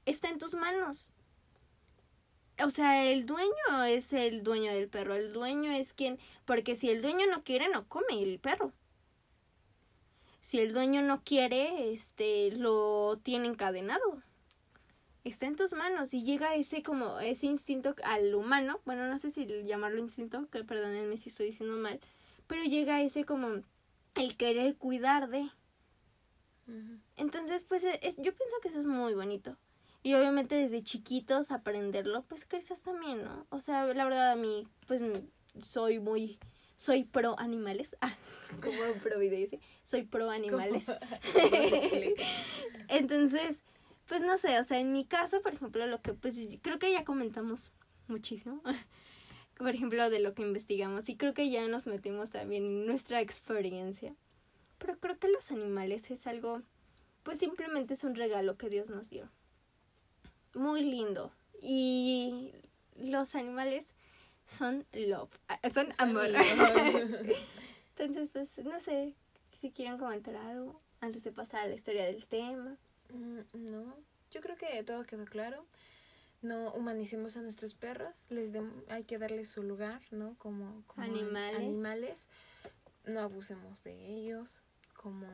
está 0.08 0.30
en 0.30 0.40
tus 0.40 0.56
manos. 0.56 1.12
O 2.58 2.72
sea, 2.72 3.06
el 3.06 3.28
dueño 3.28 3.84
es 3.88 4.12
el 4.12 4.42
dueño 4.42 4.74
del 4.74 4.90
perro, 4.90 5.14
el 5.14 5.32
dueño 5.32 5.72
es 5.72 5.94
quien, 5.94 6.18
porque 6.44 6.76
si 6.76 6.90
el 6.90 7.04
dueño 7.04 7.28
no 7.30 7.44
quiere, 7.44 7.70
no 7.70 7.88
come 7.88 8.24
el 8.24 8.40
perro. 8.40 8.74
Si 10.42 10.60
el 10.60 10.74
dueño 10.74 11.04
no 11.04 11.24
quiere, 11.24 11.92
este, 11.92 12.50
lo 12.50 13.20
tiene 13.22 13.48
encadenado 13.48 14.24
está 15.24 15.46
en 15.46 15.56
tus 15.56 15.74
manos 15.74 16.14
y 16.14 16.24
llega 16.24 16.56
ese 16.56 16.84
como 16.84 17.20
ese 17.20 17.46
instinto 17.46 17.96
al 18.04 18.34
humano, 18.36 18.82
bueno, 18.86 19.08
no 19.08 19.18
sé 19.18 19.30
si 19.30 19.46
llamarlo 19.64 20.00
instinto, 20.00 20.48
que 20.50 20.64
perdónenme 20.64 21.18
si 21.18 21.30
estoy 21.30 21.48
diciendo 21.48 21.76
mal, 21.78 22.00
pero 22.48 22.64
llega 22.64 23.02
ese 23.02 23.26
como 23.26 23.62
el 24.16 24.38
querer 24.38 24.76
cuidar 24.76 25.30
de. 25.30 25.50
Entonces, 27.18 27.64
pues 27.64 27.84
es, 27.84 28.16
yo 28.18 28.34
pienso 28.34 28.56
que 28.62 28.70
eso 28.70 28.80
es 28.80 28.86
muy 28.86 29.14
bonito. 29.14 29.58
Y 30.02 30.16
obviamente 30.16 30.56
desde 30.56 30.84
chiquitos 30.84 31.52
aprenderlo, 31.52 32.24
pues 32.24 32.46
creces 32.46 32.84
también, 32.84 33.24
¿no? 33.24 33.46
O 33.50 33.60
sea, 33.60 33.86
la 33.94 34.04
verdad 34.04 34.32
a 34.32 34.36
mí, 34.36 34.68
pues 34.86 35.02
soy 35.62 36.00
muy, 36.00 36.40
soy 36.76 37.04
pro 37.04 37.40
animales, 37.40 37.96
ah, 38.02 38.14
como 38.62 38.94
pro 39.02 39.20
video 39.20 39.40
dice, 39.40 39.60
soy 39.82 40.04
pro 40.04 40.30
animales. 40.30 40.86
Entonces, 42.90 43.64
pues 44.14 44.22
no 44.22 44.38
sé, 44.38 44.60
o 44.60 44.64
sea, 44.64 44.80
en 44.80 44.92
mi 44.92 45.06
caso, 45.06 45.42
por 45.42 45.56
ejemplo, 45.56 45.88
lo 45.88 46.00
que 46.04 46.14
pues 46.14 46.40
creo 46.62 46.78
que 46.78 46.92
ya 46.92 47.04
comentamos 47.04 47.72
muchísimo. 48.08 48.62
Por 49.58 49.70
ejemplo, 49.70 50.08
de 50.12 50.20
lo 50.20 50.36
que 50.36 50.44
investigamos 50.44 51.10
y 51.10 51.18
creo 51.18 51.34
que 51.34 51.50
ya 51.50 51.68
nos 51.68 51.88
metimos 51.88 52.30
también 52.30 52.64
en 52.64 52.86
nuestra 52.86 53.22
experiencia. 53.22 54.14
Pero 54.78 55.00
creo 55.00 55.18
que 55.18 55.30
los 55.30 55.50
animales 55.50 56.12
es 56.12 56.28
algo, 56.28 56.62
pues 57.24 57.40
simplemente 57.40 57.96
es 57.96 58.04
un 58.04 58.14
regalo 58.14 58.56
que 58.56 58.70
Dios 58.70 58.92
nos 58.92 59.10
dio. 59.10 59.32
Muy 60.54 60.84
lindo. 60.84 61.32
Y 61.60 62.52
los 62.96 63.34
animales 63.34 63.88
son 64.46 64.86
love, 64.94 65.32
son 65.74 65.90
amor. 65.98 66.28
Entonces, 67.98 68.30
pues 68.32 68.60
no 68.60 68.80
sé 68.80 69.16
si 69.60 69.72
quieren 69.72 69.98
comentar 69.98 70.36
algo 70.36 70.80
antes 71.00 71.24
de 71.24 71.32
pasar 71.32 71.62
a 71.62 71.68
la 71.68 71.74
historia 71.74 72.06
del 72.06 72.28
tema. 72.28 72.78
Mm, 73.14 73.40
No, 73.54 73.96
yo 74.32 74.42
creo 74.42 74.58
que 74.58 74.84
todo 74.84 75.04
quedó 75.06 75.26
claro. 75.26 75.66
No 76.42 76.74
humanicemos 76.74 77.38
a 77.38 77.42
nuestros 77.42 77.74
perros, 77.74 78.26
les 78.30 78.52
hay 78.90 79.04
que 79.06 79.18
darles 79.18 79.48
su 79.48 79.64
lugar, 79.64 80.02
¿no? 80.12 80.36
Como, 80.40 80.84
como 80.88 81.04
an- 81.06 81.12
Animales. 81.12 81.56
animales. 81.56 82.28
No 83.06 83.22
abusemos 83.22 83.82
de 83.84 83.94
ellos, 84.08 84.62
como 84.98 85.26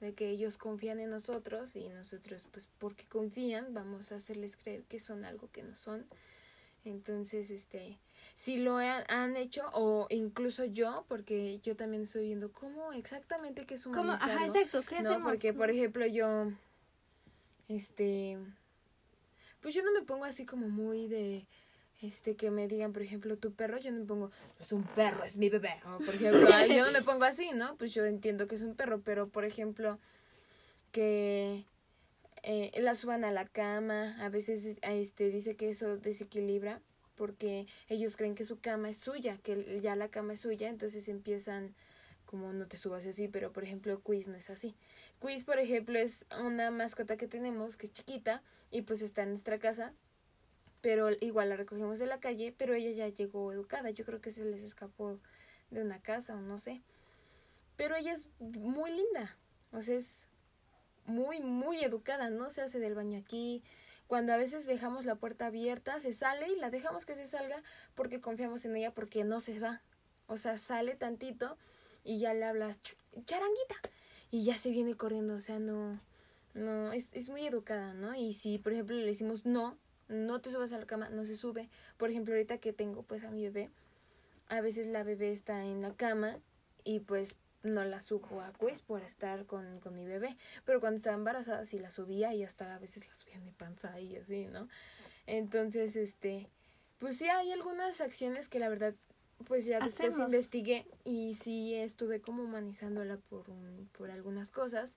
de 0.00 0.12
que 0.14 0.28
ellos 0.28 0.58
confían 0.58 0.98
en 1.00 1.08
nosotros 1.10 1.74
y 1.74 1.88
nosotros, 1.88 2.46
pues 2.52 2.68
porque 2.78 3.06
confían, 3.06 3.72
vamos 3.72 4.12
a 4.12 4.16
hacerles 4.16 4.56
creer 4.56 4.82
que 4.84 4.98
son 4.98 5.24
algo 5.24 5.48
que 5.50 5.62
no 5.62 5.74
son. 5.74 6.06
Entonces, 6.84 7.50
este, 7.50 7.98
si 8.34 8.58
lo 8.58 8.76
han, 8.76 9.04
han 9.08 9.36
hecho, 9.36 9.68
o 9.72 10.06
incluso 10.10 10.64
yo, 10.66 11.04
porque 11.08 11.60
yo 11.60 11.76
también 11.76 12.02
estoy 12.02 12.26
viendo 12.26 12.52
cómo 12.52 12.92
exactamente 12.92 13.64
qué 13.66 13.74
es 13.74 13.84
¿Cómo? 13.84 14.00
humanizarlo. 14.02 14.34
Ajá, 14.34 14.46
exacto, 14.46 14.82
¿qué 14.82 14.96
No, 15.02 15.10
hacemos? 15.10 15.32
porque 15.32 15.52
por 15.54 15.70
ejemplo 15.70 16.06
yo, 16.06 16.52
este, 17.68 18.38
pues 19.60 19.74
yo 19.74 19.82
no 19.82 19.92
me 19.92 20.02
pongo 20.02 20.24
así 20.24 20.44
como 20.46 20.68
muy 20.68 21.06
de, 21.06 21.46
este, 22.00 22.36
que 22.36 22.50
me 22.50 22.68
digan, 22.68 22.92
por 22.92 23.02
ejemplo, 23.02 23.36
tu 23.36 23.52
perro, 23.52 23.78
yo 23.78 23.90
no 23.90 24.00
me 24.00 24.06
pongo, 24.06 24.30
es 24.60 24.72
un 24.72 24.84
perro, 24.84 25.24
es 25.24 25.36
mi 25.36 25.48
bebé, 25.48 25.76
por 26.04 26.14
ejemplo, 26.14 26.48
yo 26.68 26.86
no 26.86 26.92
me 26.92 27.02
pongo 27.02 27.24
así, 27.24 27.50
¿no? 27.52 27.76
Pues 27.76 27.92
yo 27.92 28.04
entiendo 28.04 28.46
que 28.46 28.54
es 28.54 28.62
un 28.62 28.74
perro, 28.74 29.00
pero 29.00 29.28
por 29.28 29.44
ejemplo, 29.44 29.98
que 30.92 31.64
eh, 32.42 32.70
la 32.80 32.94
suban 32.94 33.24
a 33.24 33.32
la 33.32 33.46
cama, 33.46 34.16
a 34.24 34.28
veces 34.28 34.78
este, 34.82 35.30
dice 35.30 35.56
que 35.56 35.70
eso 35.70 35.96
desequilibra, 35.96 36.80
porque 37.16 37.66
ellos 37.88 38.16
creen 38.16 38.36
que 38.36 38.44
su 38.44 38.60
cama 38.60 38.88
es 38.90 38.98
suya, 38.98 39.38
que 39.42 39.80
ya 39.82 39.96
la 39.96 40.08
cama 40.08 40.34
es 40.34 40.40
suya, 40.40 40.68
entonces 40.68 41.08
empiezan 41.08 41.74
como 42.24 42.52
no 42.52 42.66
te 42.66 42.76
subas 42.76 43.06
así, 43.06 43.26
pero 43.26 43.52
por 43.52 43.64
ejemplo 43.64 44.00
Quiz 44.00 44.28
no 44.28 44.36
es 44.36 44.50
así. 44.50 44.74
Quiz, 45.20 45.44
por 45.44 45.58
ejemplo, 45.58 45.98
es 45.98 46.26
una 46.44 46.70
mascota 46.70 47.16
que 47.16 47.26
tenemos 47.26 47.76
que 47.76 47.86
es 47.86 47.92
chiquita 47.92 48.42
y 48.70 48.82
pues 48.82 49.02
está 49.02 49.22
en 49.22 49.30
nuestra 49.30 49.58
casa, 49.58 49.92
pero 50.80 51.10
igual 51.20 51.48
la 51.48 51.56
recogemos 51.56 51.98
de 51.98 52.06
la 52.06 52.20
calle, 52.20 52.54
pero 52.56 52.74
ella 52.74 52.90
ya 52.92 53.08
llegó 53.08 53.52
educada, 53.52 53.90
yo 53.90 54.04
creo 54.04 54.20
que 54.20 54.30
se 54.30 54.44
les 54.44 54.62
escapó 54.62 55.18
de 55.70 55.82
una 55.82 56.00
casa 56.00 56.34
o 56.36 56.40
no 56.40 56.58
sé. 56.58 56.82
Pero 57.76 57.96
ella 57.96 58.12
es 58.12 58.28
muy 58.38 58.92
linda, 58.92 59.36
o 59.72 59.82
sea, 59.82 59.96
es 59.96 60.28
muy, 61.06 61.40
muy 61.40 61.82
educada, 61.82 62.30
no 62.30 62.50
se 62.50 62.62
hace 62.62 62.78
del 62.78 62.94
baño 62.94 63.18
aquí. 63.18 63.62
Cuando 64.06 64.32
a 64.32 64.36
veces 64.36 64.66
dejamos 64.66 65.04
la 65.04 65.16
puerta 65.16 65.46
abierta, 65.46 65.98
se 66.00 66.12
sale 66.12 66.48
y 66.48 66.56
la 66.56 66.70
dejamos 66.70 67.04
que 67.04 67.14
se 67.16 67.26
salga 67.26 67.62
porque 67.94 68.20
confiamos 68.20 68.64
en 68.64 68.76
ella 68.76 68.92
porque 68.92 69.24
no 69.24 69.40
se 69.40 69.58
va. 69.58 69.82
O 70.28 70.36
sea, 70.36 70.58
sale 70.58 70.94
tantito 70.94 71.58
y 72.04 72.18
ya 72.20 72.32
le 72.34 72.44
hablas 72.44 72.78
"Ch- 72.82 72.96
charanguita 73.26 73.74
y 74.30 74.44
ya 74.44 74.58
se 74.58 74.70
viene 74.70 74.94
corriendo, 74.94 75.34
o 75.34 75.40
sea, 75.40 75.58
no 75.58 76.00
no 76.54 76.92
es, 76.92 77.10
es 77.12 77.28
muy 77.28 77.46
educada, 77.46 77.94
¿no? 77.94 78.14
Y 78.14 78.32
si 78.32 78.58
por 78.58 78.72
ejemplo 78.72 78.96
le 78.96 79.06
decimos 79.06 79.46
no, 79.46 79.78
no 80.08 80.40
te 80.40 80.50
subas 80.50 80.72
a 80.72 80.78
la 80.78 80.86
cama, 80.86 81.08
no 81.10 81.24
se 81.24 81.34
sube. 81.34 81.68
Por 81.96 82.10
ejemplo, 82.10 82.34
ahorita 82.34 82.58
que 82.58 82.72
tengo 82.72 83.02
pues 83.02 83.24
a 83.24 83.30
mi 83.30 83.44
bebé, 83.44 83.70
a 84.48 84.60
veces 84.60 84.86
la 84.86 85.02
bebé 85.02 85.30
está 85.32 85.64
en 85.64 85.82
la 85.82 85.94
cama 85.94 86.38
y 86.84 87.00
pues 87.00 87.36
no 87.62 87.84
la 87.84 88.00
subo 88.00 88.40
a 88.40 88.52
pues 88.52 88.82
por 88.82 89.02
estar 89.02 89.44
con, 89.46 89.80
con 89.80 89.94
mi 89.94 90.06
bebé. 90.06 90.36
Pero 90.64 90.80
cuando 90.80 90.96
estaba 90.96 91.16
embarazada 91.16 91.64
sí 91.64 91.78
la 91.78 91.90
subía 91.90 92.34
y 92.34 92.44
hasta 92.44 92.74
a 92.74 92.78
veces 92.78 93.06
la 93.06 93.14
subía 93.14 93.34
en 93.34 93.44
mi 93.44 93.52
panza 93.52 94.00
y 94.00 94.16
así, 94.16 94.46
¿no? 94.46 94.68
Entonces, 95.26 95.94
este, 95.94 96.48
pues 96.98 97.18
sí 97.18 97.28
hay 97.28 97.52
algunas 97.52 98.00
acciones 98.00 98.48
que 98.48 98.58
la 98.58 98.70
verdad, 98.70 98.94
pues 99.46 99.64
ya 99.66 99.80
después 99.80 100.14
Hacemos. 100.14 100.32
investigué 100.32 100.86
y 101.04 101.34
sí 101.34 101.74
estuve 101.74 102.20
como 102.20 102.42
humanizándola 102.42 103.16
por, 103.16 103.48
un, 103.50 103.88
por 103.96 104.10
algunas 104.10 104.50
cosas. 104.50 104.96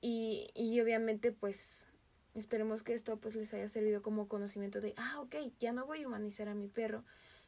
Y, 0.00 0.48
y 0.54 0.80
obviamente 0.80 1.32
pues 1.32 1.86
esperemos 2.34 2.82
que 2.82 2.94
esto 2.94 3.18
pues 3.18 3.36
les 3.36 3.52
haya 3.54 3.68
servido 3.68 4.02
como 4.02 4.26
conocimiento 4.26 4.80
de, 4.80 4.94
ah, 4.96 5.20
ok, 5.20 5.36
ya 5.60 5.72
no 5.72 5.86
voy 5.86 6.02
a 6.02 6.08
humanizar 6.08 6.48
a 6.48 6.54
mi 6.54 6.66
perro, 6.66 7.04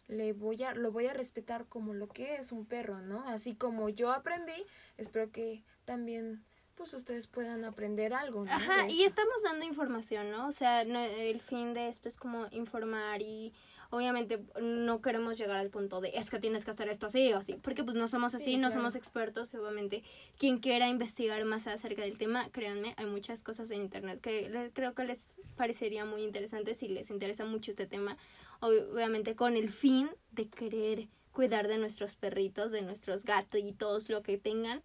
le 0.07 0.32
voy 0.34 0.62
a, 0.62 0.74
lo 0.74 0.92
voy 0.92 1.07
a 1.07 1.14
respetar 1.14 1.66
como 1.66 1.94
lo 1.94 2.07
que 2.09 2.36
es 2.36 2.52
un 2.52 2.66
perro, 2.66 3.00
¿no? 3.00 3.26
Así 3.28 3.55
como 3.55 3.88
yo 3.88 4.12
aprendí, 4.12 4.64
espero 4.98 5.32
que 5.32 5.64
también 5.84 6.44
pues 6.76 6.92
ustedes 6.92 7.26
puedan 7.28 7.64
aprender 7.64 8.12
algo, 8.12 8.44
¿no? 8.44 8.50
Ajá, 8.52 8.88
y 8.88 9.05
estamos 9.05 9.42
dando 9.44 9.64
información, 9.64 10.30
¿no? 10.30 10.46
O 10.48 10.52
sea, 10.52 10.84
no- 10.84 10.98
el 11.05 11.40
fin 11.40 11.72
de 11.72 11.88
esto 11.88 12.09
es 12.09 12.16
como 12.16 12.46
informar 12.50 13.22
y 13.22 13.52
obviamente 13.91 14.41
no 14.61 15.01
queremos 15.01 15.37
llegar 15.39 15.57
al 15.57 15.70
punto 15.70 16.01
de 16.01 16.11
es 16.14 16.30
que 16.30 16.39
tienes 16.39 16.64
que 16.64 16.70
hacer 16.70 16.89
esto 16.89 17.07
así 17.07 17.32
o 17.32 17.39
así, 17.39 17.55
porque 17.55 17.85
pues 17.85 17.97
no 17.97 18.09
somos 18.09 18.35
así, 18.35 18.45
Sí, 18.45 18.57
no 18.57 18.68
claro. 18.68 18.74
somos 18.80 18.95
expertos, 18.97 19.55
obviamente 19.55 20.03
quien 20.39 20.59
quiera 20.59 20.89
investigar 20.89 21.45
más 21.45 21.66
acerca 21.66 22.03
del 22.03 22.16
tema, 22.18 22.49
créanme, 22.51 22.95
hay 22.97 23.07
muchas 23.07 23.43
cosas 23.43 23.70
en 23.70 23.82
internet 23.82 24.20
que 24.20 24.49
le- 24.51 24.70
creo 24.72 24.95
que 24.95 25.05
les 25.05 25.37
parecería 25.57 26.05
muy 26.05 26.22
interesante 26.22 26.74
si 26.74 26.89
les 26.89 27.11
interesa 27.11 27.45
mucho 27.45 27.70
este 27.70 27.87
tema, 27.87 28.16
ob- 28.61 28.93
obviamente 28.93 29.35
con 29.37 29.57
el 29.57 29.68
fin 29.70 30.11
de 30.32 30.49
querer 30.49 31.09
cuidar 31.32 31.66
de 31.68 31.78
nuestros 31.78 32.14
perritos, 32.14 32.70
de 32.72 32.82
nuestros 32.82 33.24
gatitos, 33.24 34.09
lo 34.09 34.22
que 34.22 34.39
tengan. 34.39 34.82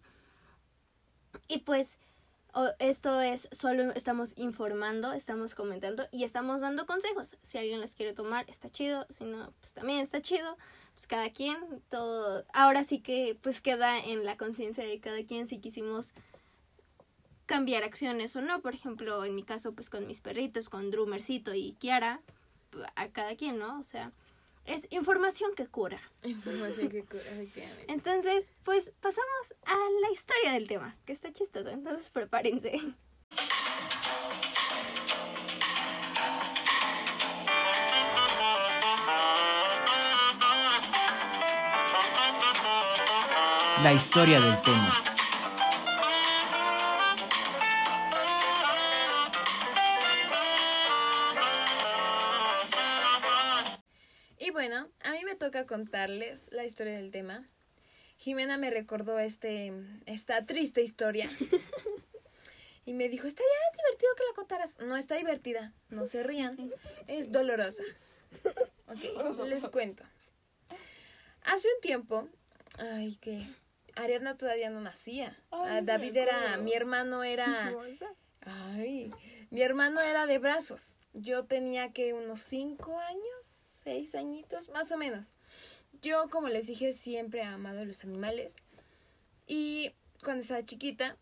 Y 1.48 1.58
pues 1.58 1.98
esto 2.78 3.20
es 3.20 3.48
solo 3.52 3.92
estamos 3.92 4.32
informando, 4.36 5.12
estamos 5.12 5.54
comentando 5.54 6.08
y 6.12 6.24
estamos 6.24 6.60
dando 6.60 6.86
consejos. 6.86 7.36
Si 7.42 7.58
alguien 7.58 7.80
los 7.80 7.94
quiere 7.94 8.12
tomar, 8.12 8.44
está 8.48 8.70
chido, 8.70 9.06
si 9.10 9.24
no, 9.24 9.52
pues 9.60 9.72
también 9.72 10.00
está 10.00 10.20
chido. 10.20 10.56
Pues 10.92 11.06
cada 11.06 11.30
quien, 11.30 11.56
todo. 11.88 12.44
Ahora 12.52 12.84
sí 12.84 13.00
que 13.00 13.38
pues 13.40 13.60
queda 13.60 13.98
en 13.98 14.24
la 14.24 14.36
conciencia 14.36 14.84
de 14.84 15.00
cada 15.00 15.24
quien 15.24 15.46
si 15.46 15.58
quisimos 15.58 16.12
cambiar 17.46 17.82
acciones 17.82 18.36
o 18.36 18.42
no. 18.42 18.60
Por 18.60 18.74
ejemplo, 18.74 19.24
en 19.24 19.34
mi 19.34 19.42
caso, 19.42 19.72
pues 19.72 19.90
con 19.90 20.06
mis 20.06 20.20
perritos, 20.20 20.68
con 20.68 20.90
Drumercito 20.90 21.54
y 21.54 21.72
Kiara, 21.72 22.20
a 22.96 23.08
cada 23.08 23.34
quien, 23.34 23.58
¿no? 23.58 23.80
O 23.80 23.84
sea, 23.84 24.12
es 24.66 24.86
información 24.90 25.52
que 25.54 25.66
cura. 25.66 26.00
Información 26.22 26.88
que 26.88 27.04
cu- 27.04 27.16
efectivamente. 27.16 27.92
Entonces, 27.92 28.50
pues 28.62 28.92
pasamos 29.00 29.54
a 29.66 29.74
la 30.02 30.10
historia 30.12 30.52
del 30.52 30.66
tema, 30.68 30.96
que 31.06 31.12
está 31.12 31.32
chistosa. 31.32 31.72
Entonces, 31.72 32.08
prepárense. 32.10 32.80
La 43.82 43.92
historia 43.94 44.40
del 44.40 44.60
tema. 44.62 45.02
Contarles 55.80 56.46
la 56.50 56.66
historia 56.66 56.92
del 56.92 57.10
tema. 57.10 57.48
Jimena 58.18 58.58
me 58.58 58.68
recordó 58.68 59.18
este, 59.18 59.72
esta 60.04 60.44
triste 60.44 60.82
historia. 60.82 61.28
Y 62.86 62.94
me 62.94 63.08
dijo, 63.08 63.28
estaría 63.28 63.52
divertido 63.76 64.10
que 64.16 64.22
la 64.24 64.34
contaras. 64.34 64.78
No 64.80 64.96
está 64.96 65.14
divertida, 65.14 65.72
no 65.90 66.06
se 66.06 66.24
rían. 66.24 66.72
Es 67.06 67.30
dolorosa. 67.30 67.84
Ok, 68.88 69.46
les 69.46 69.68
cuento. 69.68 70.02
Hace 71.42 71.68
un 71.68 71.80
tiempo, 71.82 72.28
ay, 72.78 73.16
que 73.16 73.46
Ariadna 73.94 74.36
todavía 74.36 74.70
no 74.70 74.80
nacía. 74.80 75.38
Ah, 75.52 75.82
David 75.84 76.16
era, 76.16 76.56
mi 76.56 76.72
hermano 76.72 77.22
era... 77.22 77.72
Ay, 78.40 79.12
mi 79.50 79.62
hermano 79.62 80.00
era 80.00 80.26
de 80.26 80.38
brazos. 80.38 80.98
Yo 81.12 81.44
tenía 81.44 81.92
que 81.92 82.12
unos 82.14 82.40
cinco 82.40 82.98
años, 82.98 83.60
seis 83.84 84.16
añitos, 84.16 84.68
más 84.70 84.90
o 84.90 84.96
menos. 84.96 85.32
Yo, 86.02 86.30
como 86.30 86.48
les 86.48 86.66
dije, 86.66 86.92
siempre 86.92 87.40
he 87.40 87.44
amado 87.44 87.84
los 87.84 88.04
animales. 88.04 88.54
Y 89.46 89.92
cuando 90.22 90.40
estaba 90.42 90.64
chiquita, 90.64 91.16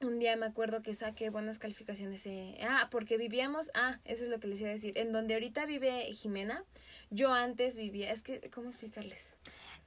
un 0.00 0.18
día 0.18 0.36
me 0.36 0.46
acuerdo 0.46 0.82
que 0.82 0.94
saqué 0.94 1.30
buenas 1.30 1.58
calificaciones. 1.58 2.26
eh, 2.26 2.58
Ah, 2.62 2.88
porque 2.90 3.16
vivíamos, 3.16 3.70
ah, 3.74 4.00
eso 4.04 4.24
es 4.24 4.30
lo 4.30 4.40
que 4.40 4.48
les 4.48 4.60
iba 4.60 4.70
a 4.70 4.72
decir. 4.72 4.98
En 4.98 5.12
donde 5.12 5.34
ahorita 5.34 5.66
vive 5.66 6.12
Jimena, 6.12 6.64
yo 7.10 7.32
antes 7.32 7.76
vivía, 7.76 8.10
es 8.12 8.22
que, 8.22 8.40
¿cómo 8.50 8.68
explicarles? 8.68 9.32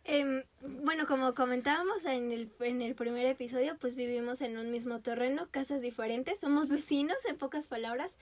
Em, 0.05 0.43
bueno, 0.61 1.05
como 1.05 1.33
comentábamos 1.33 2.05
en 2.05 2.31
el, 2.31 2.49
en 2.61 2.81
el 2.81 2.95
primer 2.95 3.25
episodio, 3.25 3.77
pues 3.79 3.95
vivimos 3.95 4.41
en 4.41 4.57
un 4.57 4.71
mismo 4.71 5.01
terreno, 5.01 5.49
casas 5.51 5.81
diferentes, 5.81 6.39
somos 6.39 6.69
vecinos 6.69 7.25
en 7.25 7.37
pocas 7.37 7.67
palabras, 7.67 8.17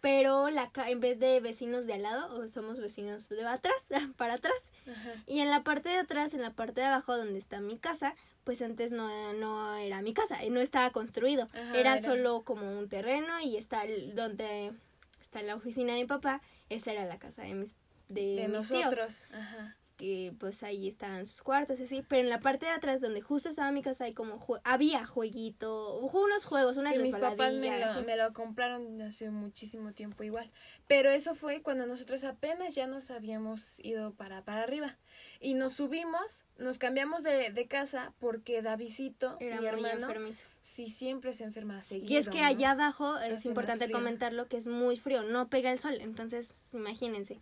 pero 0.00 0.50
la 0.50 0.70
ca- 0.70 0.88
en 0.90 1.00
vez 1.00 1.18
de 1.18 1.40
vecinos 1.40 1.86
de 1.86 1.94
al 1.94 2.02
lado, 2.02 2.46
somos 2.48 2.78
vecinos 2.80 3.28
de 3.28 3.46
atrás, 3.46 3.86
para 4.16 4.34
atrás. 4.34 4.72
Ajá. 4.90 5.14
Y 5.26 5.40
en 5.40 5.50
la 5.50 5.62
parte 5.62 5.88
de 5.90 5.96
atrás, 5.98 6.34
en 6.34 6.42
la 6.42 6.50
parte 6.52 6.80
de 6.80 6.86
abajo 6.86 7.16
donde 7.16 7.38
está 7.38 7.60
mi 7.60 7.78
casa, 7.78 8.14
pues 8.44 8.62
antes 8.62 8.92
no, 8.92 9.32
no 9.34 9.74
era 9.76 10.00
mi 10.02 10.12
casa, 10.14 10.38
no 10.50 10.60
estaba 10.60 10.90
construido. 10.90 11.44
Ajá, 11.52 11.78
era, 11.78 11.92
era- 11.98 12.00
solo 12.02 12.42
como 12.42 12.78
un 12.78 12.88
terreno 12.88 13.40
y 13.40 13.56
está 13.56 13.84
el- 13.84 14.14
donde 14.14 14.72
está 15.20 15.42
la 15.42 15.54
oficina 15.54 15.94
de 15.94 16.00
mi 16.00 16.06
papá, 16.06 16.40
esa 16.68 16.92
era 16.92 17.04
la 17.04 17.18
casa 17.18 17.42
de 17.42 17.54
mis, 17.54 17.74
de 18.08 18.36
De 18.36 18.48
mis 18.48 18.68
tíos 18.68 18.84
nosotros. 18.84 19.26
Ajá. 19.32 19.76
Que 20.00 20.32
pues 20.40 20.62
ahí 20.62 20.88
estaban 20.88 21.26
sus 21.26 21.42
cuartos 21.42 21.78
así, 21.78 22.02
pero 22.08 22.22
en 22.22 22.30
la 22.30 22.40
parte 22.40 22.64
de 22.64 22.72
atrás 22.72 23.02
donde 23.02 23.20
justo 23.20 23.50
estaba 23.50 23.70
mi 23.70 23.82
casa 23.82 24.04
hay 24.04 24.14
como 24.14 24.40
jue- 24.40 24.58
había 24.64 25.04
jueguito, 25.04 25.98
unos 25.98 26.46
juegos, 26.46 26.78
una 26.78 26.94
Y 26.94 26.98
mis 26.98 27.14
papás 27.14 27.52
me 27.52 27.78
lo, 27.78 28.02
me 28.04 28.16
lo 28.16 28.32
compraron 28.32 29.02
hace 29.02 29.30
muchísimo 29.30 29.92
tiempo 29.92 30.22
igual. 30.24 30.50
Pero 30.86 31.10
eso 31.10 31.34
fue 31.34 31.60
cuando 31.60 31.84
nosotros 31.86 32.24
apenas 32.24 32.74
ya 32.74 32.86
nos 32.86 33.10
habíamos 33.10 33.78
ido 33.80 34.14
para, 34.14 34.42
para 34.42 34.62
arriba. 34.62 34.96
Y 35.38 35.52
nos 35.52 35.74
subimos, 35.74 36.44
nos 36.56 36.78
cambiamos 36.78 37.22
de, 37.22 37.50
de 37.50 37.66
casa 37.68 38.14
porque 38.18 38.62
Davidito, 38.62 39.36
era 39.38 39.60
mi 39.60 39.66
hermano, 39.66 40.06
enfermizo. 40.06 40.42
sí 40.62 40.88
siempre 40.88 41.34
se 41.34 41.44
enferma 41.44 41.82
seguido. 41.82 42.10
Y 42.10 42.16
es 42.16 42.30
que 42.30 42.40
¿no? 42.40 42.46
allá 42.46 42.70
abajo 42.70 43.18
es 43.18 43.34
Hace 43.34 43.48
importante 43.48 43.90
comentarlo 43.90 44.48
que 44.48 44.56
es 44.56 44.66
muy 44.66 44.96
frío, 44.96 45.22
no 45.24 45.48
pega 45.50 45.70
el 45.72 45.78
sol, 45.78 45.98
entonces 46.00 46.54
imagínense. 46.72 47.38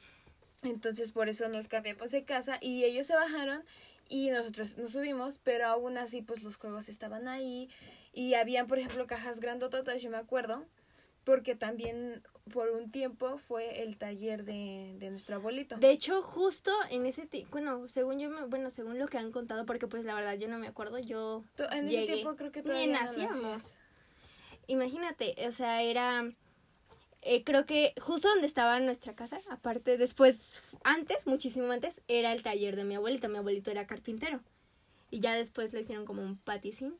Entonces 0.62 1.12
por 1.12 1.28
eso 1.28 1.48
nos 1.48 1.68
cambiamos 1.68 2.10
de 2.10 2.24
casa 2.24 2.58
y 2.60 2.84
ellos 2.84 3.06
se 3.06 3.14
bajaron 3.14 3.62
y 4.08 4.30
nosotros 4.30 4.76
nos 4.78 4.92
subimos, 4.92 5.38
pero 5.38 5.66
aún 5.66 5.98
así 5.98 6.22
pues 6.22 6.42
los 6.42 6.56
juegos 6.56 6.88
estaban 6.88 7.28
ahí 7.28 7.68
y 8.12 8.34
habían 8.34 8.66
por 8.66 8.78
ejemplo 8.78 9.06
cajas 9.06 9.38
grandototas, 9.40 10.02
yo 10.02 10.10
me 10.10 10.16
acuerdo, 10.16 10.64
porque 11.24 11.54
también 11.54 12.22
por 12.52 12.70
un 12.70 12.90
tiempo 12.90 13.38
fue 13.38 13.82
el 13.82 13.98
taller 13.98 14.44
de, 14.44 14.96
de 14.98 15.10
nuestro 15.10 15.36
abuelito. 15.36 15.76
De 15.76 15.90
hecho, 15.90 16.22
justo 16.22 16.72
en 16.90 17.04
ese 17.06 17.26
tiempo, 17.26 17.50
bueno, 17.52 17.88
según 17.88 18.18
yo, 18.18 18.30
me- 18.30 18.46
bueno, 18.46 18.70
según 18.70 18.98
lo 18.98 19.06
que 19.06 19.18
han 19.18 19.30
contado, 19.30 19.64
porque 19.66 19.86
pues 19.86 20.04
la 20.04 20.14
verdad 20.14 20.34
yo 20.38 20.48
no 20.48 20.58
me 20.58 20.66
acuerdo, 20.66 20.98
yo 20.98 21.44
en 21.70 21.88
llegué. 21.88 22.04
ese 22.04 22.12
tiempo 22.14 22.34
creo 22.36 22.50
que 22.50 22.60
Ni 22.62 22.64
todavía 22.68 22.86
no 22.86 23.02
nacíamos. 23.04 23.40
nacías. 23.42 23.76
Imagínate, 24.66 25.34
o 25.46 25.52
sea, 25.52 25.82
era... 25.82 26.24
eh, 27.22 27.44
creo 27.44 27.66
que 27.66 27.94
justo 28.00 28.28
donde 28.28 28.46
estaba 28.46 28.78
nuestra 28.80 29.14
casa, 29.14 29.40
aparte, 29.50 29.96
después, 29.98 30.52
antes, 30.84 31.26
muchísimo 31.26 31.70
antes, 31.72 32.02
era 32.08 32.32
el 32.32 32.42
taller 32.42 32.76
de 32.76 32.84
mi 32.84 32.94
abuelito. 32.94 33.28
Mi 33.28 33.38
abuelito 33.38 33.70
era 33.70 33.86
carpintero. 33.86 34.40
Y 35.10 35.20
ya 35.20 35.34
después 35.34 35.72
le 35.72 35.80
hicieron 35.80 36.04
como 36.04 36.22
un 36.22 36.36
paticín. 36.36 36.96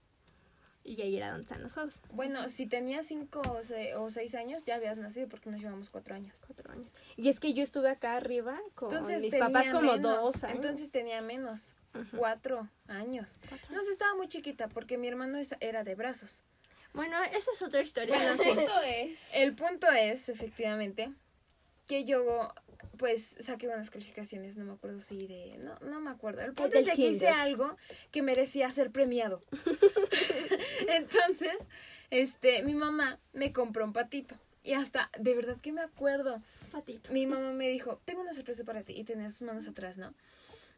Y 0.85 1.01
ahí 1.03 1.17
era 1.19 1.29
donde 1.29 1.43
están 1.43 1.63
los 1.63 1.73
juegos. 1.73 2.01
Bueno, 2.13 2.49
si 2.49 2.67
tenías 2.67 3.05
cinco 3.07 3.43
o, 3.43 3.63
se- 3.63 3.95
o 3.97 4.09
seis 4.09 4.35
años 4.35 4.65
ya 4.65 4.77
habías 4.77 4.97
nacido 4.97 5.29
porque 5.29 5.51
nos 5.51 5.61
llevamos 5.61 5.91
cuatro 5.91 6.15
años. 6.15 6.41
Cuatro 6.47 6.71
años. 6.73 6.89
Y 7.17 7.29
es 7.29 7.41
que 7.41 7.53
yo 7.53 7.63
estuve 7.63 7.91
acá 7.91 8.17
arriba 8.17 8.59
con 8.75 8.91
Entonces 8.91 9.21
mis 9.21 9.35
papás 9.37 9.71
como 9.71 9.93
menos, 9.93 10.03
dos 10.23 10.45
años. 10.45 10.57
Entonces 10.57 10.91
tenía 10.91 11.21
menos, 11.21 11.75
Ujú. 11.95 12.17
cuatro 12.17 12.69
años. 12.87 13.37
Cuatro. 13.51 13.69
No 13.75 13.81
estaba 13.83 14.15
muy 14.15 14.29
chiquita 14.29 14.69
porque 14.69 14.97
mi 14.97 15.09
hermano 15.09 15.37
era 15.61 15.85
de 15.85 15.95
brazos. 15.95 16.43
Bueno, 16.93 17.17
esa 17.25 17.53
es 17.53 17.63
otra 17.63 17.81
historia. 17.81 18.17
Bueno, 18.17 18.37
sí. 18.37 18.51
Esto 18.51 18.81
es. 18.87 19.35
El 19.35 19.55
punto 19.55 19.87
es, 19.91 20.29
efectivamente, 20.29 21.13
que 21.87 22.05
yo 22.05 22.53
pues 22.99 23.37
saqué 23.41 23.67
buenas 23.67 23.91
calificaciones, 23.91 24.57
no 24.57 24.65
me 24.65 24.73
acuerdo 24.73 24.99
si 24.99 25.27
de... 25.27 25.57
No, 25.59 25.79
no 25.81 26.01
me 26.01 26.11
acuerdo. 26.11 26.43
El 26.43 26.53
punto 26.53 26.79
es 26.79 26.85
de 26.85 26.93
que 26.93 27.09
hice 27.09 27.29
algo 27.29 27.77
que 28.11 28.23
merecía 28.23 28.69
ser 28.71 28.91
premiado. 28.91 29.41
Entonces, 30.89 31.57
este, 32.11 32.63
mi 32.65 32.75
mamá 32.75 33.19
me 33.33 33.53
compró 33.53 33.85
un 33.85 33.93
patito. 33.93 34.35
Y 34.63 34.75
hasta, 34.75 35.11
de 35.19 35.35
verdad 35.35 35.57
que 35.63 35.73
me 35.73 35.81
acuerdo, 35.81 36.43
Patito. 36.73 37.11
mi 37.13 37.27
mamá 37.27 37.53
me 37.53 37.69
dijo, 37.69 38.01
tengo 38.05 38.21
una 38.21 38.35
sorpresa 38.35 38.65
para 38.65 38.83
ti. 38.83 38.95
Y 38.97 39.05
tenía 39.05 39.31
sus 39.31 39.43
manos 39.43 39.67
atrás, 39.67 39.97
¿no? 39.97 40.13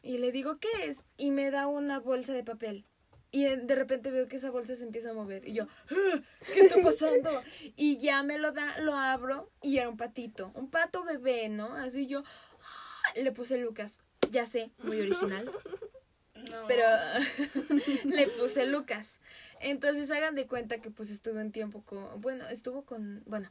Y 0.03 0.19
le 0.19 0.31
digo, 0.31 0.59
¿qué 0.59 0.69
es? 0.85 0.99
Y 1.17 1.31
me 1.31 1.51
da 1.51 1.67
una 1.67 1.99
bolsa 1.99 2.33
de 2.33 2.45
papel. 2.45 2.85
Y 3.33 3.45
de 3.45 3.75
repente 3.75 4.11
veo 4.11 4.27
que 4.29 4.37
esa 4.37 4.51
bolsa 4.51 4.75
se 4.75 4.83
empieza 4.85 5.11
a 5.11 5.15
mover. 5.15 5.47
Y 5.47 5.53
yo, 5.53 5.67
"Ah, 5.91 6.21
¿qué 6.53 6.61
está 6.61 6.83
pasando? 6.83 7.31
Y 7.77 7.99
ya 7.99 8.23
me 8.23 8.39
lo 8.39 8.53
da, 8.53 8.79
lo 8.79 8.95
abro 8.95 9.51
y 9.63 9.79
era 9.79 9.89
un 9.89 9.97
patito. 9.97 10.51
Un 10.55 10.69
pato 10.71 11.05
bebé, 11.05 11.49
¿no? 11.49 11.75
Así 11.75 12.07
yo, 12.07 12.25
"Ah", 12.25 13.13
le 13.15 13.31
puse 13.33 13.59
Lucas. 13.59 14.01
Ya 14.31 14.47
sé, 14.47 14.71
muy 14.79 15.01
original. 15.01 15.51
No. 16.51 16.67
Pero 16.67 16.85
le 18.05 18.29
puse 18.29 18.67
Lucas. 18.67 19.21
Entonces 19.61 20.11
hagan 20.11 20.35
de 20.35 20.47
cuenta 20.47 20.81
que 20.81 20.91
pues 20.91 21.11
estuve 21.11 21.41
un 21.41 21.53
tiempo 21.53 21.83
con, 21.85 22.21
bueno, 22.21 22.49
estuvo 22.49 22.85
con, 22.85 23.23
bueno, 23.27 23.51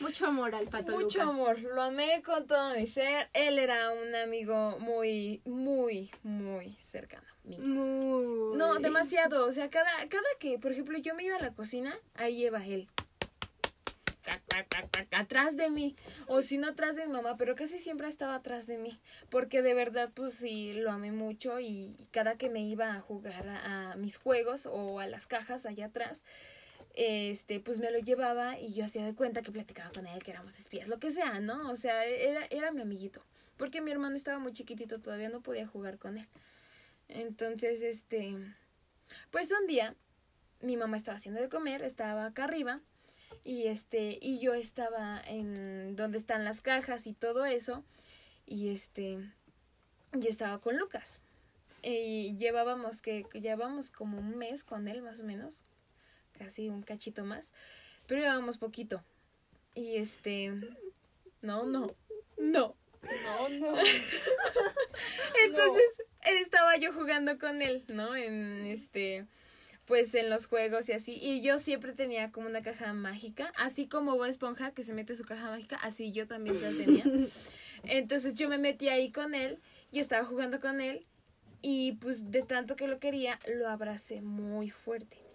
Mucho 0.00 0.26
amor 0.26 0.54
al 0.54 0.68
pato 0.68 0.92
Mucho 0.92 1.18
Lucas. 1.24 1.28
amor, 1.28 1.60
lo 1.60 1.82
amé 1.82 2.22
con 2.22 2.46
todo 2.46 2.74
mi 2.74 2.86
ser. 2.86 3.28
Él 3.32 3.58
era 3.58 3.90
un 3.90 4.14
amigo 4.14 4.78
muy, 4.78 5.42
muy, 5.44 6.10
muy 6.22 6.76
cercano. 6.82 7.26
mío. 7.44 7.58
Muy. 7.60 8.56
No, 8.56 8.78
demasiado. 8.78 9.44
O 9.46 9.52
sea, 9.52 9.70
cada, 9.70 9.90
cada 10.08 10.28
que, 10.38 10.58
por 10.58 10.72
ejemplo, 10.72 10.98
yo 10.98 11.14
me 11.14 11.24
iba 11.24 11.36
a 11.36 11.40
la 11.40 11.52
cocina, 11.52 11.94
ahí 12.14 12.46
iba 12.46 12.64
él. 12.64 12.88
Atrás 15.12 15.56
de 15.56 15.70
mí. 15.70 15.96
O 16.26 16.42
si 16.42 16.58
no, 16.58 16.68
atrás 16.68 16.94
de 16.94 17.06
mi 17.06 17.12
mamá, 17.12 17.36
pero 17.38 17.54
casi 17.54 17.78
siempre 17.78 18.08
estaba 18.08 18.34
atrás 18.34 18.66
de 18.66 18.76
mí. 18.76 19.00
Porque 19.30 19.62
de 19.62 19.74
verdad, 19.74 20.10
pues 20.14 20.34
sí, 20.34 20.74
lo 20.74 20.90
amé 20.90 21.12
mucho. 21.12 21.58
Y 21.60 22.08
cada 22.10 22.36
que 22.36 22.50
me 22.50 22.60
iba 22.60 22.94
a 22.94 23.00
jugar 23.00 23.48
a, 23.48 23.92
a 23.92 23.96
mis 23.96 24.18
juegos 24.18 24.66
o 24.66 25.00
a 25.00 25.06
las 25.06 25.26
cajas 25.26 25.64
allá 25.66 25.86
atrás, 25.86 26.24
este, 27.00 27.60
pues 27.60 27.78
me 27.78 27.92
lo 27.92 28.00
llevaba 28.00 28.58
y 28.58 28.74
yo 28.74 28.84
hacía 28.84 29.04
de 29.04 29.14
cuenta 29.14 29.42
que 29.42 29.52
platicaba 29.52 29.92
con 29.92 30.08
él, 30.08 30.20
que 30.20 30.32
éramos 30.32 30.58
espías, 30.58 30.88
lo 30.88 30.98
que 30.98 31.12
sea, 31.12 31.38
¿no? 31.38 31.70
O 31.70 31.76
sea, 31.76 32.04
era, 32.04 32.44
era 32.50 32.72
mi 32.72 32.82
amiguito. 32.82 33.22
Porque 33.56 33.80
mi 33.80 33.92
hermano 33.92 34.16
estaba 34.16 34.40
muy 34.40 34.52
chiquitito, 34.52 34.98
todavía 34.98 35.28
no 35.28 35.40
podía 35.40 35.64
jugar 35.64 35.98
con 35.98 36.18
él. 36.18 36.26
Entonces, 37.06 37.82
este, 37.82 38.36
pues 39.30 39.52
un 39.52 39.68
día 39.68 39.94
mi 40.60 40.76
mamá 40.76 40.96
estaba 40.96 41.16
haciendo 41.16 41.40
de 41.40 41.48
comer, 41.48 41.82
estaba 41.82 42.26
acá 42.26 42.44
arriba 42.44 42.80
y 43.44 43.68
este 43.68 44.18
y 44.20 44.40
yo 44.40 44.54
estaba 44.54 45.20
en 45.24 45.94
donde 45.94 46.18
están 46.18 46.44
las 46.44 46.60
cajas 46.60 47.06
y 47.06 47.12
todo 47.12 47.44
eso 47.44 47.84
y 48.44 48.70
este 48.70 49.18
y 50.20 50.26
estaba 50.26 50.60
con 50.60 50.76
Lucas. 50.78 51.20
Y 51.80 52.36
llevábamos 52.38 53.00
que 53.00 53.24
llevábamos 53.34 53.90
como 53.90 54.18
un 54.18 54.36
mes 54.36 54.64
con 54.64 54.88
él 54.88 55.00
más 55.00 55.20
o 55.20 55.24
menos, 55.24 55.62
casi 56.38 56.68
un 56.68 56.82
cachito 56.82 57.24
más, 57.24 57.52
pero 58.06 58.20
llevábamos 58.20 58.58
poquito. 58.58 59.02
Y 59.74 59.96
este 59.96 60.52
no, 61.42 61.64
no. 61.66 61.94
No. 62.36 62.74
No, 63.02 63.48
no. 63.48 63.74
Entonces 65.44 66.02
estaba 66.22 66.76
yo 66.76 66.92
jugando 66.92 67.38
con 67.38 67.62
él, 67.62 67.84
¿no? 67.88 68.16
En 68.16 68.66
este, 68.66 69.26
pues 69.84 70.14
en 70.14 70.30
los 70.30 70.46
juegos 70.46 70.88
y 70.88 70.92
así. 70.92 71.18
Y 71.20 71.42
yo 71.42 71.58
siempre 71.58 71.92
tenía 71.92 72.32
como 72.32 72.48
una 72.48 72.62
caja 72.62 72.92
mágica, 72.92 73.52
así 73.56 73.86
como 73.86 74.16
Bob 74.16 74.26
Esponja 74.26 74.72
que 74.72 74.82
se 74.82 74.94
mete 74.94 75.14
su 75.14 75.24
caja 75.24 75.50
mágica, 75.50 75.76
así 75.76 76.12
yo 76.12 76.26
también 76.26 76.60
la 76.60 76.70
tenía. 76.70 77.04
Entonces 77.84 78.34
yo 78.34 78.48
me 78.48 78.58
metí 78.58 78.88
ahí 78.88 79.12
con 79.12 79.34
él 79.34 79.60
y 79.92 80.00
estaba 80.00 80.24
jugando 80.24 80.60
con 80.60 80.80
él 80.80 81.06
y 81.62 81.92
pues 81.92 82.30
de 82.30 82.42
tanto 82.42 82.74
que 82.74 82.88
lo 82.88 82.98
quería, 82.98 83.38
lo 83.46 83.68
abracé 83.68 84.20
muy 84.20 84.70
fuerte. 84.70 85.27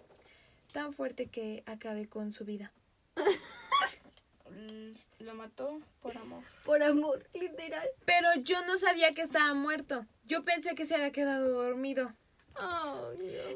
Tan 0.74 0.92
fuerte 0.92 1.26
que 1.28 1.62
acabé 1.66 2.08
con 2.08 2.32
su 2.32 2.44
vida. 2.44 2.72
Lo 5.20 5.34
mató 5.36 5.80
por 6.02 6.18
amor. 6.18 6.42
Por 6.64 6.82
amor, 6.82 7.24
literal. 7.32 7.86
Pero 8.04 8.28
yo 8.42 8.56
no 8.66 8.76
sabía 8.76 9.14
que 9.14 9.22
estaba 9.22 9.54
muerto. 9.54 10.04
Yo 10.24 10.42
pensé 10.44 10.74
que 10.74 10.84
se 10.84 10.96
había 10.96 11.12
quedado 11.12 11.48
dormido. 11.62 12.12
No. 12.60 13.08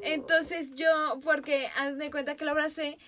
Entonces 0.02 0.74
yo, 0.76 1.18
porque 1.24 1.66
hazme 1.76 2.12
cuenta 2.12 2.36
que 2.36 2.44
lo 2.44 2.52
abracé 2.52 2.98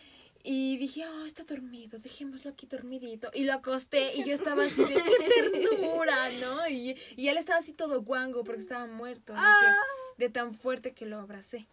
y 0.42 0.76
dije, 0.78 1.06
oh, 1.06 1.24
está 1.24 1.44
dormido, 1.44 2.00
dejémoslo 2.00 2.50
aquí 2.50 2.66
dormidito. 2.66 3.30
Y 3.32 3.44
lo 3.44 3.52
acosté 3.52 4.12
y 4.16 4.24
yo 4.24 4.34
estaba 4.34 4.64
así 4.64 4.82
de 4.84 4.94
qué 4.94 5.50
ternura, 5.52 6.30
¿no? 6.40 6.66
Y, 6.68 6.96
y 7.16 7.28
él 7.28 7.36
estaba 7.36 7.60
así 7.60 7.72
todo 7.72 8.02
guango 8.02 8.42
porque 8.42 8.60
estaba 8.60 8.86
muerto, 8.86 9.34
¿no? 9.34 9.40
Que- 9.40 10.24
de 10.24 10.30
tan 10.30 10.52
fuerte 10.52 10.94
que 10.94 11.06
lo 11.06 11.20
abracé. 11.20 11.68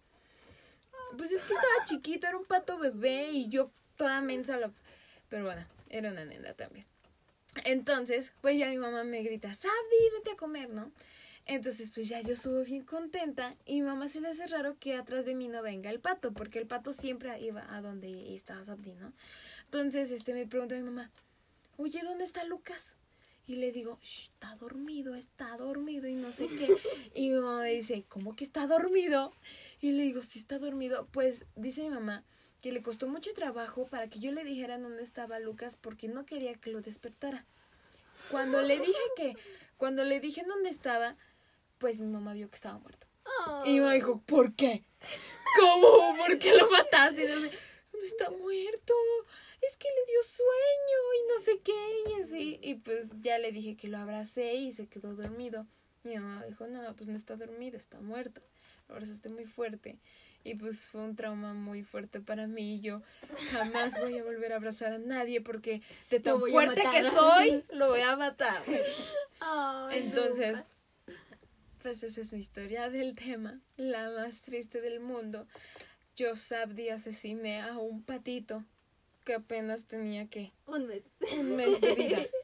Pues 1.15 1.31
es 1.31 1.41
que 1.43 1.53
estaba 1.53 1.85
chiquito, 1.85 2.27
era 2.27 2.37
un 2.37 2.45
pato 2.45 2.77
bebé 2.77 3.29
y 3.31 3.49
yo 3.49 3.71
toda 3.95 4.21
mensa 4.21 4.57
lo... 4.57 4.73
Pero 5.29 5.45
bueno, 5.45 5.65
era 5.89 6.11
una 6.11 6.25
nena 6.25 6.53
también. 6.53 6.85
Entonces, 7.65 8.31
pues 8.41 8.57
ya 8.57 8.69
mi 8.69 8.77
mamá 8.77 9.03
me 9.03 9.23
grita, 9.23 9.53
Sabdi, 9.53 10.09
vete 10.15 10.31
a 10.31 10.35
comer, 10.35 10.69
¿no? 10.69 10.91
Entonces, 11.45 11.89
pues 11.93 12.09
ya 12.09 12.21
yo 12.21 12.35
subo 12.35 12.63
bien 12.63 12.83
contenta 12.83 13.55
y 13.65 13.81
mi 13.81 13.87
mamá 13.87 14.09
se 14.09 14.19
le 14.19 14.27
hace 14.27 14.47
raro 14.47 14.77
que 14.79 14.95
atrás 14.95 15.25
de 15.25 15.33
mí 15.33 15.47
no 15.47 15.61
venga 15.61 15.89
el 15.89 15.99
pato, 15.99 16.33
porque 16.33 16.59
el 16.59 16.67
pato 16.67 16.91
siempre 16.91 17.39
iba 17.39 17.65
a 17.73 17.81
donde 17.81 18.35
estaba 18.35 18.63
Sabdi, 18.63 18.93
¿no? 18.93 19.13
Entonces, 19.65 20.11
este, 20.11 20.33
me 20.33 20.45
pregunta 20.45 20.75
mi 20.75 20.83
mamá, 20.83 21.09
oye, 21.77 22.01
¿dónde 22.03 22.25
está 22.25 22.43
Lucas? 22.43 22.95
Y 23.47 23.55
le 23.55 23.71
digo, 23.71 23.97
"Shh, 24.01 24.29
está 24.33 24.55
dormido, 24.55 25.15
está 25.15 25.55
dormido 25.55 26.07
y 26.07 26.15
no 26.15 26.33
sé 26.33 26.47
qué. 26.47 26.67
Y 27.15 27.29
mi 27.29 27.39
mamá 27.39 27.61
me 27.61 27.71
dice, 27.71 28.03
¿cómo 28.09 28.35
que 28.35 28.43
está 28.43 28.67
dormido? 28.67 29.31
Y 29.79 29.91
le 29.91 30.03
digo, 30.03 30.23
sí 30.23 30.39
está 30.39 30.59
dormido. 30.59 31.07
Pues 31.11 31.45
dice 31.55 31.81
mi 31.83 31.89
mamá 31.89 32.23
que 32.61 32.71
le 32.71 32.81
costó 32.81 33.07
mucho 33.07 33.33
trabajo 33.33 33.87
para 33.87 34.09
que 34.09 34.19
yo 34.19 34.31
le 34.31 34.43
dijera 34.43 34.79
dónde 34.79 35.03
estaba 35.03 35.39
Lucas 35.39 35.77
porque 35.79 36.07
no 36.07 36.25
quería 36.25 36.55
que 36.55 36.71
lo 36.71 36.81
despertara. 36.81 37.45
Cuando 38.31 38.61
le 38.61 38.79
dije 38.79 38.99
que, 39.15 39.37
cuando 39.77 40.03
le 40.03 40.19
dije 40.19 40.43
dónde 40.43 40.69
estaba, 40.69 41.15
pues 41.77 41.99
mi 41.99 42.07
mamá 42.07 42.33
vio 42.33 42.49
que 42.49 42.55
estaba 42.55 42.77
muerto. 42.79 43.07
Y 43.65 43.79
mamá 43.79 43.93
dijo, 43.93 44.21
¿por 44.25 44.53
qué? 44.55 44.83
¿Cómo? 45.59 46.15
¿Por 46.17 46.39
qué 46.39 46.55
lo 46.55 46.69
mataste? 46.69 47.23
Y 47.23 47.27
no, 47.27 47.39
sé, 47.39 47.51
no 47.93 48.03
está 48.03 48.29
muerto. 48.31 48.93
Es 49.61 49.75
que 49.75 49.87
le 49.87 50.11
dio 50.11 50.23
sueño 50.23 50.99
y 51.15 51.27
no 51.27 51.39
sé 51.43 51.59
qué. 51.59 52.09
Y 52.09 52.21
así. 52.21 52.59
Y 52.61 52.75
pues 52.75 53.09
ya 53.21 53.37
le 53.37 53.51
dije 53.51 53.75
que 53.75 53.87
lo 53.87 53.97
abracé 53.97 54.55
y 54.55 54.71
se 54.71 54.87
quedó 54.87 55.13
dormido. 55.13 55.67
Mi 56.07 56.17
mamá 56.17 56.45
dijo, 56.45 56.67
no, 56.67 56.95
pues 56.95 57.09
no 57.09 57.15
está 57.15 57.35
dormido, 57.35 57.77
está 57.77 57.99
muerto. 57.99 58.41
Lo 58.87 58.95
abrazaste 58.95 59.29
muy 59.29 59.45
fuerte. 59.45 59.97
Y 60.43 60.55
pues 60.55 60.87
fue 60.87 61.01
un 61.01 61.15
trauma 61.15 61.53
muy 61.53 61.83
fuerte 61.83 62.21
para 62.21 62.47
mí. 62.47 62.75
Y 62.75 62.79
yo 62.79 63.01
jamás 63.51 63.99
voy 63.99 64.17
a 64.17 64.23
volver 64.23 64.53
a 64.53 64.55
abrazar 64.55 64.93
a 64.93 64.97
nadie 64.97 65.41
porque 65.41 65.81
de 66.09 66.21
tan 66.21 66.39
fuerte 66.39 66.81
que 66.81 67.03
soy, 67.11 67.63
lo 67.73 67.89
voy 67.89 68.01
a 68.01 68.15
matar. 68.15 68.63
Entonces, 69.91 70.63
pues 71.81 72.01
esa 72.03 72.21
es 72.21 72.31
mi 72.31 72.39
historia 72.39 72.89
del 72.89 73.15
tema, 73.15 73.59
la 73.75 74.09
más 74.11 74.39
triste 74.41 74.79
del 74.79 75.01
mundo. 75.01 75.47
Yo 76.15 76.35
Sabdi 76.35 76.89
asesiné 76.89 77.61
a 77.61 77.77
un 77.77 78.01
patito 78.01 78.63
que 79.25 79.33
apenas 79.33 79.83
tenía 79.83 80.27
que 80.27 80.53
un 80.65 80.87
mes. 80.87 81.03
un 81.37 81.57
mes 81.57 81.81
de 81.81 81.95
vida. 81.95 82.21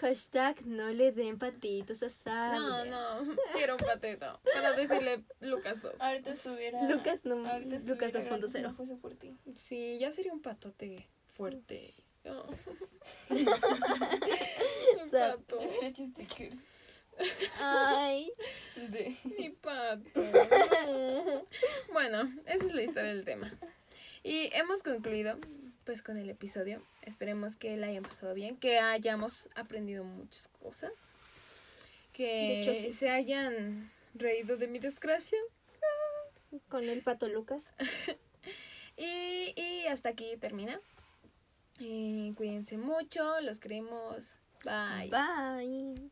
Hashtag 0.00 0.64
no 0.66 0.90
le 0.90 1.10
den 1.12 1.38
patitos 1.38 2.02
a 2.02 2.10
Sabri. 2.10 2.58
No, 2.58 2.84
no, 2.84 3.34
quiero 3.54 3.74
un 3.74 3.78
patito. 3.80 4.40
Para 4.54 4.72
decirle 4.74 5.24
Lucas 5.40 5.80
2. 5.80 6.00
Ahorita 6.00 6.30
estuviera. 6.30 6.82
Lucas 6.90 7.24
no- 7.24 7.46
ahorita 7.48 7.78
Lucas 7.86 8.14
estuviera 8.14 8.46
2.0. 8.46 8.48
si 8.52 8.60
No 8.62 8.74
fuese 8.74 8.96
por 8.96 9.14
ti. 9.14 9.36
Sí, 9.56 9.98
ya 9.98 10.12
sería 10.12 10.32
un 10.32 10.42
patote 10.42 11.06
fuerte. 11.36 11.94
Oh. 12.28 12.44
Pato, 15.12 15.60
Ay. 17.60 18.32
de. 18.90 19.16
mi 19.38 19.50
pato. 19.50 20.20
Bueno, 21.92 22.30
esa 22.46 22.64
es 22.66 22.74
la 22.74 22.82
historia 22.82 23.14
del 23.14 23.24
tema. 23.24 23.52
Y 24.24 24.50
hemos 24.54 24.82
concluido 24.82 25.38
pues 25.86 26.02
con 26.02 26.18
el 26.18 26.28
episodio. 26.28 26.82
Esperemos 27.02 27.56
que 27.56 27.76
la 27.76 27.86
hayan 27.86 28.02
pasado 28.02 28.34
bien, 28.34 28.56
que 28.58 28.78
hayamos 28.78 29.48
aprendido 29.54 30.04
muchas 30.04 30.48
cosas, 30.60 31.18
que 32.12 32.60
hecho, 32.60 32.74
sí. 32.74 32.92
se 32.92 33.08
hayan 33.08 33.90
reído 34.14 34.56
de 34.56 34.66
mi 34.66 34.80
desgracia. 34.80 35.38
Con 36.68 36.84
el 36.84 37.02
pato 37.02 37.28
Lucas. 37.28 37.72
Y, 38.98 39.52
y 39.60 39.86
hasta 39.88 40.08
aquí 40.08 40.38
termina. 40.40 40.80
Eh, 41.80 42.32
cuídense 42.34 42.78
mucho, 42.78 43.42
los 43.42 43.58
queremos. 43.58 44.38
Bye. 44.64 45.10
Bye. 45.10 46.10